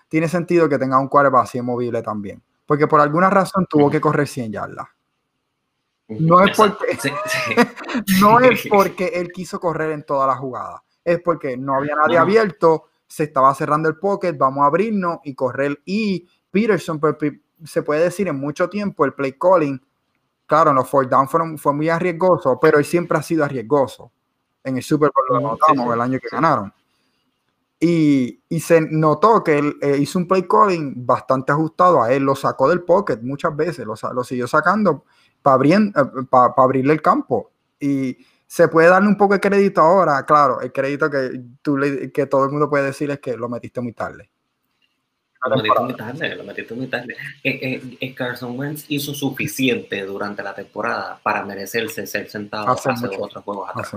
tiene 0.07 0.27
sentido 0.27 0.69
que 0.69 0.77
tenga 0.77 0.99
un 0.99 1.07
quarterback 1.07 1.43
así 1.43 1.61
movible 1.61 2.01
también. 2.01 2.41
Porque 2.65 2.87
por 2.87 3.01
alguna 3.01 3.29
razón 3.29 3.65
tuvo 3.69 3.89
que 3.89 4.01
correr 4.01 4.27
100 4.27 4.51
yardas. 4.51 4.87
No 6.07 6.43
es 6.43 6.55
porque, 6.55 6.97
no 8.21 8.39
es 8.39 8.65
porque 8.69 9.07
él 9.15 9.31
quiso 9.31 9.59
correr 9.59 9.91
en 9.91 10.03
toda 10.03 10.27
la 10.27 10.35
jugada. 10.35 10.83
Es 11.03 11.19
porque 11.21 11.57
no 11.57 11.75
había 11.75 11.95
nadie 11.95 12.17
abierto, 12.17 12.85
se 13.15 13.23
estaba 13.23 13.55
cerrando 13.55 13.87
el 13.87 13.95
pocket, 13.95 14.33
vamos 14.33 14.63
a 14.63 14.65
abrirnos 14.65 15.19
y 15.23 15.33
correr. 15.33 15.81
Y 15.85 16.27
Peterson, 16.51 16.99
pues, 16.99 17.15
se 17.63 17.81
puede 17.81 18.03
decir 18.03 18.27
en 18.27 18.35
mucho 18.35 18.67
tiempo, 18.67 19.05
el 19.05 19.13
play 19.13 19.37
calling, 19.39 19.81
claro, 20.45 20.71
en 20.71 20.75
los 20.75 20.89
fourth 20.89 21.09
down 21.09 21.57
fue 21.57 21.73
muy 21.73 21.87
arriesgoso, 21.87 22.59
pero 22.59 22.77
él 22.77 22.83
siempre 22.83 23.17
ha 23.17 23.21
sido 23.21 23.45
arriesgoso. 23.45 24.11
En 24.65 24.75
el 24.75 24.83
Super 24.83 25.11
Bowl 25.15 25.41
lo 25.41 25.49
notamos 25.51 25.93
el 25.93 26.01
año 26.01 26.19
que 26.19 26.27
ganaron. 26.29 26.73
Y, 27.79 28.41
se 28.59 28.81
notó 28.81 29.41
que 29.41 29.59
él 29.59 29.77
eh, 29.81 29.95
hizo 29.97 30.19
un 30.19 30.27
play 30.27 30.45
calling 30.45 31.05
bastante 31.05 31.53
ajustado 31.53 32.03
a 32.03 32.11
él, 32.11 32.23
lo 32.23 32.35
sacó 32.35 32.67
del 32.67 32.81
pocket 32.81 33.19
muchas 33.21 33.55
veces, 33.55 33.85
lo, 33.85 33.95
lo 34.13 34.23
siguió 34.25 34.45
sacando 34.45 35.05
para 35.41 35.63
eh, 35.63 35.93
abrirle 36.57 36.91
el 36.91 37.01
campo. 37.01 37.51
Y 37.79 38.17
se 38.47 38.67
puede 38.67 38.89
darle 38.89 39.07
un 39.07 39.17
poco 39.17 39.33
de 39.33 39.39
crédito 39.39 39.81
ahora, 39.81 40.25
claro, 40.25 40.61
el 40.61 40.71
crédito 40.71 41.09
que, 41.09 41.41
tú 41.61 41.77
que 42.13 42.25
todo 42.25 42.45
el 42.45 42.51
mundo 42.51 42.69
puede 42.69 42.85
decir 42.85 43.09
es 43.11 43.19
que 43.19 43.35
lo 43.35 43.49
metiste 43.49 43.81
muy 43.81 43.93
tarde. 43.93 44.29
Lo 45.49 45.57
metiste 45.57 45.79
muy 45.79 45.93
tarde, 45.95 46.35
lo 46.35 46.43
metiste 46.43 46.73
muy 46.73 46.87
tarde. 46.87 47.15
Eh, 47.43 47.97
eh, 47.99 48.15
Carson 48.15 48.57
Wentz 48.57 48.85
hizo 48.87 49.13
suficiente 49.13 50.03
durante 50.03 50.41
la 50.41 50.55
temporada 50.55 51.19
para 51.21 51.45
merecerse 51.45 52.07
ser 52.07 52.29
sentado 52.29 52.67
hace, 52.69 52.89
otros 53.19 53.43
juegos 53.43 53.69
atrás. 53.69 53.95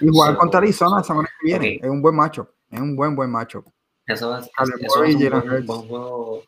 Igual 0.00 0.36
contra 0.36 0.58
Arizona 0.58 0.98
la 0.98 1.04
semana 1.04 1.28
que 1.28 1.46
viene. 1.46 1.80
Es 1.82 1.90
un 1.90 2.00
buen 2.00 2.14
macho. 2.14 2.48
Es 2.70 2.80
un 2.80 2.94
buen, 2.94 3.16
buen 3.16 3.30
macho. 3.30 3.64
Eso, 4.06 4.30
va 4.30 4.40
eso 4.40 5.04
es 5.04 5.14
un 5.14 5.66
buen, 5.66 5.66
juego 5.66 6.44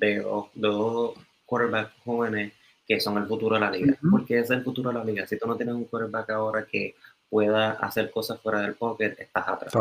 de, 0.00 0.24
dos 0.54 1.14
quarterbacks 1.46 1.92
jóvenes 2.04 2.52
que 2.90 2.98
son 2.98 3.16
el 3.18 3.26
futuro 3.26 3.54
de 3.54 3.60
la 3.60 3.70
liga. 3.70 3.96
Porque 4.10 4.40
es 4.40 4.50
el 4.50 4.64
futuro 4.64 4.90
de 4.90 4.98
la 4.98 5.04
liga. 5.04 5.24
Si 5.24 5.38
tú 5.38 5.46
no 5.46 5.54
tienes 5.54 5.76
un 5.76 5.84
quarterback 5.84 6.30
ahora 6.30 6.66
que 6.66 6.96
pueda 7.28 7.74
hacer 7.74 8.10
cosas 8.10 8.40
fuera 8.40 8.62
del 8.62 8.74
pocket, 8.74 9.14
estás 9.16 9.46
atrás. 9.46 9.72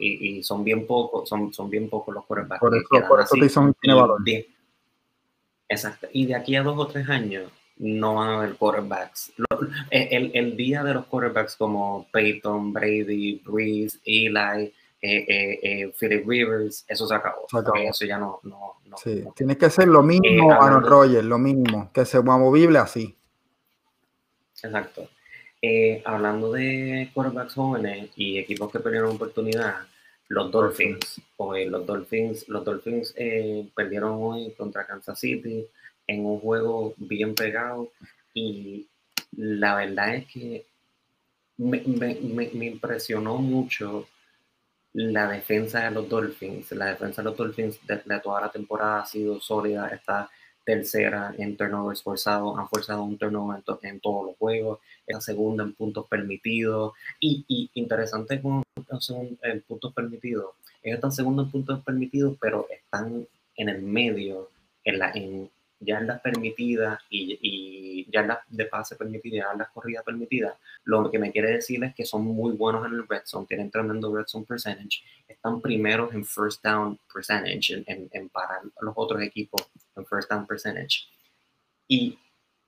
Y, 0.00 0.42
son 0.42 0.64
bien 0.64 0.84
pocos, 0.84 1.28
son, 1.28 1.52
son 1.52 1.70
bien 1.70 1.88
pocos 1.88 2.12
los 2.12 2.26
quarterbacks. 2.26 2.58
Por 2.58 3.20
eso, 3.20 3.36
que 3.40 3.48
son, 3.48 3.72
tiene 3.80 4.00
valor. 4.00 4.20
Exacto. 5.68 6.08
Y 6.12 6.26
de 6.26 6.34
aquí 6.34 6.56
a 6.56 6.64
dos 6.64 6.76
o 6.76 6.88
tres 6.88 7.08
años 7.08 7.48
no 7.76 8.16
van 8.16 8.30
a 8.30 8.38
haber 8.38 8.56
quarterbacks. 8.56 9.34
El, 9.88 10.32
el 10.34 10.56
día 10.56 10.82
de 10.82 10.94
los 10.94 11.06
quarterbacks 11.06 11.54
como 11.54 12.08
Peyton, 12.12 12.72
Brady, 12.72 13.40
Breeze, 13.46 14.00
Eli, 14.04 14.74
eh, 15.00 15.24
eh, 15.28 15.60
eh, 15.62 15.92
Philip 15.96 16.26
Rivers, 16.26 16.84
eso 16.88 17.06
se 17.06 17.14
acabó. 17.14 17.46
Eso 17.76 18.04
ya 18.04 18.18
no. 18.18 18.40
no, 18.42 18.76
sí. 18.96 19.24
Tiene 19.36 19.56
que 19.56 19.70
ser 19.70 19.86
lo 19.86 20.02
mínimo, 20.02 20.52
Aaron 20.52 20.82
Rodgers, 20.82 21.24
lo 21.24 21.38
mínimo, 21.38 21.90
que 21.92 22.04
sea 22.04 22.20
movible 22.20 22.78
así. 22.78 23.14
Exacto. 24.62 25.08
Hablando 26.04 26.52
de 26.52 27.10
quarterbacks 27.14 27.54
jóvenes 27.54 28.10
y 28.16 28.38
equipos 28.38 28.72
que 28.72 28.80
perdieron 28.80 29.14
oportunidad, 29.14 29.86
los 30.28 30.50
Dolphins. 30.50 31.20
Hoy, 31.36 31.66
los 31.66 31.86
Dolphins, 31.86 32.48
los 32.48 32.64
Dolphins 32.64 33.14
perdieron 33.74 34.18
hoy 34.20 34.52
contra 34.56 34.86
Kansas 34.86 35.18
City 35.20 35.64
en 36.08 36.26
un 36.26 36.40
juego 36.40 36.94
bien 36.96 37.34
pegado 37.34 37.92
y 38.34 38.88
la 39.36 39.76
verdad 39.76 40.16
es 40.16 40.26
que 40.26 40.66
me, 41.56 41.82
me 41.86 42.66
impresionó 42.66 43.36
mucho 43.36 44.08
la 44.92 45.28
defensa 45.28 45.84
de 45.84 45.90
los 45.90 46.08
Dolphins. 46.08 46.72
La 46.72 46.86
defensa 46.86 47.22
de 47.22 47.28
los 47.28 47.36
Dolphins 47.36 47.78
de, 47.86 48.20
toda 48.20 48.40
la 48.40 48.50
temporada 48.50 49.02
ha 49.02 49.06
sido 49.06 49.40
sólida. 49.40 49.88
Está 49.88 50.30
tercera 50.64 51.34
en 51.38 51.56
turnovers 51.56 52.02
forzados, 52.02 52.58
han 52.58 52.68
forzado 52.68 53.02
un 53.02 53.16
turnover 53.16 53.62
en, 53.82 54.00
todos 54.00 54.26
los 54.26 54.36
juegos, 54.36 54.80
la 55.06 55.18
segunda 55.18 55.64
en 55.64 55.72
puntos 55.72 56.06
permitidos, 56.08 56.92
y, 57.18 57.42
y 57.48 57.70
interesante 57.72 58.42
con 58.42 58.62
el 59.42 59.62
puntos 59.62 59.94
permitidos, 59.94 60.50
ellos 60.82 60.96
están 60.96 61.12
segundo 61.12 61.42
en 61.42 61.50
puntos 61.50 61.82
permitidos, 61.84 62.36
pero 62.40 62.66
están 62.70 63.26
en 63.56 63.68
el 63.68 63.82
medio, 63.82 64.50
en 64.84 64.98
la, 64.98 65.10
en, 65.12 65.50
yardas 65.80 66.20
permitidas 66.20 67.00
y, 67.08 67.38
y 67.40 68.10
yardas 68.10 68.40
de 68.48 68.64
pase 68.66 68.96
permitidas, 68.96 69.48
yardas 69.48 69.68
corridas 69.70 70.04
permitidas, 70.04 70.54
lo 70.84 71.10
que 71.10 71.18
me 71.18 71.30
quiere 71.30 71.52
decir 71.52 71.82
es 71.84 71.94
que 71.94 72.04
son 72.04 72.24
muy 72.24 72.52
buenos 72.52 72.86
en 72.86 72.94
el 72.94 73.06
red 73.06 73.22
zone, 73.24 73.46
tienen 73.46 73.70
tremendo 73.70 74.14
red 74.14 74.26
zone 74.26 74.44
percentage, 74.46 75.02
están 75.26 75.60
primeros 75.60 76.12
en 76.14 76.24
first 76.24 76.64
down 76.64 76.98
percentage, 77.12 77.84
en, 77.86 78.08
en, 78.12 78.28
para 78.28 78.60
los 78.80 78.94
otros 78.96 79.22
equipos 79.22 79.68
en 79.96 80.06
first 80.06 80.30
down 80.30 80.46
percentage. 80.46 81.06
Y 81.86 82.18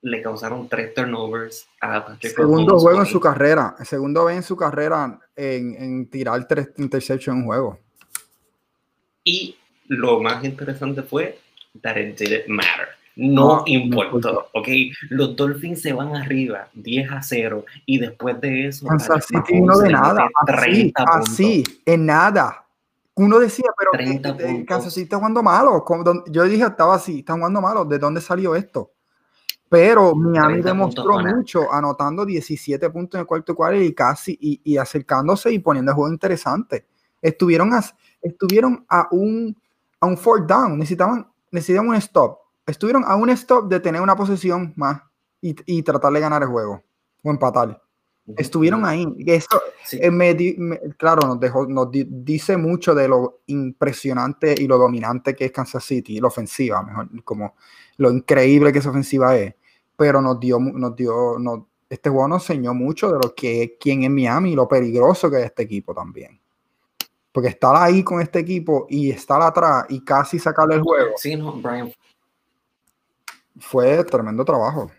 le 0.03 0.23
causaron 0.23 0.69
tres 0.69 0.95
turnovers 0.95 1.69
a 1.81 2.05
Patrick 2.07 2.35
Segundo 2.35 2.79
juego 2.79 3.01
en 3.01 3.07
su 3.07 3.21
carrera, 3.21 3.75
segundo 3.85 4.25
vez 4.25 4.37
en 4.37 4.43
su 4.43 4.57
carrera 4.57 5.21
en, 5.37 5.75
en 5.75 6.07
tirar 6.09 6.47
tres 6.49 6.71
interceptions 6.79 7.37
en 7.37 7.43
un 7.43 7.47
juego. 7.47 7.79
Y 9.25 9.57
lo 9.89 10.21
más 10.21 10.43
interesante 10.45 11.03
fue 11.03 11.39
that 11.83 11.97
it 11.97 12.17
didn't 12.19 12.49
matter. 12.49 12.89
No, 13.23 13.63
importó, 13.67 14.49
¿ok? 14.55 14.69
Los 15.11 15.37
Dolphins 15.37 15.83
se 15.83 15.93
van 15.93 16.17
arriba 16.17 16.69
10 16.73 17.13
a 17.13 17.23
0 17.23 17.67
y 17.85 17.99
después 17.99 18.41
de 18.41 18.69
eso... 18.69 18.87
Kansas 18.87 19.27
City 19.27 19.61
no 19.61 19.77
de 19.77 19.91
nada, 19.91 20.27
así, 20.47 20.91
así, 20.97 21.65
en 21.85 22.07
nada. 22.07 22.65
Uno 23.15 23.39
decía, 23.39 23.67
pero 23.77 23.91
30 23.93 24.65
Kansas 24.67 24.95
City 24.95 25.05
está 25.05 25.19
jugando 25.19 25.43
malo. 25.43 25.85
Yo 26.31 26.45
dije, 26.45 26.65
estaba 26.65 26.95
así, 26.95 27.19
está 27.19 27.35
jugando 27.35 27.61
malo. 27.61 27.85
¿De 27.85 27.99
dónde 27.99 28.23
salió 28.23 28.57
esto? 28.57 28.93
Pero 29.69 30.15
Miami 30.15 30.63
demostró 30.63 31.19
mucho, 31.19 31.71
anotando 31.71 32.25
17 32.25 32.89
puntos 32.89 33.19
en 33.19 33.21
el 33.21 33.27
cuarto 33.27 33.55
cuarto 33.55 33.81
y 33.81 33.93
casi 33.93 34.39
y, 34.65 34.77
acercándose 34.79 35.53
y 35.53 35.59
poniendo 35.59 35.93
el 35.93 35.95
juego 35.95 36.11
interesante. 36.11 36.87
Estuvieron 37.21 37.75
a, 37.75 37.85
estuvieron 38.23 38.85
a 38.89 39.09
un 39.11 39.55
a 40.01 40.07
un 40.07 40.17
fourth 40.17 40.47
down, 40.47 40.79
necesitaban, 40.79 41.31
necesitaban 41.51 41.91
un 41.91 41.97
stop. 41.97 42.39
Estuvieron 42.71 43.05
a 43.07 43.17
un 43.17 43.31
stop 43.31 43.69
de 43.69 43.81
tener 43.81 44.01
una 44.01 44.17
posesión 44.17 44.73
más 44.77 45.03
y, 45.41 45.55
y 45.67 45.83
tratar 45.83 46.13
de 46.13 46.21
ganar 46.21 46.43
el 46.43 46.49
juego 46.49 46.83
o 47.23 47.31
empatar. 47.31 47.83
Estuvieron 48.37 48.85
ahí. 48.85 49.07
Eso, 49.27 49.61
claro, 50.97 51.27
nos, 51.27 51.41
dejó, 51.41 51.67
nos 51.67 51.89
dice 51.91 52.57
mucho 52.57 52.95
de 52.95 53.09
lo 53.09 53.41
impresionante 53.47 54.55
y 54.57 54.67
lo 54.69 54.79
dominante 54.79 55.35
que 55.35 55.47
es 55.47 55.53
Kansas 55.53 55.83
City, 55.83 56.21
la 56.21 56.29
ofensiva, 56.29 56.83
mejor, 56.83 57.09
como 57.25 57.57
lo 57.97 58.11
increíble 58.11 58.73
que 58.73 58.79
esa 58.79 58.91
ofensiva 58.91 59.37
es 59.37 59.55
pero 60.01 60.23
nos 60.23 60.41
dio, 60.41 60.59
nos 60.59 60.97
dio, 60.97 61.37
este 61.91 62.09
juego 62.09 62.27
nos 62.27 62.49
enseñó 62.49 62.73
mucho 62.73 63.13
de 63.13 63.19
lo 63.23 63.35
que 63.35 63.63
es 63.63 63.71
quién 63.79 64.03
es 64.03 64.09
Miami 64.09 64.53
y 64.53 64.55
lo 64.55 64.67
peligroso 64.67 65.31
que 65.31 65.41
es 65.41 65.45
este 65.45 65.65
equipo 65.65 65.93
también. 65.93 66.41
Porque 67.31 67.51
estar 67.51 67.77
ahí 67.77 68.03
con 68.03 68.19
este 68.23 68.39
equipo 68.39 68.87
y 68.89 69.11
estar 69.11 69.43
atrás 69.43 69.85
y 69.91 70.03
casi 70.03 70.39
sacarle 70.39 70.77
el 70.77 70.81
juego. 70.81 71.11
Sí, 71.17 71.37
no, 71.37 71.53
Brian. 71.53 71.93
Fue 73.61 74.03
tremendo 74.05 74.45
trabajo. 74.45 74.91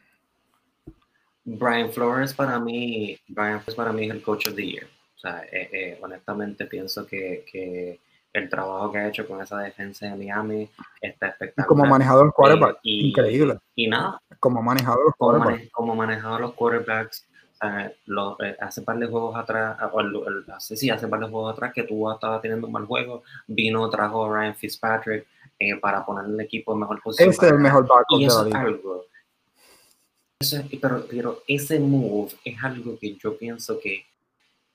Brian 1.43 1.91
Flores 1.91 2.33
para 2.33 2.59
mí, 2.59 3.17
Brian 3.27 3.59
Flores 3.59 3.75
para 3.75 3.91
mí 3.91 4.05
es 4.05 4.11
el 4.11 4.21
coach 4.21 4.47
of 4.47 4.55
the 4.55 4.65
year. 4.65 4.87
O 5.15 5.19
sea, 5.19 5.43
eh, 5.51 5.69
eh, 5.71 5.99
honestamente 6.01 6.65
pienso 6.65 7.05
que, 7.05 7.43
que 7.51 7.99
el 8.33 8.49
trabajo 8.49 8.91
que 8.91 8.97
ha 8.99 9.07
hecho 9.07 9.27
con 9.27 9.41
esa 9.41 9.59
defensa 9.59 10.05
de 10.05 10.15
Miami 10.15 10.69
está 11.01 11.27
espectacular. 11.27 11.67
como 11.67 11.85
manejador 11.85 12.33
quarterback, 12.33 12.79
increíble. 12.83 13.57
Y 13.75 13.87
nada. 13.87 14.21
Como 14.39 14.61
manejador 14.61 15.15
como, 15.17 15.39
quarterback. 15.39 15.71
como 15.71 15.95
manejador 15.95 16.41
los 16.41 16.53
quarterbacks, 16.53 17.27
eh, 17.63 18.57
hace 18.59 18.81
par 18.81 18.97
de 18.97 19.07
juegos 19.07 19.35
atrás, 19.35 19.77
hace, 20.53 20.75
sí, 20.77 20.89
hace 20.89 21.07
par 21.07 21.19
de 21.19 21.27
juegos 21.27 21.53
atrás 21.53 21.73
que 21.73 21.83
tú 21.83 22.09
estaba 22.09 22.39
teniendo 22.41 22.67
un 22.67 22.73
mal 22.73 22.85
juego, 22.85 23.23
vino, 23.47 23.89
trajo 23.89 24.25
a 24.25 24.39
Ryan 24.39 24.55
Fitzpatrick 24.55 25.27
eh, 25.61 25.77
para 25.79 26.03
poner 26.03 26.25
el 26.25 26.39
equipo 26.39 26.73
en 26.73 26.79
mejor 26.79 26.99
posición. 27.03 27.29
Este 27.29 27.45
es 27.45 27.51
el 27.51 27.59
mejor 27.59 27.87
y 28.17 28.25
eso 28.25 28.47
es 28.47 28.55
algo. 28.55 29.05
pero, 30.81 31.05
pero 31.07 31.43
ese 31.47 31.79
move 31.79 32.31
es 32.43 32.63
algo 32.63 32.97
que 32.97 33.15
yo 33.15 33.37
pienso 33.37 33.79
que 33.79 34.03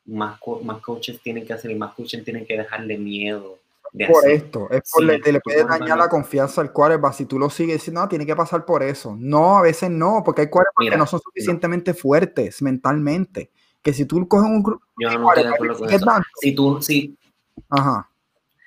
más, 0.04 0.38
más 0.62 0.80
coaches 0.80 1.20
tienen 1.20 1.44
que 1.44 1.54
hacer 1.54 1.72
y 1.72 1.74
más 1.74 1.92
coaches 1.94 2.22
tienen 2.22 2.46
que 2.46 2.56
dejarle 2.56 2.98
miedo. 2.98 3.58
por 4.06 4.28
esto, 4.28 4.70
es 4.70 4.88
por 4.92 5.02
le, 5.02 5.18
le 5.18 5.40
puede 5.40 5.64
dañar 5.64 5.98
la 5.98 6.08
confianza 6.08 6.60
al 6.60 6.72
quarterback 6.72 7.14
si 7.14 7.26
tú 7.26 7.36
lo 7.36 7.50
sigues 7.50 7.78
diciendo, 7.78 8.02
no, 8.02 8.08
tiene 8.08 8.24
que 8.24 8.36
pasar 8.36 8.64
por 8.64 8.84
eso. 8.84 9.16
No, 9.18 9.58
a 9.58 9.62
veces 9.62 9.90
no, 9.90 10.22
porque 10.24 10.42
hay 10.42 10.50
quarterbacks 10.50 10.90
que 10.90 10.96
no 10.96 11.06
son 11.08 11.20
suficientemente 11.20 11.94
fuertes 11.94 12.62
mentalmente. 12.62 13.50
Que 13.82 13.92
si 13.92 14.04
tú 14.04 14.24
coges 14.28 14.48
un 14.48 14.62
grupo. 14.62 14.84
Yo 14.98 15.10
no 15.18 15.30
de 15.34 15.96
eso. 15.96 16.22
Si 16.40 16.54
tú, 16.54 16.80
si, 16.80 17.16
Ajá. 17.70 18.08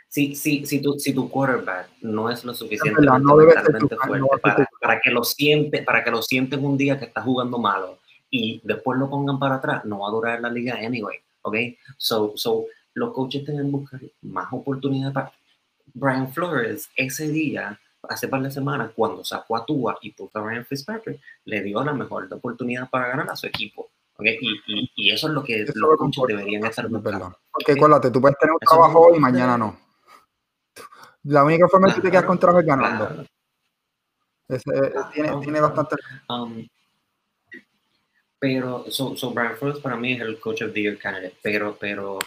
Si, 0.10 0.36
si, 0.36 0.66
si, 0.66 0.82
tu, 0.82 0.98
si 0.98 1.14
tu 1.14 1.30
quarterback 1.30 1.88
no 2.02 2.32
es 2.32 2.44
lo 2.44 2.54
no 3.20 3.36
mentalmente 3.36 3.96
fuerte 3.96 4.28
para, 4.42 4.70
para, 4.82 5.00
que 5.00 5.12
lo 5.12 5.24
siente, 5.24 5.84
para 5.84 6.04
que 6.04 6.10
lo 6.10 6.24
sienten 6.24 6.66
un 6.66 6.78
día 6.78 6.98
que 6.98 7.06
está 7.06 7.22
jugando 7.22 7.60
malo 7.60 8.00
y 8.32 8.60
después 8.64 9.00
lo 9.00 9.08
pongan 9.08 9.38
para 9.38 9.56
atrás, 9.56 9.86
no 9.86 10.00
va 10.00 10.08
a 10.08 10.12
durar 10.12 10.42
la 10.42 10.50
liga 10.50 10.76
anyway. 10.76 11.20
¿ok? 11.44 11.56
So, 11.98 12.34
so 12.36 12.66
los 12.96 13.14
coaches 13.14 13.46
tienen 13.46 13.66
que 13.66 13.72
buscar 13.72 14.02
más 14.22 14.48
oportunidades 14.52 15.14
para... 15.14 15.32
Brian 15.94 16.32
Flores, 16.32 16.90
ese 16.96 17.30
día, 17.30 17.80
hace 18.08 18.28
par 18.28 18.42
de 18.42 18.52
semanas, 18.52 18.92
cuando 18.96 19.24
sacó 19.24 19.58
a 19.58 19.66
Tua 19.66 19.98
y 20.02 20.12
puso 20.12 20.38
a 20.38 20.42
Ryan 20.42 20.66
Fitzpatrick, 20.66 21.20
le 21.46 21.62
dio 21.62 21.84
la 21.84 21.94
mejor 21.94 22.32
oportunidad 22.32 22.90
para 22.90 23.08
ganar 23.08 23.30
a 23.30 23.36
su 23.36 23.48
equipo. 23.48 23.90
¿okay? 24.16 24.38
Y, 24.40 24.92
y, 24.96 25.12
eso 25.12 25.28
es 25.28 25.34
lo 25.34 25.44
que 25.44 25.66
los 25.74 25.98
coaches 25.98 26.24
deberían 26.28 26.66
estar 26.66 26.88
buscando. 26.88 27.36
Porque 27.52 27.74
acuérdate, 27.74 28.12
tú 28.12 28.22
puedes 28.22 28.38
tener 28.38 28.54
un 28.54 28.60
trabajo 28.60 29.00
hoy 29.00 29.18
y 29.18 29.20
mañana 29.20 29.58
no. 29.58 29.89
La 31.24 31.44
única 31.44 31.68
forma 31.68 31.88
claro, 31.88 32.02
que 32.02 32.08
te 32.08 32.12
quedas 32.12 32.26
con 32.26 32.40
trabajo 32.40 32.60
es 32.62 32.66
ganando. 32.66 33.26
tiene, 35.14 35.32
tiene 35.42 35.62
bastante... 35.62 35.96
Um, 36.30 36.68
pero, 38.40 38.86
so, 38.90 39.18
so 39.18 39.32
Brian 39.32 39.58
Flores 39.58 39.80
para 39.80 39.98
mí 39.98 40.14
es 40.14 40.22
el 40.22 40.40
coach 40.40 40.62
of 40.62 40.72
the 40.74 40.82
year 40.82 40.98
candidate, 40.98 41.36
pero, 41.42 41.76
pero 41.78 42.20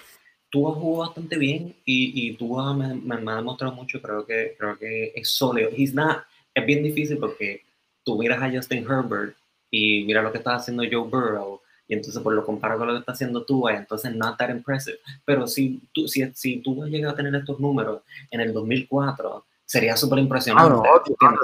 tú 0.51 0.69
has 0.69 0.75
jugado 0.75 1.09
bastante 1.09 1.39
bien 1.39 1.75
y, 1.87 2.29
y 2.29 2.37
tú 2.37 2.55
me, 2.75 2.95
me, 2.95 3.33
ha 3.33 3.37
demostrado 3.37 3.75
mucho, 3.75 4.03
creo 4.03 4.27
que, 4.27 4.55
creo 4.59 4.79
que 4.79 5.13
es 5.15 5.31
sólido. 5.31 5.71
He's 5.75 5.95
not, 5.95 6.19
es 6.55 6.67
bien 6.67 6.83
difícil 6.83 7.17
porque 7.17 7.63
tú 8.05 8.19
miras 8.19 8.43
a 8.43 8.51
Justin 8.51 8.85
Herbert 8.85 9.35
y 9.71 10.05
mira 10.05 10.21
lo 10.21 10.31
que 10.31 10.39
está 10.39 10.57
haciendo 10.57 10.83
Joe 10.85 11.09
Burrow 11.09 11.62
y 11.93 11.95
entonces 11.95 12.23
pues 12.23 12.35
lo 12.35 12.43
comparo 12.43 12.79
con 12.79 12.87
lo 12.87 12.95
que 12.95 13.01
está 13.01 13.13
haciendo 13.13 13.45
tú, 13.45 13.69
y 13.69 13.75
entonces 13.75 14.17
not 14.17 14.39
that 14.39 14.49
impressive. 14.49 14.99
Pero 15.27 15.47
si 15.47 15.79
tú, 15.93 16.09
si, 16.09 16.27
si 16.33 16.57
tú 16.63 16.75
vas 16.75 16.89
a 17.13 17.15
tener 17.15 17.35
estos 17.35 17.61
números 17.61 18.01
en 18.31 18.41
el 18.41 18.55
2004, 18.55 19.45
sería 19.67 19.95
súper 19.95 20.21
impresionante. 20.21 20.89
Ah, 21.21 21.35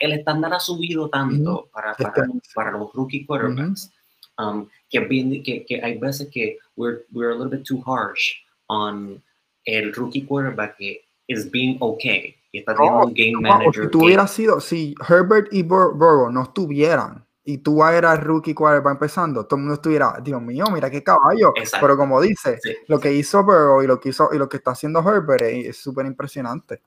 el, 0.00 0.12
estándar 0.12 0.52
ha 0.52 0.60
subido 0.60 1.08
tanto 1.08 1.70
para, 1.72 1.94
para, 1.94 2.26
para, 2.54 2.72
los 2.72 2.92
rookie 2.92 3.24
quarterbacks 3.24 3.90
um, 4.36 4.68
que, 4.90 5.08
que, 5.42 5.64
que, 5.64 5.82
hay 5.82 5.96
veces 5.96 6.28
que 6.30 6.58
we're, 6.76 7.06
we're 7.10 7.32
a 7.32 7.34
little 7.34 7.48
bit 7.48 7.66
too 7.66 7.82
harsh 7.86 8.34
on 8.66 9.22
el 9.64 9.94
rookie 9.94 10.26
quarterback 10.26 10.76
que 10.76 11.00
is 11.26 11.50
being 11.50 11.78
okay 11.80 12.36
y 12.52 12.58
está 12.58 12.74
teniendo 12.74 13.06
un 13.06 13.14
game 13.14 13.40
manager. 13.40 13.84
Si 13.84 13.90
tú 13.92 14.04
hubieras 14.04 14.30
sido, 14.30 14.60
si 14.60 14.94
Herbert 15.08 15.48
y 15.50 15.62
Burrow 15.62 16.30
no 16.30 16.42
estuvieran 16.42 17.26
y 17.50 17.56
tú 17.58 17.82
eras 17.82 18.22
rookie 18.22 18.52
quarterback 18.52 18.92
empezando, 18.92 19.46
todo 19.46 19.56
el 19.56 19.62
mundo 19.62 19.76
estuviera, 19.76 20.18
Dios 20.22 20.42
mío, 20.42 20.66
mira 20.70 20.90
qué 20.90 21.02
caballo. 21.02 21.54
Pero 21.80 21.96
como 21.96 22.20
dice, 22.20 22.58
lo 22.88 23.00
que 23.00 23.10
hizo 23.14 23.42
Burrow 23.42 23.82
y 23.82 23.86
lo 23.86 23.98
que 23.98 24.10
hizo 24.10 24.28
y 24.34 24.36
lo 24.36 24.50
que 24.50 24.58
está 24.58 24.72
haciendo 24.72 25.00
Herbert 25.00 25.44
es 25.44 25.78
súper 25.78 26.04
impresionante. 26.04 26.82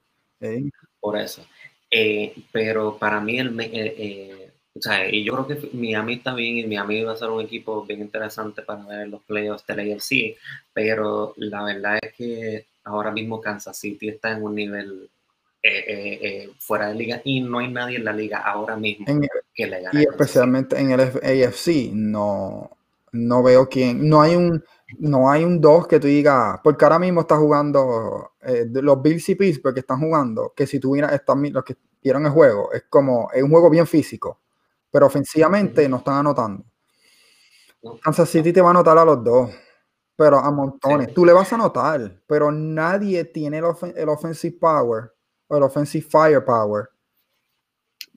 Por 1.00 1.18
eso. 1.18 1.44
Eh, 1.90 2.36
pero 2.52 2.96
para 3.00 3.20
mí, 3.20 3.40
el, 3.40 3.60
eh, 3.60 3.70
eh, 3.74 4.52
o 4.76 4.80
sea, 4.80 5.10
y 5.10 5.24
yo 5.24 5.34
creo 5.34 5.48
que 5.48 5.70
Miami 5.76 6.14
está 6.14 6.36
bien 6.36 6.60
y 6.60 6.68
Miami 6.68 7.06
va 7.06 7.14
a 7.14 7.18
ser 7.18 7.32
un 7.32 7.42
equipo 7.42 7.84
bien 7.84 8.02
interesante 8.02 8.62
para 8.62 8.86
ver 8.86 9.08
los 9.08 9.24
playoffs 9.24 9.66
de 9.66 9.76
la 9.76 9.96
AFC, 9.96 10.38
pero 10.74 11.34
la 11.38 11.64
verdad 11.64 11.98
es 12.04 12.14
que 12.14 12.68
ahora 12.84 13.10
mismo 13.10 13.42
Kansas 13.42 13.80
City 13.80 14.10
está 14.10 14.34
en 14.34 14.44
un 14.44 14.54
nivel 14.54 15.10
fuera 16.60 16.90
de 16.90 16.96
liga 16.96 17.22
y 17.24 17.42
no 17.42 17.60
hay 17.60 17.72
nadie 17.72 17.98
en 17.98 18.06
la 18.06 18.14
liga 18.14 18.40
ahora 18.40 18.76
mismo 18.76 19.06
que 19.54 19.68
le 19.68 19.82
gane. 19.82 20.02
Y 20.02 20.04
especialmente 20.04 20.80
en 20.80 20.92
el 20.92 21.02
AFC, 21.02 21.92
no, 21.94 22.78
no 23.12 23.44
veo 23.44 23.70
quién, 23.70 24.08
no 24.08 24.22
hay 24.22 24.36
un 24.36 24.64
no 25.00 25.30
hay 25.30 25.44
un 25.44 25.60
2 25.62 25.88
que 25.88 26.00
tú 26.00 26.08
digas, 26.08 26.60
porque 26.64 26.86
ahora 26.86 27.00
mismo 27.00 27.22
está 27.22 27.38
jugando 27.38 28.32
eh, 28.42 28.66
los 28.70 29.02
Bills 29.02 29.30
y 29.30 29.36
Pittsburgh 29.36 29.74
que 29.74 29.80
están 29.82 30.00
jugando, 30.00 30.54
que 30.56 30.68
si 30.68 30.78
están, 30.78 31.54
los 31.54 31.64
que 31.64 31.78
vieron 32.04 32.26
el 32.26 32.32
juego, 32.32 32.72
es 32.74 32.84
como, 32.90 33.30
es 33.34 33.44
un 33.44 33.50
juego 33.50 33.70
bien 33.70 33.88
físico, 33.88 34.40
pero 34.90 35.06
ofensivamente 35.06 35.88
no 35.88 35.98
están 35.98 36.16
anotando. 36.16 36.66
Kansas 38.04 38.30
City 38.30 38.54
te 38.54 38.62
va 38.62 38.68
a 38.68 38.72
anotar 38.72 38.98
a 38.98 39.06
los 39.06 39.24
dos, 39.24 39.50
pero 40.16 40.38
a 40.38 40.52
montones. 40.52 41.14
Tú 41.14 41.26
le 41.26 41.34
vas 41.34 41.52
a 41.52 41.56
anotar, 41.56 42.22
pero 42.28 42.52
nadie 42.52 43.26
tiene 43.26 43.58
el, 43.58 43.66
el 43.96 44.10
offensive 44.10 44.58
power 44.60 45.12
o 45.52 45.58
el 45.58 45.64
offensive 45.64 46.08
firepower. 46.10 46.90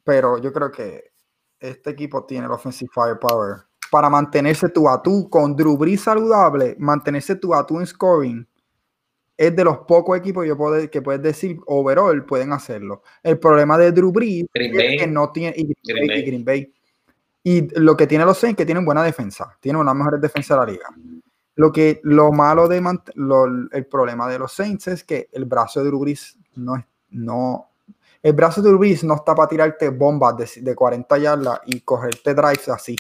Pero 0.05 0.39
yo 0.39 0.53
creo 0.53 0.71
que 0.71 1.13
este 1.59 1.91
equipo 1.91 2.25
tiene 2.25 2.47
el 2.47 2.53
offensive 2.53 2.91
firepower 2.95 3.65
para 3.91 4.09
mantenerse 4.09 4.69
tú 4.69 4.89
a 4.89 5.03
tú 5.03 5.29
con 5.29 5.55
Drew 5.55 5.77
Brees 5.77 6.03
saludable, 6.03 6.77
mantenerse 6.79 7.37
tú 7.37 7.55
a 7.55 7.67
tú 7.67 7.79
en 7.81 7.87
scoring, 7.87 8.49
es 9.37 9.55
de 9.55 9.65
los 9.65 9.79
pocos 9.79 10.17
equipos 10.17 10.47
yo 10.47 10.57
puedo, 10.57 10.89
que 10.89 11.03
puedes 11.03 11.23
decir 11.23 11.59
overall 11.67 12.25
pueden 12.25 12.53
hacerlo. 12.53 13.03
El 13.23 13.39
problema 13.39 13.77
de 13.79 13.93
Drew 13.93 14.13
Brees 14.13 14.47
es 14.53 15.01
que 15.01 15.07
no 15.07 15.31
tiene 15.31 15.55
y 15.57 15.75
Green, 15.83 16.45
Bay, 16.45 16.73
y 17.43 17.69
lo 17.81 17.97
que 17.97 18.07
tiene 18.07 18.25
los 18.25 18.39
Saints 18.39 18.57
que 18.57 18.67
tienen 18.67 18.85
buena 18.85 19.03
defensa, 19.03 19.57
tienen 19.61 19.81
una 19.81 19.95
mejor 19.95 20.21
defensa 20.21 20.55
de 20.55 20.61
la 20.61 20.73
liga. 20.73 20.89
Lo 21.57 21.71
que 21.71 22.01
lo 22.03 22.33
malo 22.33 22.69
de 22.69 22.83
el 23.73 23.87
problema 23.87 24.29
de 24.29 24.39
los 24.39 24.53
Saints 24.53 24.89
es 24.89 25.05
que 25.05 25.29
el 25.33 25.45
brazo 25.45 25.81
de 25.81 25.87
Drew 25.87 26.01
Brees 26.01 26.37
no 26.57 26.77
es 26.77 26.85
no 27.15 27.71
El 28.23 28.33
brazo 28.33 28.63
de 28.63 28.71
Drew 28.71 28.97
no 29.05 29.15
está 29.15 29.35
para 29.35 29.49
tirarte 29.49 29.89
bombas 29.91 30.37
de, 30.37 30.63
de 30.63 30.75
40 30.75 31.19
yardas 31.19 31.61
y 31.67 31.81
cogerte 31.81 32.35
drives 32.35 32.69
así, 32.69 32.97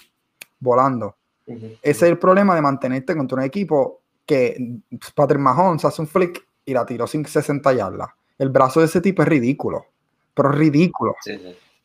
volando. 0.61 1.17
Ese 1.47 1.79
es 1.83 2.03
el 2.03 2.19
problema 2.19 2.55
de 2.55 2.62
mantenerte 2.62 3.17
contra 3.17 3.39
un 3.39 3.45
equipo 3.45 4.01
que 4.25 4.81
Patrick 5.15 5.41
Mahomes 5.41 5.85
hace 5.85 6.01
un 6.01 6.09
flick 6.09 6.47
y 6.65 6.73
la 6.73 6.87
tiró 6.87 7.07
sin 7.07 7.25
60 7.27 7.73
yardas. 7.73 8.09
El 8.39 8.49
brazo 8.49 8.81
de 8.81 8.87
ese 8.87 9.01
tipo 9.01 9.23
es 9.23 9.29
ridículo, 9.29 9.87
pero 10.35 10.51
ridículo. 10.51 11.15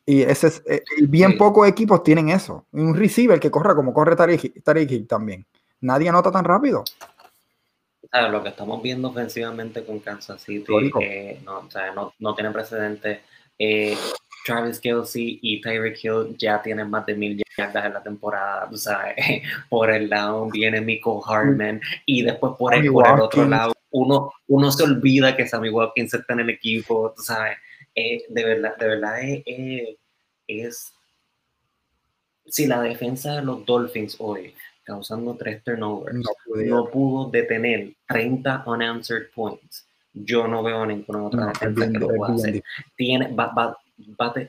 Y 0.06 0.22
ese 0.22 0.48
es, 0.48 0.62
eh, 0.66 0.82
bien 1.02 1.36
pocos 1.36 1.68
equipos 1.68 2.02
tienen 2.02 2.30
eso. 2.30 2.66
Un 2.72 2.94
receiver 2.94 3.38
que 3.38 3.50
corra 3.50 3.74
como 3.74 3.92
corre 3.92 4.16
Tariq 4.16 4.90
Hill 4.90 5.06
también. 5.06 5.46
Nadie 5.82 6.08
anota 6.08 6.32
tan 6.32 6.44
rápido. 6.44 6.84
Lo 8.12 8.42
que 8.42 8.48
estamos 8.48 8.82
viendo 8.82 9.08
ofensivamente 9.08 9.84
con 9.84 10.00
Kansas 10.00 10.42
City 10.42 10.90
eh, 11.00 11.40
no, 11.44 11.68
no, 12.18 12.34
tiene 12.34 12.50
precedente. 12.50 13.20
Eh, 13.58 13.96
Travis 14.44 14.80
Kelsey 14.80 15.38
y 15.42 15.60
Tyreek 15.60 16.02
Hill 16.02 16.36
ya 16.38 16.62
tienen 16.62 16.88
más 16.88 17.04
de 17.06 17.14
mil 17.14 17.42
yardas 17.56 17.84
en 17.84 17.92
la 17.92 18.02
temporada, 18.02 18.68
tú 18.70 18.76
sabes, 18.76 19.14
por 19.68 19.90
el 19.90 20.08
lado 20.08 20.48
viene 20.50 20.80
Michael 20.80 21.18
Hartman 21.26 21.80
y 22.06 22.22
después 22.22 22.54
por 22.58 22.74
el, 22.74 22.90
por 22.90 23.06
el 23.06 23.20
otro 23.20 23.46
lado 23.46 23.74
uno, 23.90 24.32
uno 24.46 24.70
se 24.70 24.84
olvida 24.84 25.36
que 25.36 25.46
Sammy 25.46 25.68
Watkins 25.68 26.14
está 26.14 26.32
en 26.32 26.40
el 26.40 26.50
equipo, 26.50 27.12
tú 27.14 27.22
sabes, 27.22 27.58
eh, 27.94 28.22
de 28.28 28.44
verdad, 28.44 28.76
de 28.76 28.86
verdad 28.86 29.16
es, 30.46 30.92
si 32.46 32.66
la 32.66 32.80
defensa 32.80 33.36
de 33.36 33.42
los 33.42 33.64
Dolphins 33.66 34.16
hoy 34.18 34.54
causando 34.90 35.36
tres 35.36 35.62
turnovers 35.62 36.18
no, 36.66 36.86
pudo 36.86 37.30
detener 37.30 37.94
30 38.08 38.64
unanswered 38.66 39.30
points, 39.32 39.86
yo 40.12 40.48
no 40.48 40.64
veo 40.64 40.84
ninguna 40.84 41.24
otra 41.24 41.46
defensa 41.46 41.92
que 41.92 41.98
lo 41.98 42.08
pueda 42.08 42.34
hacer. 42.34 42.62
Tiene, 42.96 43.32
va, 43.32 43.76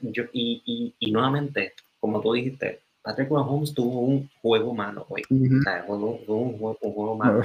yo, 0.02 0.24
y, 0.34 0.96
y, 0.98 1.12
nuevamente, 1.12 1.74
como 2.00 2.20
tú 2.22 2.34
dijiste, 2.34 2.82
Patrick 3.04 3.30
Mahomes 3.30 3.74
tuvo 3.74 4.00
un 4.00 4.30
juego 4.42 4.74
malo 4.74 5.06
hoy. 5.10 5.22
tuvo 5.30 6.42
un, 6.42 6.58
juego, 6.58 7.16
malo 7.16 7.44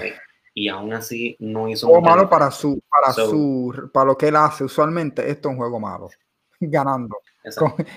Y 0.55 0.69
aún 0.69 0.95
así 0.95 1.37
no 1.39 1.69
hizo 1.69 1.87
un 1.87 2.01
juego 2.01 2.07
malo 2.07 2.31
para 2.31 2.51
su, 2.51 2.81
para 2.89 3.13
su, 3.13 3.91
para 3.93 4.07
lo 4.07 4.17
que 4.17 4.29
él 4.29 4.37
hace 4.37 4.65
usualmente. 4.65 5.31
Esto 5.31 5.49
es 5.49 5.53
un 5.53 5.59
juego 5.59 5.79
malo. 5.79 6.09
Ganando. 6.61 7.19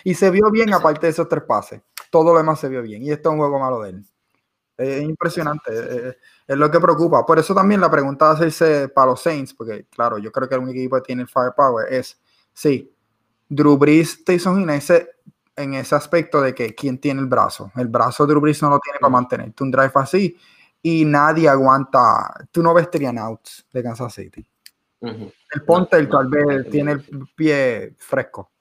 y 0.04 0.14
se 0.14 0.30
vio 0.30 0.52
bien 0.52 0.74
aparte 0.74 1.08
de 1.08 1.12
esos 1.12 1.30
tres 1.30 1.44
pases. 1.44 1.82
Todo 2.12 2.34
lo 2.34 2.40
demás 2.40 2.60
se 2.60 2.68
vio 2.68 2.82
bien. 2.82 3.02
Y 3.04 3.12
esto 3.12 3.30
es 3.30 3.34
un 3.34 3.40
juego 3.40 3.60
malo 3.60 3.82
de 3.82 3.92
él. 3.92 4.06
Es 4.80 5.02
impresionante. 5.04 6.16
Es, 6.48 6.58
lo 6.58 6.72
que 6.72 6.80
preocupa. 6.80 7.26
Por 7.26 7.38
eso 7.38 7.54
también 7.54 7.82
la 7.82 7.92
pregunta 7.92 8.30
de 8.30 8.34
hacerse 8.34 8.88
para 8.88 9.12
los 9.12 9.22
Saints, 9.22 9.54
porque 9.54 9.86
claro, 9.90 10.18
yo 10.18 10.32
creo 10.32 10.48
que 10.48 10.56
el 10.56 10.62
único 10.62 10.80
equipo 10.80 10.96
que 10.96 11.02
tiene 11.02 11.24
el 11.24 11.28
firepower 11.28 11.92
es, 11.94 12.18
sí, 12.54 12.92
Drew 13.50 13.78
Brees 13.78 14.24
Tyson 14.24 14.62
en 14.64 14.70
ese, 14.70 15.10
en 15.56 15.74
ese 15.74 15.96
aspecto 15.96 16.40
de 16.40 16.56
que 16.56 16.74
quién 16.74 16.98
tiene 16.98 17.20
el 17.20 17.28
brazo. 17.28 17.72
El 17.76 17.90
brazo 17.90 18.26
de 18.26 18.32
Drew 18.32 18.42
Brees 18.42 18.62
no 18.62 18.70
lo 18.70 18.80
tiene 18.80 19.00
para 19.00 19.12
mantenerte 19.12 19.64
un 19.64 19.72
drive 19.72 19.92
así 19.96 20.38
y 20.82 21.04
nadie 21.04 21.50
aguanta. 21.50 22.48
Tú 22.50 22.64
no 22.64 22.74
ves 22.74 22.88
outs 23.18 23.68
de 23.74 23.84
Kansas 23.84 24.14
City. 24.14 24.50
El 25.02 25.64
Ponte 25.66 25.98
el 25.98 26.10
tal 26.10 26.30
vez 26.30 26.70
tiene 26.70 26.94
el 26.94 27.04
pie 27.36 27.96
fresco. 27.98 28.52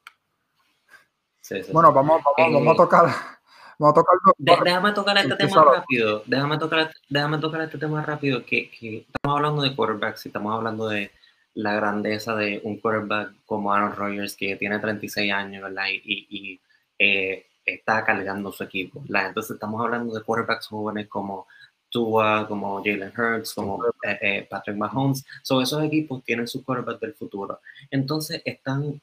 bueno, 1.73 1.93
vamos, 1.93 2.23
vamos, 2.37 2.55
vamos, 2.55 2.75
a 2.75 2.77
tocar. 2.77 3.38
Vamos 3.79 3.97
a 3.97 4.01
tocar 4.01 4.19
déjame 4.39 4.93
tocar 4.93 5.19
este 5.19 5.37
tema 5.37 5.65
rápido. 5.65 6.23
Déjame 6.27 6.59
tocar, 6.59 6.91
déjame 7.09 7.39
tocar 7.39 7.61
este 7.61 7.79
tema 7.79 8.03
rápido. 8.03 8.45
Que, 8.45 8.71
que 8.71 9.07
estamos 9.07 9.37
hablando 9.37 9.63
de 9.63 9.77
quarterbacks 9.77 10.27
y 10.27 10.29
estamos 10.31 10.53
hablando 10.53 10.89
de 10.89 11.13
la 11.55 11.75
grandeza 11.75 12.35
de 12.35 12.61
un 12.65 12.79
quarterback 12.81 13.33
como 13.47 13.73
Aaron 13.73 13.95
Rodgers, 13.95 14.37
que 14.37 14.57
tiene 14.57 14.79
36 14.79 15.33
años, 15.33 15.63
¿verdad? 15.63 15.87
Y, 15.91 16.61
eh, 16.99 17.47
está 17.65 18.05
cargando 18.05 18.51
su 18.51 18.65
equipo. 18.65 19.03
Entonces 19.09 19.53
estamos 19.53 19.81
hablando 19.81 20.15
de 20.15 20.23
quarterbacks 20.23 20.67
jóvenes 20.67 21.07
como 21.07 21.47
Tua, 21.91 22.47
como 22.49 22.83
Jalen 22.83 23.13
Hurts, 23.17 23.55
como 23.55 23.85
eh, 24.03 24.19
eh, 24.21 24.47
Patrick 24.51 24.77
Mahomes. 24.77 25.25
So, 25.43 25.61
esos 25.63 25.83
equipos 25.85 26.25
tienen 26.25 26.49
sus 26.49 26.65
quarterbacks 26.65 27.01
del 27.01 27.15
futuro. 27.15 27.61
Entonces 27.91 28.43
están 28.45 29.01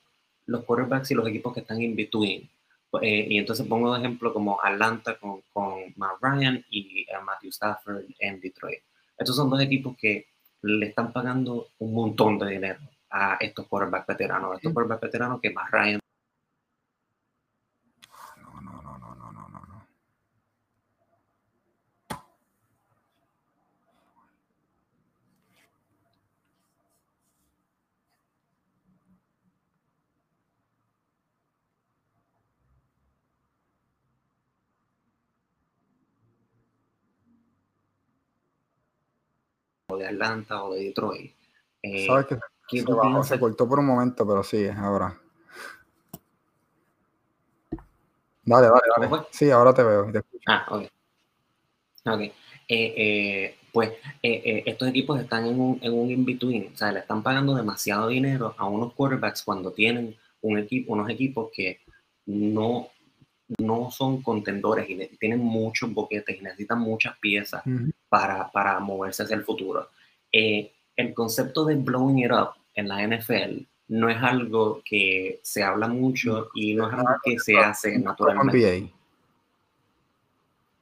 los 0.48 0.64
quarterbacks 0.66 1.12
y 1.12 1.16
los 1.16 1.28
equipos 1.28 1.54
que 1.54 1.62
están 1.62 1.82
in 1.82 1.96
between. 1.96 2.50
Y 3.02 3.38
entonces 3.38 3.68
pongo 3.68 3.94
de 3.94 4.00
ejemplo 4.00 4.34
como 4.34 4.62
Atlanta 4.62 5.18
con, 5.18 5.42
con 5.54 5.94
Matt 5.96 6.18
Ryan 6.22 6.64
y 6.70 7.06
Matthew 7.24 7.50
Stafford 7.50 8.04
en 8.20 8.40
Detroit. 8.40 8.80
Estos 9.18 9.36
son 9.36 9.50
dos 9.50 9.62
equipos 9.62 9.96
que 9.98 10.28
le 10.62 10.88
están 10.88 11.14
pagando 11.14 11.70
un 11.80 11.94
montón 11.94 12.40
de 12.40 12.52
dinero 12.52 12.80
a 13.10 13.38
estos 13.40 13.68
quarterbacks 13.68 14.08
veteranos, 14.08 14.56
estos 14.56 14.74
quarterbacks 14.74 15.02
veteranos 15.02 15.40
que 15.42 15.52
más 15.52 15.70
Ryan 15.72 16.00
de 39.98 40.08
Atlanta 40.08 40.64
o 40.64 40.74
de 40.74 40.86
Detroit. 40.86 41.34
Eh, 41.82 42.08
Sabes 42.08 42.26
que 42.26 42.38
se, 43.24 43.40
cortó 43.40 43.68
por 43.68 43.80
un 43.80 43.86
momento, 43.86 44.28
pero 44.28 44.44
sí, 44.44 44.68
ahora. 44.68 45.16
Dale, 48.44 48.68
dale, 48.68 49.10
dale. 49.10 49.24
Sí, 49.32 49.52
ahora 49.52 49.74
te 49.74 49.84
veo. 49.84 50.12
Ah, 50.48 50.66
ok. 50.70 50.84
Ok. 52.06 52.20
Eh, 52.22 52.34
eh, 52.68 53.58
pues 53.72 53.92
estos 54.22 54.88
equipos 54.88 55.20
están 55.20 55.46
en 55.46 55.60
un, 55.60 55.80
en 55.82 55.94
un 55.94 56.10
in-between, 56.10 56.72
o 56.74 56.78
sea, 56.78 56.92
le 56.92 57.00
están 57.00 57.22
pagando 57.22 57.54
demasiado 57.54 58.08
dinero 58.08 58.56
a 58.58 58.66
unos 58.68 58.94
quarterbacks 58.94 59.44
cuando 59.44 59.72
tienen 59.72 60.16
un 60.42 60.58
equipo, 60.58 60.94
unos 60.94 61.10
equipos 61.10 61.50
que 61.54 61.82
no, 62.26 62.88
no 63.60 63.92
son 63.92 64.22
contendores 64.22 64.90
y 64.90 65.18
tienen 65.18 65.40
muchos 65.40 65.94
boquetes 65.94 66.40
y 66.40 66.42
necesitan 66.42 66.80
muchas 66.80 67.18
piezas 67.20 67.64
para, 68.16 68.50
para, 68.50 68.80
moverse 68.80 69.24
hacia 69.24 69.36
el 69.36 69.44
futuro. 69.44 69.90
Eh, 70.32 70.72
el 70.96 71.14
concepto 71.14 71.66
de 71.66 71.76
blowing 71.76 72.20
it 72.20 72.32
up 72.32 72.52
en 72.74 72.88
la 72.88 73.06
NFL 73.06 73.64
no 73.90 74.10
es 74.10 74.16
algo 74.24 74.82
que 74.86 75.42
se 75.44 75.62
habla 75.62 75.90
mucho 75.90 76.48
y 76.56 76.74
no 76.76 76.88
es 76.88 76.94
algo 76.94 77.16
que 77.26 77.38
se 77.38 77.58
hace 77.58 78.00
naturalmente. 78.00 78.90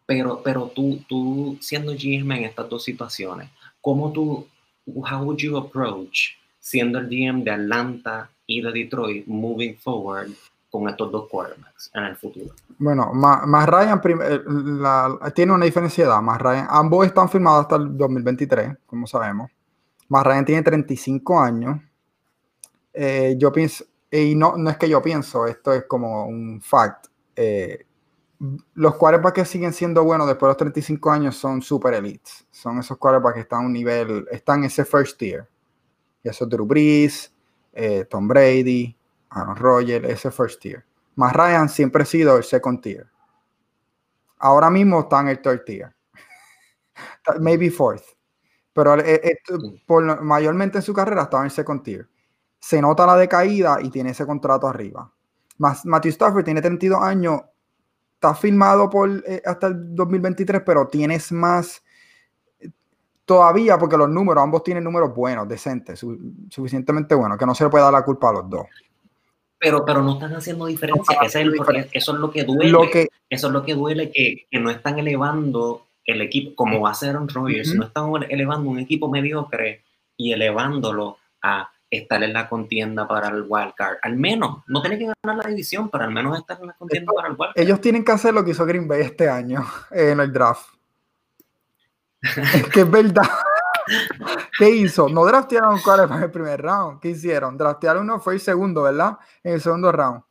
Pero, 0.05 0.41
pero 0.43 0.67
tú, 0.75 1.01
tú 1.09 1.57
siendo 1.59 1.93
GM 1.93 2.37
en 2.37 2.43
estas 2.43 2.69
dos 2.69 2.83
situaciones, 2.83 3.49
¿cómo 3.81 4.11
tú, 4.11 4.47
how 4.85 5.23
would 5.23 5.39
you 5.39 5.57
approach 5.57 6.35
siendo 6.59 6.99
el 6.99 7.07
GM 7.07 7.43
de 7.43 7.49
Atlanta 7.51 8.29
y 8.45 8.61
de 8.61 8.71
Detroit 8.71 9.25
moving 9.25 9.75
forward 9.75 10.29
con 10.73 10.89
estos 10.89 11.11
dos 11.11 11.29
quarterbacks 11.29 11.91
en 11.93 12.03
el 12.05 12.15
futuro. 12.15 12.55
Bueno, 12.79 13.13
más, 13.13 13.69
Ryan 13.69 14.01
eh, 14.03 15.31
tiene 15.35 15.53
una 15.53 15.65
diferencia 15.65 16.03
de 16.03 16.09
edad. 16.09 16.19
Más 16.19 16.41
Ryan, 16.41 16.65
ambos 16.67 17.05
están 17.05 17.29
firmados 17.29 17.61
hasta 17.61 17.75
el 17.75 17.95
2023, 17.95 18.77
como 18.87 19.05
sabemos. 19.05 19.51
Más 20.09 20.25
Ryan 20.25 20.45
tiene 20.45 20.63
35 20.63 21.39
años. 21.39 21.79
Eh, 22.91 23.35
yo 23.37 23.51
pienso, 23.51 23.85
y 24.09 24.33
no, 24.33 24.57
no 24.57 24.71
es 24.71 24.77
que 24.77 24.89
yo 24.89 24.99
pienso, 24.99 25.45
esto 25.45 25.73
es 25.73 25.83
como 25.85 26.25
un 26.25 26.59
fact. 26.59 27.05
Eh, 27.35 27.85
los 28.73 28.95
quarterbacks 28.95 29.35
que 29.35 29.45
siguen 29.45 29.73
siendo 29.73 30.03
buenos 30.03 30.25
después 30.25 30.47
de 30.47 30.53
los 30.53 30.57
35 30.57 31.11
años 31.11 31.35
son 31.37 31.61
super 31.61 31.93
elites. 31.93 32.47
Son 32.49 32.79
esos 32.79 32.97
quarterbacks 32.97 33.35
que 33.35 33.41
están 33.41 33.61
a 33.61 33.67
un 33.67 33.73
nivel, 33.73 34.25
están 34.31 34.61
en 34.61 34.65
ese 34.65 34.85
first 34.85 35.19
tier. 35.19 35.47
Y 36.23 36.29
eso 36.29 36.45
es 36.45 36.49
Drew 36.49 36.65
Brees, 36.65 37.31
Tom 38.09 38.27
Brady, 38.27 38.97
Aaron 39.33 39.55
Rodgers, 39.55 40.07
ese 40.07 40.31
first 40.31 40.61
tier. 40.61 40.85
Más 41.15 41.33
Ryan 41.33 41.69
siempre 41.69 42.03
ha 42.03 42.05
sido 42.05 42.37
el 42.37 42.43
second 42.43 42.81
tier. 42.81 43.07
Ahora 44.39 44.69
mismo 44.69 45.01
está 45.01 45.21
en 45.21 45.29
el 45.29 45.41
third 45.41 45.63
tier. 45.65 45.95
Maybe 47.39 47.69
fourth. 47.69 48.03
Pero 48.73 48.99
eh, 48.99 49.21
eh, 49.23 49.37
por, 49.85 50.21
mayormente 50.21 50.79
en 50.79 50.81
su 50.81 50.93
carrera 50.93 51.23
estaba 51.23 51.43
en 51.43 51.45
el 51.45 51.51
second 51.51 51.83
tier. 51.83 52.07
Se 52.59 52.81
nota 52.81 53.05
la 53.05 53.17
decaída 53.17 53.77
y 53.81 53.89
tiene 53.89 54.11
ese 54.11 54.25
contrato 54.25 54.67
arriba. 54.67 55.11
Más, 55.57 55.85
Matthew 55.85 56.11
Stafford 56.11 56.45
tiene 56.45 56.61
32 56.61 57.01
años. 57.01 57.41
Está 58.15 58.33
firmado 58.33 58.89
por, 58.89 59.09
eh, 59.27 59.41
hasta 59.45 59.67
el 59.67 59.95
2023, 59.95 60.63
pero 60.65 60.87
tienes 60.87 61.31
más 61.31 61.83
todavía 63.25 63.77
porque 63.77 63.97
los 63.97 64.09
números, 64.09 64.43
ambos 64.43 64.63
tienen 64.63 64.83
números 64.83 65.13
buenos, 65.13 65.47
decentes, 65.47 66.05
suficientemente 66.49 67.15
buenos, 67.15 67.37
que 67.37 67.45
no 67.45 67.55
se 67.55 67.63
le 67.63 67.69
puede 67.69 67.83
dar 67.83 67.93
la 67.93 68.03
culpa 68.03 68.29
a 68.29 68.33
los 68.33 68.49
dos 68.49 68.65
pero, 69.63 69.85
pero 69.85 70.03
no 70.03 70.15
están 70.15 70.35
haciendo 70.35 70.65
diferencia. 70.65 71.17
eso 71.21 71.39
es 72.11 72.17
lo 72.17 72.29
que 72.29 72.43
duele. 72.43 73.09
eso 73.29 73.47
es 73.47 73.53
lo 73.53 73.63
que 73.63 73.73
duele, 73.73 74.11
que, 74.11 74.45
que, 74.51 74.59
no 74.59 74.69
están 74.69 74.99
elevando 74.99 75.87
el 76.03 76.21
equipo, 76.21 76.53
como 76.53 76.81
va 76.81 76.91
a 76.91 76.95
ser 76.95 77.15
un 77.15 77.29
Rodgers, 77.29 77.73
no 77.73 77.85
están 77.85 78.11
elevando 78.29 78.69
un 78.69 78.79
equipo 78.79 79.09
mediocre 79.09 79.81
y 80.17 80.33
elevándolo 80.33 81.17
a 81.41 81.71
estar 81.89 82.21
en 82.23 82.33
la 82.33 82.49
contienda 82.49 83.07
para 83.07 83.29
el 83.29 83.45
wild 83.47 83.73
card. 83.75 83.99
Al 84.01 84.17
menos, 84.17 84.63
no 84.67 84.81
tiene 84.81 84.97
que 84.97 85.05
ganar 85.23 85.45
la 85.45 85.49
división, 85.49 85.89
pero 85.89 86.03
al 86.03 86.11
menos 86.11 86.37
estar 86.37 86.59
en 86.59 86.67
la 86.67 86.73
contienda 86.73 87.13
para 87.13 87.29
el 87.29 87.35
wild 87.37 87.53
card. 87.53 87.63
Ellos 87.63 87.79
tienen 87.79 88.03
que 88.03 88.11
hacer 88.11 88.33
lo 88.33 88.43
que 88.43 88.51
hizo 88.51 88.65
Green 88.65 88.87
Bay 88.87 89.01
este 89.01 89.29
año 89.29 89.65
en 89.91 90.19
el 90.19 90.33
draft. 90.33 90.67
es 92.21 92.67
que 92.67 92.81
es 92.81 92.91
verdad. 92.91 93.29
¿Qué 94.57 94.69
hizo? 94.69 95.09
No 95.09 95.25
draftearon 95.25 95.75
un 95.75 96.13
en 96.13 96.23
el 96.23 96.31
primer 96.31 96.61
round. 96.61 96.99
¿Qué 96.99 97.09
hicieron? 97.09 97.57
Draftearon 97.57 98.03
uno, 98.03 98.19
fue 98.19 98.35
el 98.35 98.39
segundo, 98.39 98.83
¿verdad? 98.83 99.17
En 99.43 99.53
el 99.53 99.61
segundo 99.61 99.91
round. 99.91 100.21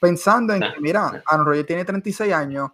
Pensando 0.00 0.52
en 0.52 0.60
que, 0.60 0.80
mira, 0.80 1.22
Aaron 1.26 1.46
Rodgers 1.46 1.66
tiene 1.66 1.84
36 1.84 2.32
años, 2.32 2.70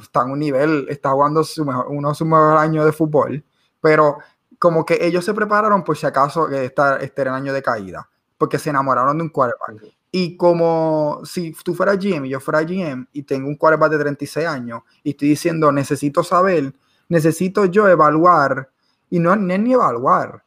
está 0.00 0.22
en 0.22 0.30
un 0.30 0.38
nivel, 0.38 0.86
está 0.88 1.10
jugando 1.10 1.42
su 1.44 1.64
mejor, 1.64 1.86
uno 1.88 2.10
de 2.10 2.14
sus 2.14 2.26
mejores 2.26 2.60
años 2.60 2.84
de 2.84 2.92
fútbol, 2.92 3.44
pero 3.80 4.18
como 4.58 4.84
que 4.84 4.98
ellos 5.00 5.24
se 5.24 5.34
prepararon 5.34 5.82
por 5.82 5.96
si 5.96 6.06
acaso 6.06 6.48
que 6.48 6.66
este, 6.66 6.82
este 7.00 7.22
era 7.22 7.32
el 7.32 7.36
año 7.36 7.52
de 7.52 7.62
caída, 7.62 8.08
porque 8.38 8.58
se 8.58 8.70
enamoraron 8.70 9.16
de 9.18 9.24
un 9.24 9.30
quarterback. 9.30 9.94
Y 10.10 10.36
como 10.36 11.22
si 11.24 11.52
tú 11.64 11.74
fueras 11.74 11.98
GM 11.98 12.26
y 12.26 12.30
yo 12.30 12.38
fuera 12.38 12.62
GM 12.62 13.08
y 13.12 13.24
tengo 13.24 13.48
un 13.48 13.56
quarterback 13.56 13.90
de 13.92 13.98
36 13.98 14.46
años 14.46 14.82
y 15.02 15.10
estoy 15.10 15.30
diciendo, 15.30 15.72
necesito 15.72 16.22
saber, 16.22 16.72
necesito 17.08 17.64
yo 17.64 17.88
evaluar 17.88 18.70
y 19.10 19.18
no, 19.18 19.32
es 19.32 19.40
ni 19.40 19.72
evaluar, 19.72 20.44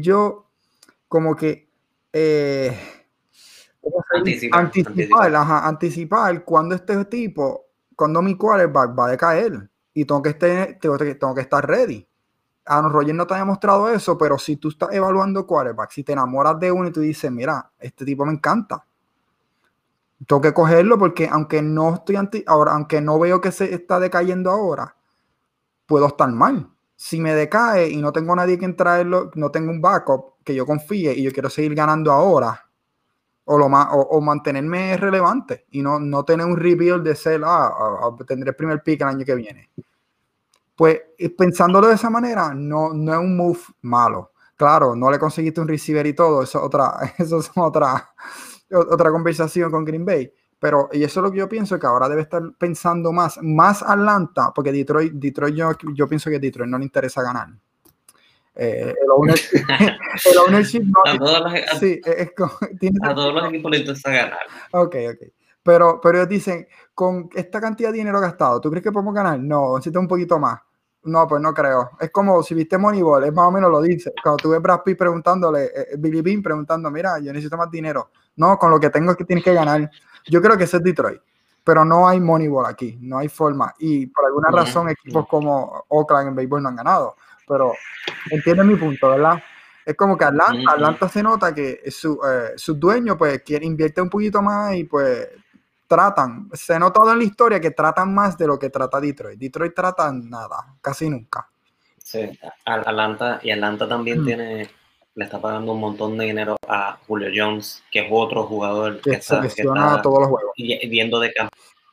yo 0.00 0.46
como 1.08 1.36
que 1.36 1.68
eh, 2.12 2.76
anticipar, 4.14 4.60
anticipar, 4.60 5.34
anticipar. 5.34 6.44
cuando 6.44 6.74
este 6.74 7.04
tipo, 7.06 7.66
cuando 7.94 8.22
mi 8.22 8.36
quarterback 8.36 8.98
va 8.98 9.06
a 9.06 9.10
decaer 9.10 9.70
y 9.92 10.04
tengo 10.04 10.22
que, 10.22 10.30
estar, 10.30 10.78
tengo, 10.80 10.96
tengo 10.98 11.34
que 11.34 11.40
estar 11.40 11.66
ready. 11.66 12.06
Aaron 12.64 12.92
Rodgers 12.92 13.14
no 13.14 13.26
te 13.26 13.34
ha 13.34 13.38
demostrado 13.38 13.88
eso, 13.88 14.18
pero 14.18 14.38
si 14.38 14.56
tú 14.56 14.68
estás 14.68 14.92
evaluando 14.92 15.46
quarterback, 15.46 15.90
si 15.90 16.02
te 16.02 16.12
enamoras 16.12 16.58
de 16.58 16.72
uno 16.72 16.88
y 16.88 16.92
tú 16.92 17.00
dices, 17.00 17.30
mira, 17.30 17.70
este 17.78 18.04
tipo 18.04 18.26
me 18.26 18.32
encanta, 18.32 18.84
tengo 20.26 20.40
que 20.40 20.52
cogerlo 20.52 20.98
porque 20.98 21.28
aunque 21.30 21.62
no 21.62 21.94
estoy 21.94 22.16
anti, 22.16 22.42
ahora, 22.46 22.72
aunque 22.72 23.00
no 23.00 23.18
veo 23.18 23.40
que 23.40 23.52
se 23.52 23.72
está 23.72 24.00
decayendo 24.00 24.50
ahora, 24.50 24.96
puedo 25.86 26.08
estar 26.08 26.30
mal 26.32 26.68
si 26.96 27.20
me 27.20 27.34
decae 27.34 27.90
y 27.90 27.98
no 27.98 28.10
tengo 28.10 28.34
nadie 28.34 28.58
que 28.58 28.66
traerlo, 28.70 29.30
no 29.34 29.50
tengo 29.50 29.70
un 29.70 29.80
backup 29.80 30.42
que 30.42 30.54
yo 30.54 30.64
confíe 30.64 31.12
y 31.12 31.22
yo 31.22 31.32
quiero 31.32 31.50
seguir 31.50 31.74
ganando 31.74 32.10
ahora, 32.10 32.68
o, 33.44 33.58
lo 33.58 33.68
más, 33.68 33.88
o, 33.92 34.20
mantenerme 34.20 34.96
relevante 34.96 35.66
y 35.70 35.82
no, 35.82 36.00
no 36.00 36.24
tener 36.24 36.46
un 36.46 36.56
rebuild 36.56 37.04
de 37.04 37.14
ser, 37.14 37.42
ah, 37.44 38.10
tendré 38.26 38.50
el 38.50 38.56
primer 38.56 38.82
pick 38.82 39.02
el 39.02 39.08
año 39.08 39.24
que 39.24 39.34
viene. 39.34 39.70
Pues 40.74 41.00
eh, 41.18 41.30
pensándolo 41.30 41.86
de 41.86 41.94
esa 41.94 42.10
manera, 42.10 42.52
no, 42.54 42.92
no 42.92 43.12
es 43.12 43.18
un 43.18 43.36
move 43.36 43.60
malo. 43.82 44.32
Claro, 44.56 44.96
no 44.96 45.10
le 45.10 45.18
conseguiste 45.18 45.60
un 45.60 45.68
receiver 45.68 46.06
y 46.06 46.14
todo, 46.14 46.42
eso, 46.42 46.62
otra, 46.62 47.14
eso 47.18 47.38
es 47.38 47.50
otra, 47.54 48.10
otra 48.70 49.10
conversación 49.10 49.70
con 49.70 49.84
Green 49.84 50.04
Bay 50.04 50.32
pero, 50.58 50.88
y 50.92 51.04
eso 51.04 51.20
es 51.20 51.24
lo 51.24 51.30
que 51.30 51.38
yo 51.38 51.48
pienso, 51.48 51.78
que 51.78 51.86
ahora 51.86 52.08
debe 52.08 52.22
estar 52.22 52.42
pensando 52.58 53.12
más, 53.12 53.38
más 53.42 53.82
Atlanta, 53.82 54.52
porque 54.54 54.72
Detroit, 54.72 55.12
Detroit 55.12 55.54
yo, 55.54 55.72
yo 55.94 56.08
pienso 56.08 56.30
que 56.30 56.38
Detroit 56.38 56.70
no 56.70 56.78
le 56.78 56.84
interesa 56.84 57.22
ganar. 57.22 57.48
Eh, 58.54 58.94
el, 59.02 59.10
ownership, 60.46 60.84
no, 60.84 61.00
a 61.04 61.18
todos 61.18 61.40
los, 61.40 61.78
sí, 61.78 62.00
es, 62.02 62.30
a 63.02 63.14
todos 63.14 63.34
los 63.34 63.48
equipos 63.48 63.70
le 63.70 63.78
interesa 63.78 64.10
ganar. 64.10 64.38
Ok, 64.72 64.96
ok. 65.12 65.28
Pero, 65.62 66.00
pero 66.00 66.18
ellos 66.18 66.28
dicen, 66.28 66.66
con 66.94 67.28
esta 67.34 67.60
cantidad 67.60 67.90
de 67.90 67.98
dinero 67.98 68.20
gastado, 68.20 68.60
¿tú 68.60 68.70
crees 68.70 68.84
que 68.84 68.92
podemos 68.92 69.14
ganar? 69.14 69.38
No, 69.38 69.76
necesito 69.76 70.00
un 70.00 70.08
poquito 70.08 70.38
más. 70.38 70.60
No, 71.02 71.26
pues 71.28 71.42
no 71.42 71.52
creo. 71.52 71.90
Es 72.00 72.10
como 72.10 72.42
si 72.42 72.54
viste 72.54 72.78
Moneyball, 72.78 73.24
es 73.24 73.32
más 73.32 73.46
o 73.46 73.50
menos 73.50 73.70
lo 73.70 73.80
dice. 73.82 74.12
Cuando 74.22 74.38
tú 74.38 74.50
ves 74.50 74.62
Brad 74.62 74.82
Pitt 74.82 74.98
preguntándole, 74.98 75.64
eh, 75.64 75.70
eh, 75.92 75.96
Billy 75.98 76.20
Bean 76.20 76.42
preguntando, 76.42 76.90
mira, 76.90 77.18
yo 77.18 77.32
necesito 77.32 77.56
más 77.56 77.70
dinero. 77.70 78.10
No, 78.36 78.58
con 78.58 78.70
lo 78.70 78.80
que 78.80 78.90
tengo 78.90 79.12
es 79.12 79.16
que 79.16 79.24
tienes 79.24 79.44
que 79.44 79.54
ganar. 79.54 79.90
Yo 80.28 80.42
creo 80.42 80.56
que 80.56 80.64
ese 80.64 80.78
es 80.78 80.82
Detroit, 80.82 81.20
pero 81.62 81.84
no 81.84 82.08
hay 82.08 82.20
Moneyball 82.20 82.66
aquí, 82.66 82.98
no 83.00 83.18
hay 83.18 83.28
forma. 83.28 83.74
Y 83.78 84.06
por 84.06 84.26
alguna 84.26 84.50
razón 84.50 84.88
equipos 84.88 85.26
como 85.28 85.84
Oakland 85.88 86.28
en 86.28 86.34
béisbol 86.34 86.62
no 86.62 86.68
han 86.68 86.76
ganado. 86.76 87.16
Pero 87.46 87.72
entienden 88.30 88.68
mi 88.68 88.76
punto, 88.76 89.10
¿verdad? 89.10 89.42
Es 89.84 89.94
como 89.94 90.18
que 90.18 90.24
Atlanta, 90.24 90.72
Atlanta 90.72 91.08
se 91.08 91.22
nota 91.22 91.54
que 91.54 91.80
su, 91.90 92.18
eh, 92.28 92.54
sus 92.56 92.78
dueños 92.78 93.16
pues 93.16 93.42
quieren 93.42 93.68
invierte 93.68 94.02
un 94.02 94.10
poquito 94.10 94.42
más 94.42 94.74
y 94.74 94.82
pues 94.82 95.28
tratan, 95.86 96.48
se 96.52 96.74
ha 96.74 96.78
notado 96.78 97.12
en 97.12 97.18
la 97.18 97.24
historia 97.24 97.60
que 97.60 97.70
tratan 97.70 98.12
más 98.12 98.36
de 98.36 98.48
lo 98.48 98.58
que 98.58 98.70
trata 98.70 99.00
Detroit. 99.00 99.38
Detroit 99.38 99.74
trata 99.74 100.10
nada, 100.12 100.74
casi 100.80 101.08
nunca. 101.08 101.48
Sí, 101.98 102.38
Atlanta 102.64 103.40
y 103.42 103.50
Atlanta 103.50 103.88
también 103.88 104.24
tiene 104.24 104.68
le 105.16 105.24
está 105.24 105.40
pagando 105.40 105.72
un 105.72 105.80
montón 105.80 106.16
de 106.18 106.26
dinero 106.26 106.56
a 106.68 106.98
Julio 107.06 107.30
Jones, 107.34 107.82
que 107.90 108.00
es 108.00 108.06
otro 108.10 108.44
jugador 108.44 109.00
que, 109.00 109.12
está, 109.12 109.40
todos 110.02 110.20
los 110.20 110.28
juegos. 110.28 110.52
Viendo 110.56 111.18
de, 111.18 111.32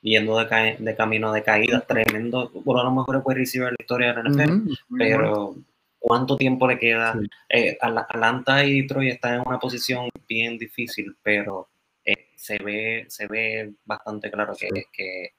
viendo 0.01 0.37
de, 0.37 0.75
de 0.77 0.95
camino 0.95 1.31
de 1.31 1.41
caída, 1.41 1.79
tremendo. 1.81 2.51
Por 2.51 2.77
a 2.77 2.83
lo 2.83 2.91
mejor 2.91 3.23
puede 3.23 3.39
recibir 3.39 3.69
la 3.69 3.77
historia 3.79 4.13
de 4.13 4.23
la 4.23 4.29
NFL, 4.29 4.73
pero 4.97 5.55
¿cuánto 5.99 6.35
tiempo 6.35 6.67
le 6.67 6.77
queda? 6.77 7.17
Eh, 7.47 7.77
Atlanta 7.79 8.65
y 8.65 8.81
Detroit 8.81 9.13
están 9.13 9.35
en 9.35 9.43
una 9.47 9.57
posición 9.57 10.09
bien 10.27 10.57
difícil, 10.57 11.15
pero 11.23 11.69
eh, 12.03 12.27
se, 12.35 12.57
ve, 12.57 13.05
se 13.07 13.27
ve 13.27 13.73
bastante 13.85 14.29
claro 14.29 14.53
que, 14.53 14.67
que 14.91 15.23
eh, 15.23 15.33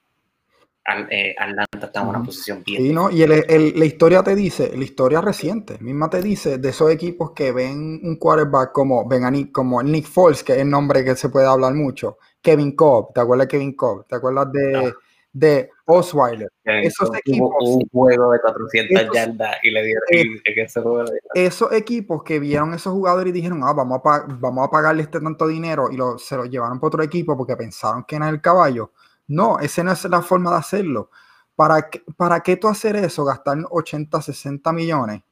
Atlanta 0.86 1.86
está 1.86 2.02
en 2.02 2.08
una 2.08 2.22
posición 2.22 2.62
bien. 2.64 2.82
Sí, 2.82 2.92
¿no? 2.92 3.10
Y 3.10 3.26
la 3.26 3.84
historia 3.84 4.22
te 4.22 4.34
dice, 4.34 4.76
la 4.76 4.84
historia 4.84 5.20
reciente 5.20 5.78
misma 5.80 6.10
te 6.10 6.20
dice 6.20 6.58
de 6.58 6.68
esos 6.68 6.90
equipos 6.90 7.32
que 7.32 7.52
ven 7.52 8.00
un 8.02 8.16
quarterback 8.16 8.72
como, 8.72 9.08
ven 9.08 9.24
a 9.24 9.30
Nick, 9.30 9.52
como 9.52 9.82
Nick 9.82 10.06
Foles, 10.06 10.44
que 10.44 10.52
es 10.52 10.58
el 10.58 10.68
nombre 10.68 11.04
que 11.04 11.16
se 11.16 11.30
puede 11.30 11.46
hablar 11.46 11.74
mucho, 11.74 12.18
Kevin 12.42 12.76
Cobb, 12.76 13.14
¿te 13.14 13.20
acuerdas 13.20 13.46
de 13.46 13.50
Kevin 13.52 13.74
Cobb? 13.74 14.06
¿Te 14.06 14.16
acuerdas 14.16 14.52
de, 14.52 14.76
ah. 14.76 14.92
de 15.32 15.70
Osweiler? 15.86 16.50
esos 16.64 17.10
equipos. 17.16 17.52
Un 17.60 17.88
juego 17.90 18.32
de 18.32 18.40
400 18.40 19.08
yardas 19.14 19.56
y 19.62 19.70
le 19.70 19.82
dieron 19.84 21.12
Esos 21.34 21.72
equipos 21.72 22.22
que 22.22 22.38
vieron 22.38 22.74
esos 22.74 22.92
jugadores 22.92 23.30
y 23.30 23.32
dijeron, 23.32 23.62
ah, 23.64 23.72
vamos 23.72 24.00
a, 24.04 24.26
vamos 24.28 24.68
a 24.68 24.70
pagarle 24.70 25.02
este 25.02 25.20
tanto 25.20 25.46
dinero 25.46 25.88
y 25.90 25.96
lo, 25.96 26.18
se 26.18 26.36
lo 26.36 26.44
llevaron 26.44 26.78
para 26.78 26.88
otro 26.88 27.02
equipo 27.02 27.36
porque 27.36 27.56
pensaron 27.56 28.04
que 28.04 28.16
era 28.16 28.28
el 28.28 28.42
caballo 28.42 28.92
no, 29.28 29.58
esa 29.58 29.82
no 29.82 29.92
es 29.92 30.04
la 30.04 30.22
forma 30.22 30.50
de 30.50 30.56
hacerlo. 30.58 31.10
¿Para 31.56 31.88
qué, 31.88 32.02
¿Para 32.16 32.40
qué 32.40 32.56
tú 32.56 32.68
hacer 32.68 32.96
eso? 32.96 33.24
Gastar 33.24 33.58
80, 33.70 34.20
60 34.20 34.72
millones 34.72 35.22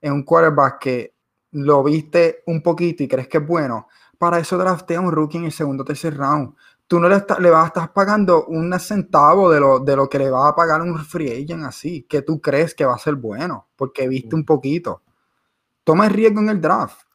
en 0.00 0.12
un 0.12 0.22
quarterback 0.22 0.78
que 0.78 1.14
lo 1.52 1.82
viste 1.82 2.42
un 2.46 2.62
poquito 2.62 3.02
y 3.02 3.08
crees 3.08 3.28
que 3.28 3.38
es 3.38 3.46
bueno. 3.46 3.88
Para 4.18 4.38
eso 4.38 4.58
draftea 4.58 5.00
un 5.00 5.12
rookie 5.12 5.38
en 5.38 5.44
el 5.44 5.52
segundo 5.52 5.82
o 5.82 5.86
tercer 5.86 6.16
round. 6.16 6.54
Tú 6.86 7.00
no 7.00 7.08
le, 7.08 7.24
le 7.40 7.50
vas 7.50 7.64
a 7.64 7.66
estar 7.68 7.92
pagando 7.92 8.44
un 8.46 8.78
centavo 8.78 9.50
de 9.50 9.58
lo, 9.58 9.78
de 9.80 9.96
lo 9.96 10.08
que 10.08 10.18
le 10.18 10.30
va 10.30 10.48
a 10.48 10.54
pagar 10.54 10.82
un 10.82 10.98
free 10.98 11.30
agent 11.30 11.64
así, 11.64 12.02
que 12.02 12.20
tú 12.20 12.40
crees 12.40 12.74
que 12.74 12.84
va 12.84 12.94
a 12.94 12.98
ser 12.98 13.14
bueno, 13.14 13.68
porque 13.76 14.06
viste 14.06 14.34
un 14.34 14.44
poquito. 14.44 15.02
Toma 15.82 16.06
el 16.06 16.12
riesgo 16.12 16.40
en 16.40 16.50
el 16.50 16.60
draft. 16.60 17.06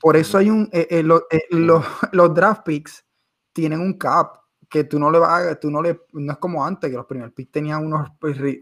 Por 0.00 0.16
eso 0.16 0.38
hay 0.38 0.48
un. 0.48 0.68
Eh, 0.72 0.86
eh, 0.90 1.04
eh, 1.30 1.46
los, 1.50 1.84
los 2.12 2.34
draft 2.34 2.62
picks 2.64 3.04
tienen 3.52 3.80
un 3.80 3.98
cap 3.98 4.38
que 4.68 4.84
tú 4.84 4.98
no 4.98 5.10
le 5.10 5.18
vas 5.18 5.58
tú 5.60 5.70
no 5.70 5.80
le, 5.80 6.02
no 6.12 6.32
es 6.32 6.38
como 6.38 6.64
antes, 6.64 6.90
que 6.90 6.96
los 6.96 7.06
primer 7.06 7.32
pick 7.32 7.50
tenían 7.50 7.84
unos, 7.86 8.10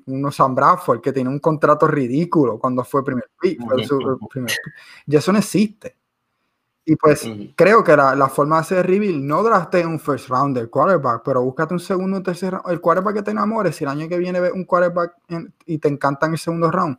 unos 0.07 0.37
Sam 0.37 0.55
Bradford, 0.55 1.01
que 1.01 1.13
tenía 1.13 1.31
un 1.31 1.41
contrato 1.41 1.87
ridículo 1.87 2.59
cuando 2.59 2.85
fue 2.85 3.05
primer 3.05 3.29
pick, 3.41 3.59
ya 5.07 5.19
eso 5.19 5.33
no 5.33 5.39
existe. 5.39 5.97
Y 6.89 6.95
pues 6.95 7.29
creo 7.57 7.83
que 7.83 7.97
la, 7.97 8.15
la, 8.15 8.29
forma 8.29 8.57
de 8.57 8.61
hacer 8.61 8.87
reveal, 8.87 9.27
no 9.27 9.43
draste 9.43 9.85
un 9.85 9.99
first 9.99 10.29
round 10.29 10.57
del 10.57 10.71
quarterback, 10.71 11.23
pero 11.25 11.43
búscate 11.43 11.75
un 11.75 11.81
segundo, 11.81 12.17
un 12.17 12.23
tercer 12.23 12.53
round, 12.53 12.71
el 12.71 12.81
quarterback 12.81 13.17
que 13.17 13.23
te 13.23 13.33
enamores, 13.33 13.75
si 13.75 13.83
el 13.83 13.91
año 13.91 14.09
que 14.09 14.17
viene 14.17 14.39
ves 14.39 14.53
un 14.53 14.65
quarterback 14.65 15.17
y 15.67 15.79
te 15.79 15.89
encanta 15.89 16.27
en 16.27 16.35
el 16.35 16.39
segundo 16.39 16.71
round, 16.71 16.97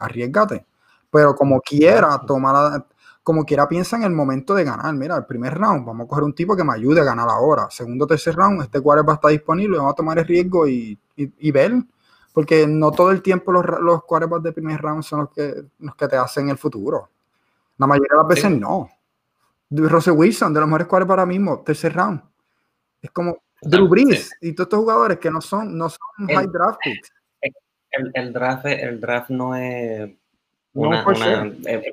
arriesgate. 0.00 0.66
Pero 1.08 1.36
como 1.36 1.60
quiera, 1.60 2.20
toma 2.26 2.52
la, 2.52 2.86
como 3.28 3.44
quiera 3.44 3.68
piensa 3.68 3.94
en 3.94 4.04
el 4.04 4.10
momento 4.12 4.54
de 4.54 4.64
ganar. 4.64 4.94
Mira, 4.94 5.14
el 5.14 5.26
primer 5.26 5.52
round, 5.52 5.84
vamos 5.84 6.06
a 6.06 6.08
coger 6.08 6.24
un 6.24 6.34
tipo 6.34 6.56
que 6.56 6.64
me 6.64 6.72
ayude 6.72 7.02
a 7.02 7.04
ganar 7.04 7.28
ahora. 7.28 7.68
Segundo, 7.68 8.06
tercer 8.06 8.34
round, 8.34 8.62
este 8.62 8.80
quarterback 8.80 9.16
está 9.16 9.28
disponible, 9.28 9.76
vamos 9.76 9.92
a 9.92 9.96
tomar 9.96 10.18
el 10.18 10.24
riesgo 10.24 10.66
y, 10.66 10.98
ver. 11.52 11.74
Porque 12.32 12.66
no 12.66 12.90
todo 12.90 13.10
el 13.10 13.20
tiempo 13.20 13.52
los, 13.52 13.66
los 13.82 14.02
quarterbacks 14.04 14.44
de 14.44 14.52
primer 14.52 14.80
round 14.80 15.02
son 15.02 15.20
los 15.20 15.30
que, 15.30 15.62
los 15.78 15.94
que 15.94 16.08
te 16.08 16.16
hacen 16.16 16.48
el 16.48 16.56
futuro. 16.56 17.10
La 17.76 17.86
mayoría 17.86 18.08
de 18.12 18.16
las 18.16 18.28
veces 18.28 18.50
no. 18.50 18.88
Russell 19.72 20.14
Wilson, 20.14 20.54
de 20.54 20.60
los 20.60 20.66
mejores 20.66 20.86
quarterbacks 20.86 21.18
ahora 21.18 21.26
mismo, 21.26 21.60
tercer 21.60 21.94
round. 21.94 22.22
Es 23.02 23.10
como 23.10 23.42
Drew 23.60 23.88
Brees 23.88 24.30
y 24.40 24.54
todos 24.54 24.68
estos 24.68 24.78
jugadores 24.78 25.18
que 25.18 25.30
no 25.30 25.42
son, 25.42 25.76
no 25.76 25.90
son 25.90 26.28
high 26.28 26.46
draft 26.50 26.78
picks. 26.82 27.12
El, 27.90 28.32
draft, 28.32 28.64
el 28.64 28.98
draft 28.98 29.28
no 29.28 29.54
es 29.54 30.14
una, 30.72 31.06
una 31.06 31.26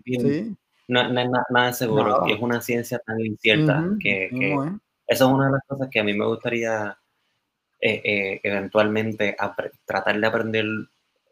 sí 0.05 0.55
no, 0.87 1.09
no 1.09 1.21
es 1.21 1.29
nada 1.49 1.73
seguro 1.73 2.23
y 2.27 2.33
es 2.33 2.41
una 2.41 2.61
ciencia 2.61 2.99
tan 2.99 3.19
incierta 3.19 3.83
que, 3.99 4.29
eso 5.07 5.25
es 5.27 5.31
una 5.31 5.47
de 5.47 5.51
las 5.51 5.61
cosas 5.67 5.89
que 5.91 5.99
a 5.99 6.03
mí 6.03 6.13
me 6.13 6.25
gustaría 6.25 6.97
eh, 7.79 8.01
eh, 8.03 8.39
eventualmente 8.43 9.35
tratar 9.85 10.19
de 10.19 10.27
aprender 10.27 10.65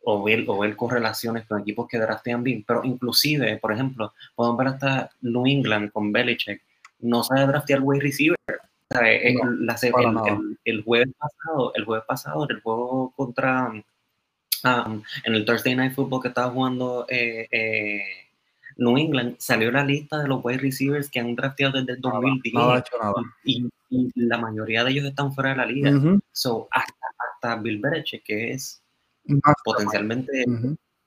o 0.03 0.23
ver, 0.23 0.43
o 0.47 0.59
ver 0.59 0.75
correlaciones 0.75 1.45
con 1.45 1.61
equipos 1.61 1.87
que 1.87 1.97
draftean 1.97 2.43
bien, 2.43 2.63
pero 2.67 2.83
inclusive, 2.83 3.57
por 3.57 3.71
ejemplo, 3.71 4.13
podemos 4.35 4.57
ver 4.57 4.67
hasta 4.67 5.09
New 5.21 5.47
England 5.47 5.91
con 5.91 6.11
Belichick, 6.11 6.61
no 6.99 7.23
sabe 7.23 7.47
draftear 7.47 7.79
wide 7.81 8.01
receiver. 8.01 8.37
el, 8.89 9.39
el, 10.65 10.83
jueves 10.83 11.09
pasado, 11.17 11.71
el 11.73 11.85
jueves 11.85 12.05
pasado, 12.05 12.43
en 12.43 12.55
el 12.55 12.61
juego 12.61 13.13
contra 13.15 13.71
um, 14.63 15.03
en 15.23 15.35
el 15.35 15.45
Thursday 15.45 15.75
Night 15.75 15.93
Football 15.93 16.21
que 16.21 16.27
estaba 16.29 16.51
jugando 16.51 17.05
eh, 17.09 17.47
eh, 17.51 18.01
New 18.77 18.97
England, 18.97 19.35
salió 19.39 19.71
la 19.71 19.83
lista 19.83 20.21
de 20.21 20.27
los 20.27 20.43
wide 20.43 20.59
receivers 20.59 21.09
que 21.09 21.19
han 21.19 21.35
drafteado 21.35 21.79
desde 21.79 21.93
el 21.93 22.01
2010 22.01 22.83
Y, 23.43 23.69
la 24.15 24.37
mayoría 24.39 24.83
de 24.83 24.91
ellos 24.91 25.05
están 25.05 25.33
fuera 25.33 25.51
de 25.51 25.55
la 25.57 25.65
liga. 25.65 25.91
So, 26.31 26.67
hasta, 26.71 26.93
hasta 27.33 27.61
Bill 27.61 27.79
Belichick, 27.79 28.23
que 28.23 28.51
es 28.53 28.81
potencialmente 29.63 30.45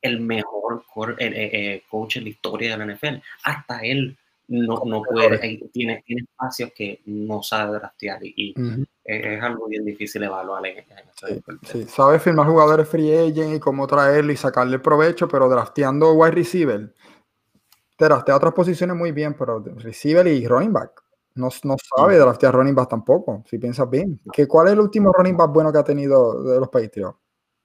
el 0.03 0.21
mejor 0.21 1.17
eh, 1.19 1.51
eh, 1.53 1.83
coach 1.91 2.17
en 2.17 2.25
la 2.25 2.31
historia 2.31 2.77
de 2.77 2.87
la 2.87 2.95
NFL. 2.95 3.17
Hasta 3.45 3.81
él 3.81 4.17
no, 4.49 4.83
no 4.85 5.03
puede, 5.03 5.39
tiene, 5.73 6.03
tiene 6.07 6.23
espacios 6.23 6.71
que 6.75 7.01
no 7.07 7.43
sabe 7.43 7.79
draftear 7.79 8.25
y, 8.25 8.55
es, 9.05 9.43
algo 9.43 9.67
bien 9.67 9.85
difícil 9.85 10.23
evaluar. 10.23 10.64
En, 10.67 10.85
sí, 11.62 11.85
sabe 11.85 12.19
firmar 12.19 12.47
jugadores 12.47 12.89
free 12.89 13.12
agent 13.12 13.57
y 13.57 13.61
cómo 13.61 13.87
traerlo 13.87 14.33
y 14.33 14.37
sacarle 14.37 14.79
provecho, 14.79 15.29
pero 15.29 15.49
drafteando 15.49 16.12
wide 16.12 16.33
receiver, 16.33 16.95
draftea 18.05 18.36
otras 18.36 18.53
posiciones 18.53 18.97
muy 18.97 19.12
bien, 19.12 19.34
pero 19.34 19.62
receiver 19.76 20.26
y 20.26 20.47
running 20.47 20.72
back. 20.72 21.03
No, 21.34 21.49
no 21.64 21.76
sabe 21.97 22.16
draftear 22.16 22.55
running 22.55 22.74
back 22.74 22.88
tampoco, 22.88 23.44
si 23.47 23.59
piensas 23.59 23.88
bien. 23.88 24.20
¿Qué, 24.32 24.47
¿Cuál 24.47 24.68
es 24.68 24.72
el 24.74 24.80
último 24.80 25.12
running 25.12 25.36
back 25.36 25.51
bueno 25.53 25.72
que 25.72 25.78
ha 25.78 25.84
tenido 25.84 26.42
de 26.42 26.59
los 26.59 26.68
Patriots? 26.68 27.18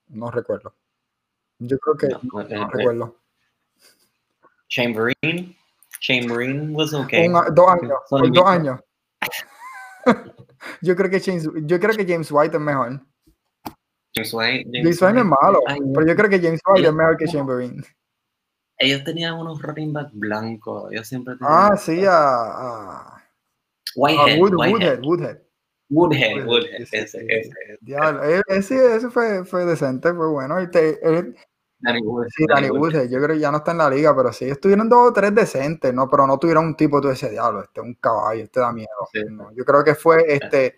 No 0.09 0.29
recuerdo. 0.29 0.73
Yo 1.59 1.77
creo 1.77 1.95
que 1.95 2.07
no, 2.07 2.41
eh, 2.41 2.67
recuerdo. 2.71 3.17
Chamberlain. 4.67 5.55
Chamberlain 5.99 6.75
was 6.75 6.93
okay. 6.93 7.27
dos 7.27 7.69
años. 7.69 7.99
dos 8.09 8.45
años. 8.45 8.79
yo 10.81 10.95
creo 10.95 11.09
que 11.09 11.19
James, 11.19 11.47
yo 11.63 11.79
creo 11.79 11.95
que 11.95 12.05
James 12.05 12.31
White 12.31 12.57
es 12.57 12.61
mejor. 12.61 13.01
James 14.13 14.33
White. 14.33 14.69
James, 14.73 15.01
White, 15.01 15.19
es 15.19 15.25
malo, 15.25 15.61
pero 15.93 16.07
yo 16.07 16.15
creo 16.15 16.29
que 16.29 16.39
James 16.39 16.59
White 16.65 16.87
es 16.87 16.93
mejor 16.93 17.17
que 17.17 17.25
Chamberlain. 17.25 17.85
Ellos 18.81 19.03
tenían 19.03 19.35
unos 19.35 19.61
running 19.61 19.93
back 19.93 20.09
blancos. 20.13 20.91
Ellos 20.91 21.07
siempre 21.07 21.35
tenían. 21.35 21.53
Ah, 21.53 21.77
sí, 21.77 22.03
a. 22.05 22.13
a 22.13 23.23
Whitehead, 23.95 24.39
Woodhead. 24.39 25.01
Woodhead. 25.01 25.37
Woodhead, 25.89 26.47
Woodhead, 26.47 26.81
ese, 26.81 27.01
ese, 27.01 27.21
ese, 28.47 28.95
ese 28.95 29.09
fue, 29.09 29.43
fue 29.43 29.65
decente, 29.65 30.13
fue 30.13 30.29
bueno. 30.29 30.61
Y 30.61 30.71
te, 30.71 30.97
Danny 31.81 32.01
Woodhead. 32.01 32.29
Sí, 32.29 32.45
Danny 32.47 32.69
Woodhead, 32.69 33.09
yo 33.09 33.21
creo 33.21 33.35
que 33.35 33.39
ya 33.39 33.51
no 33.51 33.57
está 33.57 33.71
en 33.71 33.79
la 33.79 33.89
liga, 33.89 34.15
pero 34.15 34.31
sí, 34.31 34.45
estuvieron 34.45 34.87
dos 34.87 35.09
o 35.09 35.13
tres 35.13 35.33
decentes, 35.35 35.93
¿no? 35.93 36.07
Pero 36.09 36.27
no 36.27 36.37
tuvieron 36.37 36.65
un 36.65 36.75
tipo, 36.75 37.01
tú 37.01 37.09
ese 37.09 37.29
diablo, 37.29 37.63
este 37.63 37.81
es 37.81 37.85
un 37.85 37.95
caballo, 37.95 38.43
este 38.43 38.59
da 38.59 38.71
miedo. 38.71 38.89
yo 39.53 39.65
creo 39.65 39.83
que 39.83 39.95
fue 39.95 40.23
este, 40.27 40.75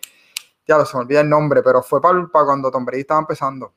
ya 0.65 0.83
se 0.85 0.97
me 0.97 1.03
olvida 1.03 1.21
el 1.21 1.29
nombre, 1.29 1.61
pero 1.61 1.83
fue 1.83 2.01
para, 2.01 2.25
para 2.27 2.45
cuando 2.45 2.71
Tom 2.71 2.85
Brady 2.85 3.01
estaba 3.01 3.19
empezando, 3.19 3.73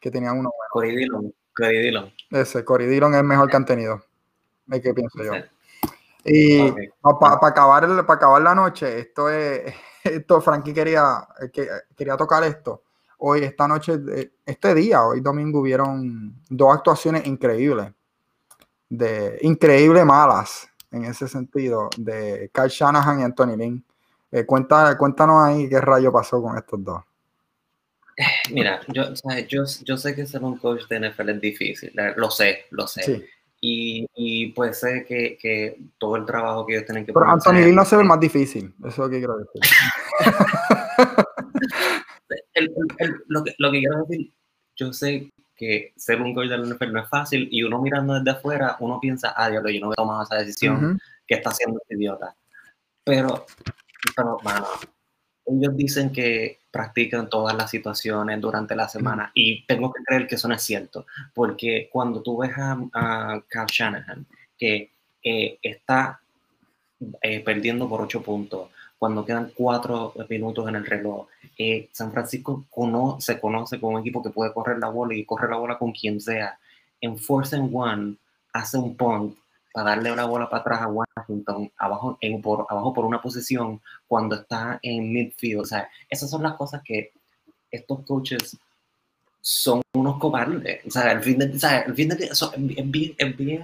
que 0.00 0.10
tenían 0.10 0.34
uno 0.38 0.50
bueno. 0.56 0.70
Corey 0.70 0.96
Dillon, 0.96 1.34
Corey 1.58 1.82
Dillon. 1.82 2.12
Ese, 2.30 2.64
Corey 2.64 2.86
Dillon 2.86 3.14
es 3.14 3.20
el 3.20 3.26
mejor 3.26 3.50
que 3.50 3.56
han 3.56 3.64
tenido, 3.66 4.00
es 4.70 4.80
que 4.80 4.94
pienso 4.94 5.24
yo. 5.24 5.32
Y 6.24 6.72
para 7.02 7.34
acabar, 7.48 7.86
para 8.06 8.14
acabar 8.14 8.42
la 8.42 8.54
noche, 8.54 9.00
esto 9.00 9.28
es 9.28 9.74
esto, 10.04 10.40
Frankie 10.40 10.72
quería, 10.72 11.26
que, 11.52 11.68
quería 11.96 12.16
tocar 12.16 12.44
esto. 12.44 12.82
Hoy, 13.18 13.42
esta 13.42 13.66
noche, 13.66 13.98
este 14.46 14.74
día, 14.74 15.04
hoy 15.04 15.20
domingo, 15.20 15.60
hubieron 15.60 16.40
dos 16.48 16.74
actuaciones 16.74 17.26
increíbles, 17.26 17.92
de 18.88 19.38
increíble 19.42 20.04
malas 20.04 20.68
en 20.92 21.04
ese 21.04 21.26
sentido, 21.26 21.90
de 21.96 22.50
Kyle 22.54 22.68
Shanahan 22.68 23.20
y 23.20 23.22
Anthony 23.24 23.56
Lynn. 23.56 23.84
Eh, 24.30 24.46
cuenta, 24.46 24.96
cuéntanos 24.96 25.42
ahí 25.42 25.68
qué 25.68 25.80
rayo 25.80 26.12
pasó 26.12 26.40
con 26.40 26.56
estos 26.56 26.84
dos. 26.84 27.02
Mira, 28.52 28.80
yo, 28.88 29.04
yo, 29.48 29.64
yo 29.84 29.96
sé 29.96 30.14
que 30.14 30.26
ser 30.26 30.42
un 30.42 30.58
coach 30.58 30.82
de 30.88 31.08
NFL 31.08 31.30
es 31.30 31.40
difícil, 31.40 31.92
lo 32.16 32.30
sé, 32.30 32.66
lo 32.70 32.86
sé. 32.86 33.02
Sí. 33.02 33.24
Y, 33.60 34.06
y, 34.14 34.52
pues 34.52 34.78
sé 34.78 35.04
que, 35.06 35.36
que, 35.36 35.76
todo 35.98 36.14
el 36.14 36.24
trabajo 36.24 36.64
que 36.64 36.74
ellos 36.74 36.86
tienen 36.86 37.04
que 37.04 37.12
Pero 37.12 37.28
Anthony 37.28 37.64
Lee 37.64 37.72
no 37.72 37.84
se 37.84 37.96
ve 37.96 38.04
más 38.04 38.20
difícil, 38.20 38.72
eso 38.78 38.88
es 38.88 38.98
lo 38.98 39.10
que 39.10 39.18
quiero 39.18 39.36
decir. 39.36 39.60
lo, 43.26 43.42
que, 43.42 43.54
lo 43.58 43.72
que 43.72 43.78
quiero 43.80 44.04
decir, 44.04 44.32
yo 44.76 44.92
sé 44.92 45.32
que 45.56 45.92
ser 45.96 46.22
un 46.22 46.34
coach 46.34 46.48
del 46.48 46.72
NFL 46.72 46.92
no 46.92 47.02
es 47.02 47.08
fácil 47.08 47.48
y 47.50 47.64
uno 47.64 47.82
mirando 47.82 48.14
desde 48.14 48.30
afuera, 48.30 48.76
uno 48.78 49.00
piensa, 49.00 49.34
ah, 49.36 49.50
Dios, 49.50 49.64
yo 49.64 49.80
no 49.80 49.86
voy 49.86 49.94
a 49.94 49.96
tomar 49.96 50.22
esa 50.22 50.36
decisión 50.36 51.00
que 51.26 51.34
está 51.34 51.50
haciendo 51.50 51.80
este 51.80 51.96
idiota. 51.96 52.36
Pero, 53.02 53.44
pero, 54.14 54.38
bueno, 54.42 54.66
ellos 55.46 55.76
dicen 55.76 56.12
que 56.12 56.60
practican 56.70 57.28
todas 57.28 57.56
las 57.56 57.70
situaciones 57.70 58.40
durante 58.40 58.76
la 58.76 58.88
semana 58.88 59.30
y 59.34 59.64
tengo 59.66 59.92
que 59.92 60.02
creer 60.04 60.26
que 60.26 60.34
eso 60.34 60.48
no 60.48 60.54
es 60.54 60.62
cierto, 60.62 61.06
porque 61.34 61.88
cuando 61.92 62.22
tú 62.22 62.38
ves 62.38 62.52
a, 62.56 62.78
a 62.92 63.66
Shanahan, 63.66 64.26
que 64.58 64.90
eh, 65.22 65.58
está 65.62 66.20
eh, 67.22 67.40
perdiendo 67.40 67.88
por 67.88 68.02
ocho 68.02 68.22
puntos, 68.22 68.70
cuando 68.98 69.24
quedan 69.24 69.52
cuatro 69.54 70.12
minutos 70.28 70.68
en 70.68 70.76
el 70.76 70.84
reloj, 70.84 71.28
eh, 71.56 71.88
San 71.92 72.12
Francisco 72.12 72.66
se 73.20 73.40
conoce 73.40 73.80
como 73.80 73.94
un 73.94 74.00
equipo 74.00 74.22
que 74.22 74.30
puede 74.30 74.52
correr 74.52 74.78
la 74.78 74.88
bola 74.88 75.14
y 75.14 75.24
correr 75.24 75.50
la 75.50 75.56
bola 75.56 75.78
con 75.78 75.92
quien 75.92 76.20
sea. 76.20 76.58
En 77.00 77.16
Force 77.16 77.54
and 77.54 77.70
One 77.72 78.16
hace 78.52 78.76
un 78.76 78.96
punt 78.96 79.36
para 79.78 79.90
darle 79.90 80.10
una 80.10 80.24
bola 80.24 80.50
para 80.50 80.62
atrás 80.62 80.82
a 80.82 80.88
Washington, 80.88 81.70
abajo, 81.76 82.18
en, 82.20 82.42
por, 82.42 82.66
abajo 82.68 82.92
por 82.92 83.04
una 83.04 83.22
posición 83.22 83.80
cuando 84.08 84.34
está 84.34 84.80
en 84.82 85.12
midfield. 85.12 85.60
O 85.60 85.64
sea, 85.64 85.88
esas 86.10 86.28
son 86.28 86.42
las 86.42 86.54
cosas 86.54 86.82
que 86.84 87.12
estos 87.70 88.00
coaches 88.04 88.56
son 89.40 89.80
unos 89.94 90.18
cobardes. 90.18 90.84
O 90.84 90.90
sea, 90.90 91.12
el 91.12 91.22
fin 91.22 91.38
de, 91.38 91.50
o 91.50 91.58
sea, 91.58 91.82
el 91.82 91.94
fin 91.94 92.08
de 92.08 92.24
es, 92.24 92.44
bien, 92.56 93.14
es 93.16 93.36
bien, 93.36 93.62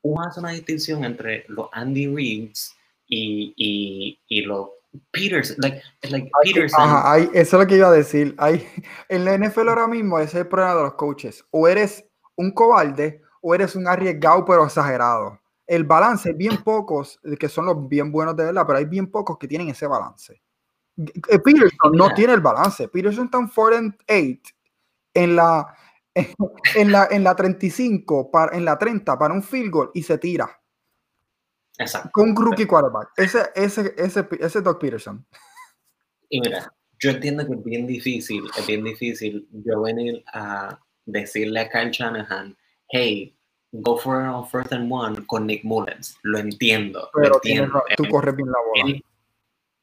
uno 0.00 0.22
hace 0.22 0.40
una 0.40 0.52
distinción 0.52 1.04
entre 1.04 1.44
los 1.48 1.68
Andy 1.72 2.06
Reeds 2.06 2.74
y, 3.06 3.52
y, 3.56 4.18
y 4.28 4.40
los 4.40 4.70
Peters, 5.10 5.54
like, 5.58 5.82
like 6.08 6.30
Peterson. 6.44 6.80
Ajá, 6.80 7.18
eso 7.18 7.34
es 7.34 7.52
lo 7.52 7.66
que 7.66 7.76
iba 7.76 7.88
a 7.88 7.92
decir. 7.92 8.34
Hay, 8.38 8.66
en 9.10 9.26
la 9.26 9.36
NFL 9.36 9.68
ahora 9.68 9.86
mismo 9.86 10.18
ese 10.18 10.38
es 10.38 10.44
el 10.44 10.48
problema 10.48 10.76
de 10.76 10.82
los 10.84 10.94
coaches. 10.94 11.44
O 11.50 11.68
eres 11.68 12.06
un 12.36 12.52
cobarde 12.52 13.25
o 13.48 13.54
eres 13.54 13.76
un 13.76 13.86
arriesgado 13.86 14.44
pero 14.44 14.64
exagerado. 14.64 15.40
El 15.68 15.84
balance, 15.84 16.32
bien 16.32 16.56
pocos, 16.64 17.20
que 17.38 17.48
son 17.48 17.66
los 17.66 17.88
bien 17.88 18.10
buenos 18.10 18.36
de 18.36 18.46
verdad, 18.46 18.64
pero 18.66 18.78
hay 18.80 18.86
bien 18.86 19.08
pocos 19.08 19.38
que 19.38 19.46
tienen 19.46 19.68
ese 19.68 19.86
balance. 19.86 20.42
Eh, 20.96 21.38
Peterson 21.38 21.92
no 21.92 22.12
tiene 22.12 22.32
el 22.32 22.40
balance. 22.40 22.88
Peterson 22.88 23.26
está 23.26 23.38
en 23.38 23.48
4 23.48 23.76
and 23.76 23.94
8 24.08 24.54
en 25.14 25.36
la, 25.36 25.76
en 26.14 26.92
la, 26.92 27.08
en 27.08 27.22
la 27.22 27.36
35, 27.36 28.32
para, 28.32 28.56
en 28.56 28.64
la 28.64 28.76
30 28.76 29.16
para 29.16 29.32
un 29.32 29.42
field 29.42 29.70
goal 29.70 29.90
y 29.94 30.02
se 30.02 30.18
tira. 30.18 30.50
Exacto. 31.78 32.10
Con 32.12 32.30
un 32.30 32.36
rookie 32.36 32.66
quarterback. 32.66 33.10
Ese, 33.16 33.50
ese, 33.54 33.94
ese, 33.96 34.26
ese 34.40 34.60
Doug 34.60 34.80
Peterson. 34.80 35.24
Y 36.30 36.40
mira, 36.40 36.74
yo 36.98 37.10
entiendo 37.10 37.46
que 37.46 37.54
es 37.54 37.62
bien 37.62 37.86
difícil, 37.86 38.42
es 38.58 38.66
bien 38.66 38.82
difícil 38.82 39.48
yo 39.52 39.82
venir 39.82 40.24
a 40.32 40.80
decirle 41.04 41.60
a 41.60 41.68
Kyle 41.70 41.92
Shanahan, 41.92 42.56
hey, 42.88 43.35
go 43.82 43.96
for 43.96 44.20
a 44.20 44.44
first 44.44 44.72
and 44.72 44.90
one 44.90 45.26
con 45.26 45.46
Nick 45.46 45.64
Mullens. 45.64 46.18
Lo 46.22 46.38
entiendo. 46.38 47.10
Pero 47.14 47.28
lo 47.28 47.34
entiendo. 47.36 47.82
tú 47.96 48.04
corres 48.08 48.36
bien 48.36 48.50
la 48.50 48.58
bola. 48.58 49.00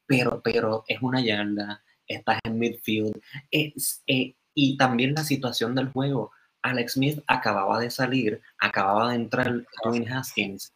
pero, 0.06 0.40
pero 0.42 0.84
es 0.86 1.00
una 1.02 1.20
yarda, 1.20 1.82
estás 2.06 2.38
en 2.44 2.58
midfield. 2.58 3.20
Es, 3.50 4.02
eh, 4.06 4.34
y 4.54 4.76
también 4.76 5.14
la 5.14 5.24
situación 5.24 5.74
del 5.74 5.88
juego. 5.88 6.30
Alex 6.62 6.92
Smith 6.94 7.22
acababa 7.26 7.78
de 7.78 7.90
salir, 7.90 8.40
acababa 8.58 9.10
de 9.10 9.16
entrar 9.16 9.66
Dwayne 9.84 10.10
Haskins. 10.10 10.72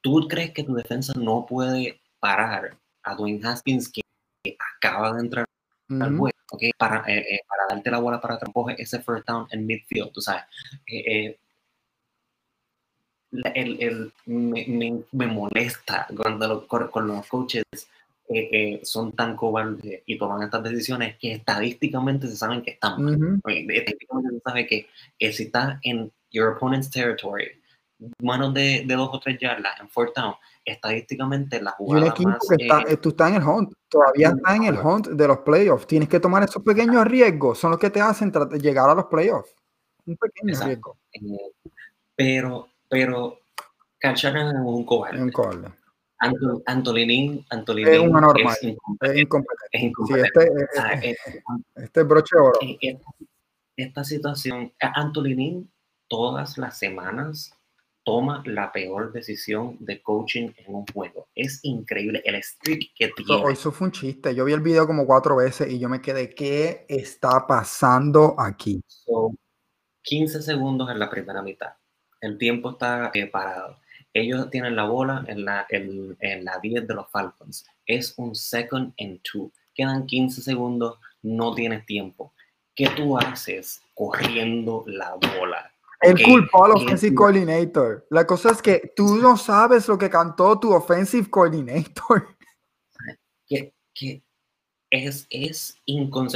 ¿Tú 0.00 0.28
crees 0.28 0.52
que 0.52 0.62
tu 0.62 0.74
defensa 0.74 1.12
no 1.16 1.44
puede 1.44 2.00
parar 2.20 2.78
a 3.02 3.14
Dwayne 3.16 3.40
Haskins 3.44 3.90
que 3.90 4.02
acaba 4.76 5.14
de 5.14 5.20
entrar 5.20 5.46
al 5.88 6.16
juego? 6.16 6.34
Para, 6.78 7.02
eh, 7.08 7.18
eh, 7.18 7.40
para 7.48 7.66
darte 7.68 7.90
la 7.90 7.98
bola 7.98 8.20
para 8.20 8.38
que 8.38 8.82
ese 8.82 9.00
first 9.00 9.26
down 9.26 9.48
en 9.50 9.66
midfield, 9.66 10.12
tú 10.12 10.20
sabes. 10.20 10.44
Eh, 10.86 11.36
el, 13.54 13.82
el, 13.82 14.12
me, 14.26 15.02
me, 15.12 15.26
molesta 15.26 16.06
cuando 16.16 16.66
con, 16.66 17.08
los 17.08 17.26
coaches 17.26 17.64
eh, 18.28 18.80
son 18.84 19.12
tan 19.12 19.36
cobardes 19.36 20.02
y 20.06 20.18
toman 20.18 20.42
estas 20.42 20.62
decisiones 20.62 21.16
que 21.18 21.32
estadísticamente 21.32 22.28
se 22.28 22.36
saben 22.36 22.62
que 22.62 22.72
están 22.72 23.02
mal. 23.02 23.40
Estadísticamente 23.46 24.34
se 24.34 24.40
sabe 24.40 24.66
que, 24.66 24.88
si 25.32 25.44
estás 25.44 25.78
en 25.82 26.10
your 26.30 26.56
opponent's 26.56 26.90
territory, 26.90 27.50
manos 28.22 28.54
de, 28.54 28.84
de, 28.86 28.94
dos 28.94 29.10
o 29.12 29.20
tres 29.20 29.38
yardas 29.38 29.80
en 29.80 29.88
fourth 29.88 30.14
down, 30.16 30.34
estadísticamente 30.64 31.60
la 31.60 31.72
jugada. 31.72 32.06
un 32.06 32.10
equipo 32.10 32.30
que 32.48 32.64
está, 32.64 32.82
eh, 32.88 32.96
tú 32.96 33.10
estás 33.10 33.30
en 33.30 33.36
el 33.36 33.42
hunt, 33.42 33.72
todavía 33.88 34.28
está 34.28 34.56
en 34.56 34.64
el 34.64 34.78
hunt 34.78 35.08
de 35.08 35.28
los 35.28 35.38
playoffs. 35.38 35.86
Tienes 35.86 36.08
que 36.08 36.20
tomar 36.20 36.42
esos 36.42 36.62
pequeños 36.62 37.04
riesgos, 37.06 37.58
son 37.58 37.72
los 37.72 37.80
que 37.80 37.90
te 37.90 38.00
hacen 38.00 38.32
llegar 38.60 38.88
a 38.88 38.94
los 38.94 39.06
playoffs. 39.06 39.54
Un 40.06 40.16
pequeño 40.16 40.58
riesgo. 40.64 40.98
Eh, 41.12 41.20
pero, 42.16 42.68
pero 42.88 43.40
Shanahan 44.00 44.56
es 44.56 44.62
un 44.64 44.84
cobarde. 44.84 45.22
Un 45.22 45.32
cobarde. 45.32 45.68
Antolini, 46.66 47.44
Antolini 47.50 47.90
es 47.90 47.98
un 47.98 48.16
anormal, 48.16 48.54
es 48.54 48.62
incompetente. 48.62 49.68
Es 49.72 49.82
incompetente. 49.82 50.40
Sí, 50.40 50.80
este, 50.94 51.10
es, 51.10 51.18
este 51.74 52.02
broche 52.02 52.36
oro. 52.36 52.58
Esta, 52.80 53.10
esta 53.76 54.04
situación, 54.04 54.72
Antolini 54.80 55.68
todas 56.08 56.58
las 56.58 56.78
semanas 56.78 57.52
toma 58.04 58.42
la 58.46 58.70
peor 58.70 59.12
decisión 59.12 59.76
de 59.80 60.02
coaching 60.02 60.50
en 60.58 60.74
un 60.74 60.86
juego. 60.86 61.28
Es 61.34 61.60
increíble 61.62 62.22
el 62.24 62.40
streak 62.42 62.92
que 62.94 63.10
tiene. 63.16 63.50
Eso, 63.50 63.72
fue 63.72 63.86
un 63.86 63.92
chiste. 63.92 64.34
Yo 64.34 64.44
vi 64.44 64.52
el 64.52 64.60
video 64.60 64.86
como 64.86 65.06
cuatro 65.06 65.36
veces 65.36 65.72
y 65.72 65.78
yo 65.78 65.88
me 65.88 66.02
quedé, 66.02 66.34
¿qué 66.34 66.84
está 66.88 67.46
pasando 67.46 68.36
aquí? 68.38 68.82
15 70.02 70.42
segundos 70.42 70.90
en 70.90 70.98
la 70.98 71.08
primera 71.10 71.42
mitad. 71.42 71.72
El 72.24 72.38
tiempo 72.38 72.70
está 72.70 73.10
eh, 73.12 73.26
parado. 73.26 73.76
Ellos 74.14 74.48
tienen 74.48 74.76
la 74.76 74.84
bola 74.84 75.24
en 75.28 75.44
la, 75.44 75.66
en, 75.68 76.16
en 76.20 76.44
la 76.44 76.58
10 76.58 76.88
de 76.88 76.94
los 76.94 77.10
Falcons. 77.10 77.66
Es 77.84 78.14
un 78.16 78.34
second 78.34 78.94
and 78.98 79.20
two. 79.22 79.52
Quedan 79.74 80.06
15 80.06 80.40
segundos, 80.40 80.98
no 81.22 81.54
tienes 81.54 81.84
tiempo. 81.84 82.32
¿Qué 82.74 82.88
tú 82.96 83.18
haces 83.18 83.82
corriendo 83.92 84.84
la 84.86 85.14
bola? 85.14 85.70
El 86.00 86.22
culpó 86.22 86.64
al 86.64 86.72
offensive 86.72 87.14
coordinator. 87.14 88.06
La 88.08 88.26
cosa 88.26 88.52
es 88.52 88.62
que 88.62 88.92
tú 88.96 89.16
no 89.16 89.36
sabes 89.36 89.86
lo 89.86 89.98
que 89.98 90.08
cantó 90.08 90.58
tu 90.58 90.72
offensive 90.72 91.28
coordinator. 91.28 92.28
Que, 93.46 93.74
que 93.92 94.22
es, 94.88 95.26
es 95.28 95.76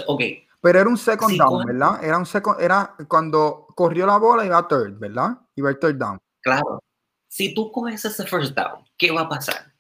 Ok. 0.07 0.21
Pero 0.61 0.81
era 0.81 0.89
un 0.91 0.99
second 0.99 1.39
down, 1.39 1.65
¿verdad? 1.65 2.05
Era 2.05 2.19
un 2.19 2.27
second, 2.27 2.61
era 2.61 2.95
cuando 3.09 3.67
corrió 3.75 4.05
la 4.05 4.19
bola 4.19 4.45
iba 4.45 4.59
a 4.59 4.69
third, 4.69 4.99
¿verdad? 4.99 5.39
Iba 5.59 5.71
a 5.71 5.75
third 5.75 5.99
down. 5.99 6.21
Claro. 6.41 6.81
Si 7.27 7.53
tú 7.53 7.73
coges 7.73 8.05
ese 8.05 8.25
first 8.25 8.55
down, 8.55 8.85
¿qué 8.97 9.11
va 9.11 9.23
a 9.23 9.29
pasar? 9.29 9.75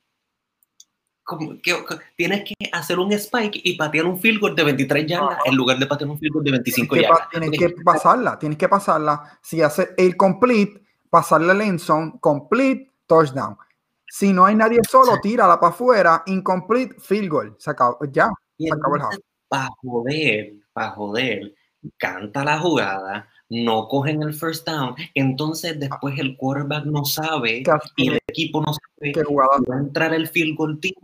tienes 2.16 2.42
que 2.42 2.54
hacer 2.72 2.98
un 2.98 3.12
spike 3.12 3.60
y 3.62 3.76
patear 3.76 4.06
un 4.06 4.18
field 4.18 4.40
goal 4.40 4.56
de 4.56 4.64
23 4.64 5.06
yardas 5.06 5.38
en 5.44 5.56
lugar 5.56 5.78
de 5.78 5.86
patear 5.86 6.08
un 6.08 6.18
field 6.18 6.32
goal 6.32 6.44
de 6.44 6.52
25 6.52 6.96
yardas. 6.96 7.28
Tienes 7.30 7.50
que 7.50 7.68
pasarla, 7.84 8.38
tienes 8.38 8.58
que 8.58 8.68
pasarla. 8.68 9.38
Si 9.42 9.60
hace 9.60 9.90
el 9.98 10.16
complete, 10.16 10.82
pasarle 11.10 11.52
el 11.52 11.60
end 11.60 11.80
zone, 11.80 12.14
complete, 12.18 12.90
touchdown. 13.06 13.58
Si 14.06 14.32
no 14.32 14.46
hay 14.46 14.54
nadie 14.54 14.80
solo, 14.88 15.20
tírala 15.20 15.60
para 15.60 15.72
afuera, 15.72 16.22
incomplete, 16.26 16.98
field 16.98 17.28
goal. 17.28 17.56
Se 17.58 17.70
acabó, 17.70 17.98
ya, 18.10 18.30
se 18.58 18.72
acabó 18.72 18.96
el 18.96 19.22
Para 19.48 19.68
joder, 19.82 20.54
para 20.72 20.90
joder, 20.92 21.54
canta 21.98 22.42
la 22.42 22.58
jugada, 22.58 23.28
no 23.48 23.88
cogen 23.88 24.22
el 24.22 24.34
first 24.34 24.66
down, 24.66 24.94
entonces 25.14 25.78
después 25.80 26.18
el 26.18 26.36
quarterback 26.36 26.84
no 26.84 27.04
sabe 27.04 27.62
y 27.96 28.08
el 28.08 28.18
equipo 28.28 28.60
no 28.60 28.72
sabe 28.72 29.12
que 29.12 29.22
va 29.22 29.76
a 29.76 29.78
entrar 29.78 30.14
el 30.14 30.28
field 30.28 30.56
goal 30.56 30.78
team 30.80 30.94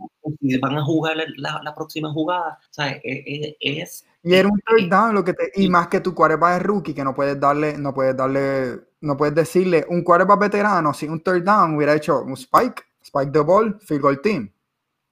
y 0.41 0.57
van 0.57 0.77
a 0.77 0.83
jugar 0.83 1.17
la, 1.37 1.61
la 1.63 1.75
próxima 1.75 2.11
jugada. 2.11 2.59
O 2.61 2.73
sea, 2.73 2.91
e, 2.91 3.01
e, 3.03 3.57
es, 3.59 4.05
y 4.25 4.33
era 4.33 4.49
un 4.49 4.59
third 4.59 4.89
down 4.89 5.13
lo 5.13 5.23
que 5.23 5.33
te, 5.33 5.51
y 5.55 5.69
más 5.69 5.87
que 5.87 5.99
tu 5.99 6.15
quarterback 6.15 6.59
es 6.59 6.63
rookie 6.63 6.95
que 6.95 7.03
no 7.03 7.13
puedes 7.13 7.39
darle, 7.39 7.77
no 7.77 7.93
puedes 7.93 8.17
darle, 8.17 8.79
no 9.01 9.15
puedes 9.15 9.35
decirle 9.35 9.85
un 9.87 10.03
quarterback 10.03 10.39
veterano 10.39 10.95
si 10.95 11.07
un 11.07 11.21
third 11.21 11.43
down 11.43 11.75
hubiera 11.75 11.93
hecho 11.93 12.23
un 12.23 12.33
spike, 12.33 12.83
spike 13.03 13.31
the 13.31 13.41
ball, 13.41 13.79
field 13.81 14.01
goal 14.01 14.21
team. 14.21 14.51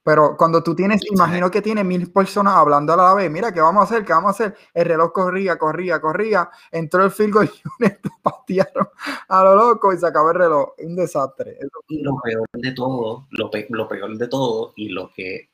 Pero 0.04 0.36
cuando 0.36 0.62
tú 0.62 0.76
tienes, 0.76 1.00
imagino 1.10 1.50
que 1.50 1.62
tienes 1.62 1.84
mil 1.84 2.12
personas 2.12 2.54
hablando 2.54 2.92
a 2.92 2.96
la 2.96 3.14
vez, 3.14 3.30
mira, 3.30 3.52
¿qué 3.52 3.60
vamos 3.60 3.80
a 3.80 3.84
hacer? 3.84 4.04
¿Qué 4.04 4.12
vamos 4.12 4.28
a 4.28 4.44
hacer? 4.44 4.56
El 4.74 4.84
reloj 4.84 5.12
corría, 5.12 5.56
corría, 5.56 5.98
corría, 5.98 6.50
entró 6.70 7.04
el 7.04 7.10
field 7.10 7.32
goal 7.32 7.50
unit, 7.80 7.98
patearon 8.22 8.88
a 9.28 9.42
lo 9.42 9.56
loco 9.56 9.94
y 9.94 9.96
se 9.96 10.06
acabó 10.06 10.30
el 10.30 10.36
reloj. 10.36 10.74
Un 10.78 10.94
desastre. 10.94 11.58
Y 11.88 12.02
lo 12.02 12.16
peor 12.22 12.46
de 12.52 12.72
todo, 12.72 13.26
lo, 13.30 13.50
peor 13.50 14.18
de 14.18 14.28
todo, 14.28 14.74
y 14.76 14.90
lo 14.90 15.10
que 15.10 15.48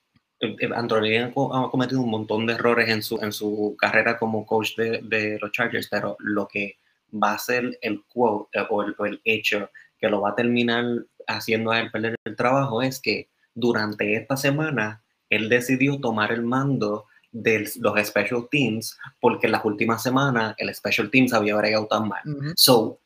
Anthony 0.74 1.22
ha 1.22 1.70
cometido 1.70 2.00
un 2.00 2.10
montón 2.10 2.46
de 2.46 2.54
errores 2.54 2.88
en 2.88 3.02
su, 3.02 3.18
en 3.22 3.32
su 3.32 3.76
carrera 3.78 4.18
como 4.18 4.44
coach 4.44 4.74
de, 4.76 5.00
de 5.04 5.38
los 5.40 5.52
Chargers, 5.52 5.88
pero 5.88 6.16
lo 6.18 6.48
que 6.48 6.76
va 7.12 7.34
a 7.34 7.38
ser 7.38 7.78
el 7.82 8.04
quote 8.06 8.58
eh, 8.58 8.66
o 8.68 8.82
el, 8.82 8.94
o 8.98 9.06
el 9.06 9.20
hecho 9.24 9.70
que 9.98 10.08
lo 10.08 10.20
va 10.20 10.30
a 10.30 10.34
terminar 10.34 10.84
haciendo 11.26 11.70
a 11.70 11.80
él 11.80 11.90
perder 11.90 12.16
el 12.24 12.36
trabajo 12.36 12.82
es 12.82 13.00
que 13.00 13.28
durante 13.54 14.14
esta 14.14 14.36
semana, 14.36 15.02
él 15.28 15.48
decidió 15.48 16.00
tomar 16.00 16.32
el 16.32 16.42
mando 16.42 17.06
de 17.32 17.70
los 17.78 18.06
special 18.06 18.48
teams 18.50 18.98
porque 19.20 19.46
en 19.46 19.52
las 19.52 19.64
últimas 19.64 20.02
semanas 20.02 20.54
el 20.58 20.74
special 20.74 21.10
teams 21.10 21.32
había 21.32 21.56
bregado 21.56 21.86
tan 21.86 22.08
mal. 22.08 22.22
So, 22.56 23.00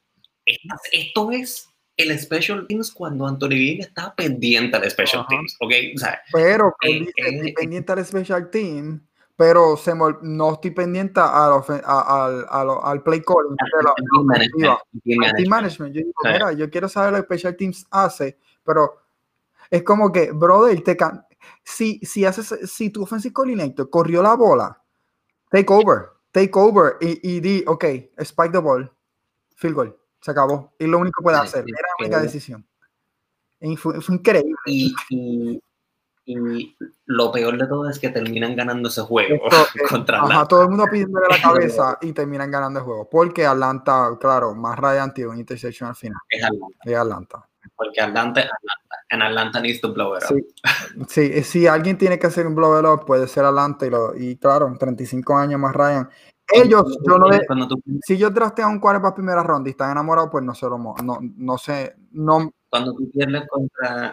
esto 0.47 1.31
es 1.31 1.69
el 1.97 2.19
special 2.19 2.67
teams 2.67 2.93
cuando 2.93 3.27
Anthony 3.27 3.51
Bean 3.51 3.81
está 3.81 4.15
pendiente 4.15 4.79
del 4.79 4.91
special 4.91 5.27
teams, 5.29 5.57
¿ok? 5.61 5.73
pero 6.33 6.75
eh, 6.83 7.07
eh, 7.17 7.55
pendiente 7.55 7.95
del 7.95 8.05
special 8.05 8.51
team, 8.51 9.07
pero 9.37 9.77
se 9.77 9.93
no 9.95 10.53
estoy 10.55 10.71
pendiente 10.73 11.21
al, 11.21 11.63
al 12.83 13.03
play 13.03 13.23
calling, 13.23 13.57
team 15.05 15.49
management. 15.49 15.95
Yo 15.95 16.01
digo, 16.01 16.13
mira, 16.25 16.53
yo 16.53 16.69
quiero 16.71 16.89
saber 16.89 17.13
lo 17.13 17.19
que 17.19 17.37
special 17.37 17.57
teams 17.57 17.87
hace, 17.91 18.39
pero 18.65 19.04
es 19.75 19.83
como 19.83 20.13
que, 20.13 20.31
brother, 20.31 20.85
te 20.85 20.97
can 20.97 21.25
si, 21.65 21.99
si, 22.01 22.25
haces, 22.25 22.71
si 22.71 22.91
tu 22.91 23.03
offensive 23.03 23.33
coordinator 23.33 23.91
corrió 23.91 24.23
la 24.23 24.35
bola, 24.35 24.81
take 25.51 25.73
over, 25.73 26.11
take 26.31 26.53
over 26.55 26.97
y, 27.01 27.37
y 27.37 27.41
di, 27.41 27.65
ok, 27.67 27.85
spike 28.19 28.53
the 28.53 28.59
ball, 28.59 28.89
field 29.57 29.75
goal, 29.75 29.97
se 30.21 30.31
acabó. 30.31 30.75
Y 30.79 30.87
lo 30.87 30.99
único 30.99 31.21
que 31.21 31.25
puede 31.25 31.39
hacer, 31.39 31.65
era 31.67 31.89
la 31.99 32.05
única 32.05 32.21
decisión. 32.21 32.65
Y 33.61 33.77
fue, 33.77 33.97
increíble. 34.09 34.55
Y, 34.67 34.95
y, 36.27 36.77
lo 37.07 37.33
peor 37.33 37.59
de 37.59 37.67
todo 37.67 37.91
es 37.91 37.99
que 37.99 38.11
terminan 38.11 38.55
ganando 38.55 38.89
ese 38.89 39.03
juego 39.03 39.37
contra 39.91 40.23
ajá, 40.23 40.47
todo 40.47 40.63
el 40.63 40.69
mundo 40.69 40.87
pidiéndole 40.91 41.27
la 41.29 41.43
cabeza 41.43 41.99
y 42.01 42.13
terminan 42.13 42.51
ganando 42.51 42.79
el 42.79 42.85
juego. 42.85 43.09
Porque 43.11 43.45
Atlanta, 43.45 44.17
claro, 44.21 44.55
más 44.55 44.79
radiante 44.79 45.27
un 45.27 45.37
interception 45.37 45.89
al 45.89 45.97
final. 45.97 46.21
Es 46.31 46.45
Atlanta. 46.45 46.77
Es 46.85 46.97
Atlanta. 46.97 47.49
Porque 47.77 48.01
Atlanta, 48.01 48.41
Atlanta, 48.41 48.97
en 49.09 49.23
Atlanta 49.23 49.61
needs 49.61 49.81
to 49.81 49.93
blow 49.93 50.17
it 50.17 50.23
up. 50.31 51.07
Sí, 51.09 51.43
si 51.43 51.67
alguien 51.67 51.99
tiene 51.99 52.19
que 52.19 52.27
hacer 52.27 52.47
un 52.47 52.55
blow 52.55 52.79
it 52.79 52.87
up, 52.87 53.05
puede 53.05 53.27
ser 53.27 53.45
Atlanta. 53.45 53.87
Y, 53.87 53.91
lo, 53.91 54.17
y 54.17 54.37
claro, 54.37 54.75
35 54.79 55.37
años 55.37 55.61
más 55.61 55.75
Ryan. 55.75 56.09
Ellos, 56.53 56.99
yo 57.07 57.19
no 57.19 57.27
si 58.07 58.19
yo 58.19 58.29
a 58.29 58.67
un 58.67 58.79
quarterback 58.79 59.15
primera 59.15 59.43
ronda 59.43 59.69
y 59.69 59.73
están 59.73 59.93
enamorados, 59.93 60.31
pues 60.31 60.45
no 60.45 60.55
se 60.55 60.67
lo 60.67 60.79
no, 60.79 61.19
no 61.21 61.59
sé, 61.59 61.95
no. 62.13 62.51
Cuando 62.69 62.93
tú 62.95 63.11
pierdes 63.11 63.45
contra 63.49 64.13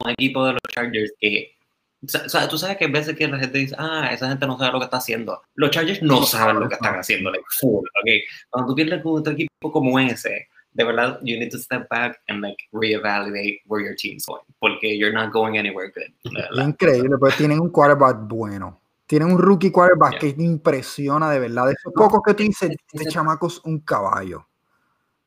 un 0.00 0.10
equipo 0.10 0.44
de 0.44 0.52
los 0.52 0.60
Chargers 0.68 1.12
que 1.18 1.56
o 2.04 2.28
sea, 2.28 2.48
tú 2.48 2.58
sabes 2.58 2.78
que 2.78 2.86
a 2.86 2.88
veces 2.88 3.14
que 3.16 3.28
la 3.28 3.38
gente 3.38 3.58
dice, 3.58 3.76
ah, 3.78 4.10
esa 4.12 4.28
gente 4.28 4.44
no 4.44 4.58
sabe 4.58 4.72
lo 4.72 4.80
que 4.80 4.86
está 4.86 4.96
haciendo. 4.96 5.40
Los 5.54 5.70
Chargers 5.70 6.02
no 6.02 6.24
saben 6.24 6.58
lo 6.58 6.68
que 6.68 6.74
están 6.74 6.96
haciendo, 6.96 7.30
okay. 7.30 8.22
Cuando 8.50 8.70
tú 8.70 8.74
pierdes 8.74 9.02
con 9.02 9.20
otro 9.20 9.32
equipo 9.32 9.70
como 9.70 9.98
ese, 10.00 10.48
de 10.74 10.84
verdad, 10.84 11.18
you 11.22 11.38
need 11.38 11.50
to 11.50 11.58
step 11.58 11.88
back 11.88 12.20
and 12.28 12.40
like 12.40 12.56
reevaluate 12.72 13.60
where 13.66 13.82
your 13.82 13.94
team's 13.94 14.24
going, 14.26 14.42
porque 14.60 14.96
you're 14.96 15.12
not 15.12 15.32
going 15.32 15.58
anywhere 15.58 15.92
good. 15.92 16.12
Increíble, 16.58 17.18
pues 17.18 17.36
tienen 17.36 17.60
un 17.60 17.70
quarterback 17.70 18.26
bueno. 18.26 18.80
Tienen 19.06 19.32
un 19.32 19.38
rookie 19.38 19.70
quarterback 19.70 20.18
que 20.18 20.34
impresiona 20.38 21.30
de 21.30 21.38
verdad. 21.40 21.66
De 21.66 21.72
esos 21.72 21.92
pocos 21.92 22.20
que 22.24 22.32
tú 22.34 22.42
dices, 22.44 22.70
este, 22.92 23.10
chamaco 23.10 23.46
es 23.46 23.60
un 23.64 23.80
caballo. 23.80 24.46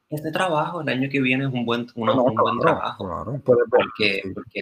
Este 0.10 0.32
trabajo 0.32 0.82
el 0.82 0.90
año 0.90 1.10
que 1.12 1.20
viene 1.20 1.46
es 1.46 1.54
un 1.54 1.66
buen, 1.66 1.88
un 1.94 2.36
buen 2.36 2.60
trabajo. 2.60 3.06
Claro, 3.06 3.42
porque, 3.44 4.22
porque, 4.34 4.62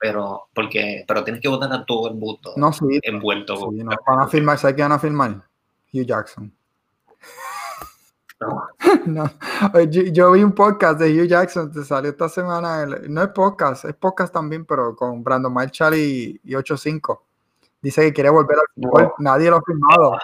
pero, 0.00 0.48
porque, 0.52 1.04
pero 1.06 1.22
tienes 1.22 1.40
que 1.40 1.48
votar 1.48 1.72
a 1.72 1.84
todo 1.84 2.08
el 2.08 2.16
mundo 2.16 2.54
no, 2.56 2.72
sí, 2.72 2.98
envuelto. 3.02 3.56
Sí, 3.56 3.84
no, 3.84 3.92
van 4.06 4.20
a 4.20 4.26
firmar, 4.26 4.58
¿sabes 4.58 4.74
qué 4.74 4.82
van 4.82 4.92
a 4.92 4.98
firmar? 4.98 5.44
Hugh 5.92 6.04
Jackson. 6.04 6.52
No. 9.06 9.30
Yo, 9.90 10.32
vi 10.32 10.42
un 10.42 10.52
podcast 10.52 10.98
de 11.00 11.10
Hugh 11.10 11.26
Jackson, 11.26 11.72
te 11.72 11.84
salió 11.84 12.10
esta 12.10 12.28
semana, 12.28 12.86
no 13.08 13.22
es 13.22 13.28
podcast, 13.28 13.84
es 13.84 13.94
podcast 13.94 14.32
también, 14.32 14.64
pero 14.64 14.94
con 14.94 15.22
Brandon 15.22 15.52
Marshall 15.52 15.94
y, 15.94 16.40
y 16.44 16.54
85. 16.54 17.24
Dice 17.82 18.02
que 18.02 18.12
quiere 18.12 18.30
volver 18.30 18.56
al 18.58 18.66
fútbol. 18.74 19.12
Nadie 19.18 19.50
lo 19.50 19.56
ha 19.56 19.62
filmado. 19.62 20.16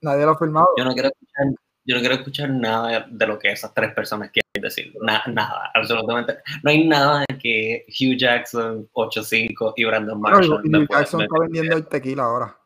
Nadie 0.00 0.24
lo 0.24 0.30
ha 0.30 0.38
filmado. 0.38 0.68
Yo 0.76 0.84
no 0.84 0.92
quiero 0.92 1.08
escuchar, 1.08 1.46
yo 1.84 1.96
no 1.96 2.00
quiero 2.00 2.14
escuchar 2.14 2.50
nada 2.50 3.06
de 3.10 3.26
lo 3.26 3.36
que 3.36 3.50
esas 3.50 3.74
tres 3.74 3.92
personas 3.92 4.30
quieren 4.30 4.62
decir. 4.62 4.94
nada, 5.00 5.72
absolutamente. 5.74 6.38
No 6.62 6.70
hay 6.70 6.86
nada 6.86 7.24
de 7.28 7.38
que 7.38 7.84
Hugh 7.88 8.16
Jackson, 8.16 8.88
85 8.92 9.74
y 9.76 9.84
Brandon 9.84 10.20
Marshall. 10.20 10.62
Hugh 10.64 10.86
Jackson 10.88 11.22
está 11.22 11.40
vendiendo 11.40 11.76
el 11.76 11.86
tequila 11.88 12.22
ahora. 12.22 12.56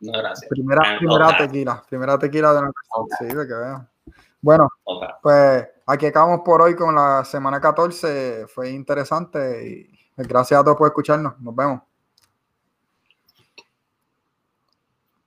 No, 0.00 0.12
gracias. 0.12 0.48
Primera, 0.48 0.98
primera 0.98 1.36
tequila. 1.36 1.82
Primera 1.88 2.18
tequila 2.18 2.54
de 2.54 2.62
la 2.62 2.70
Sí, 3.18 3.26
de 3.26 3.46
que 3.46 3.54
vean. 3.54 3.88
Bueno, 4.42 4.68
pues 5.22 5.68
aquí 5.86 6.06
acabamos 6.06 6.40
por 6.44 6.60
hoy 6.62 6.74
con 6.74 6.94
la 6.96 7.24
semana 7.24 7.60
14. 7.60 8.46
Fue 8.48 8.70
interesante 8.70 9.68
y 9.68 9.98
gracias 10.16 10.60
a 10.60 10.64
todos 10.64 10.76
por 10.76 10.88
escucharnos. 10.88 11.40
Nos 11.40 11.54
vemos. 11.54 11.91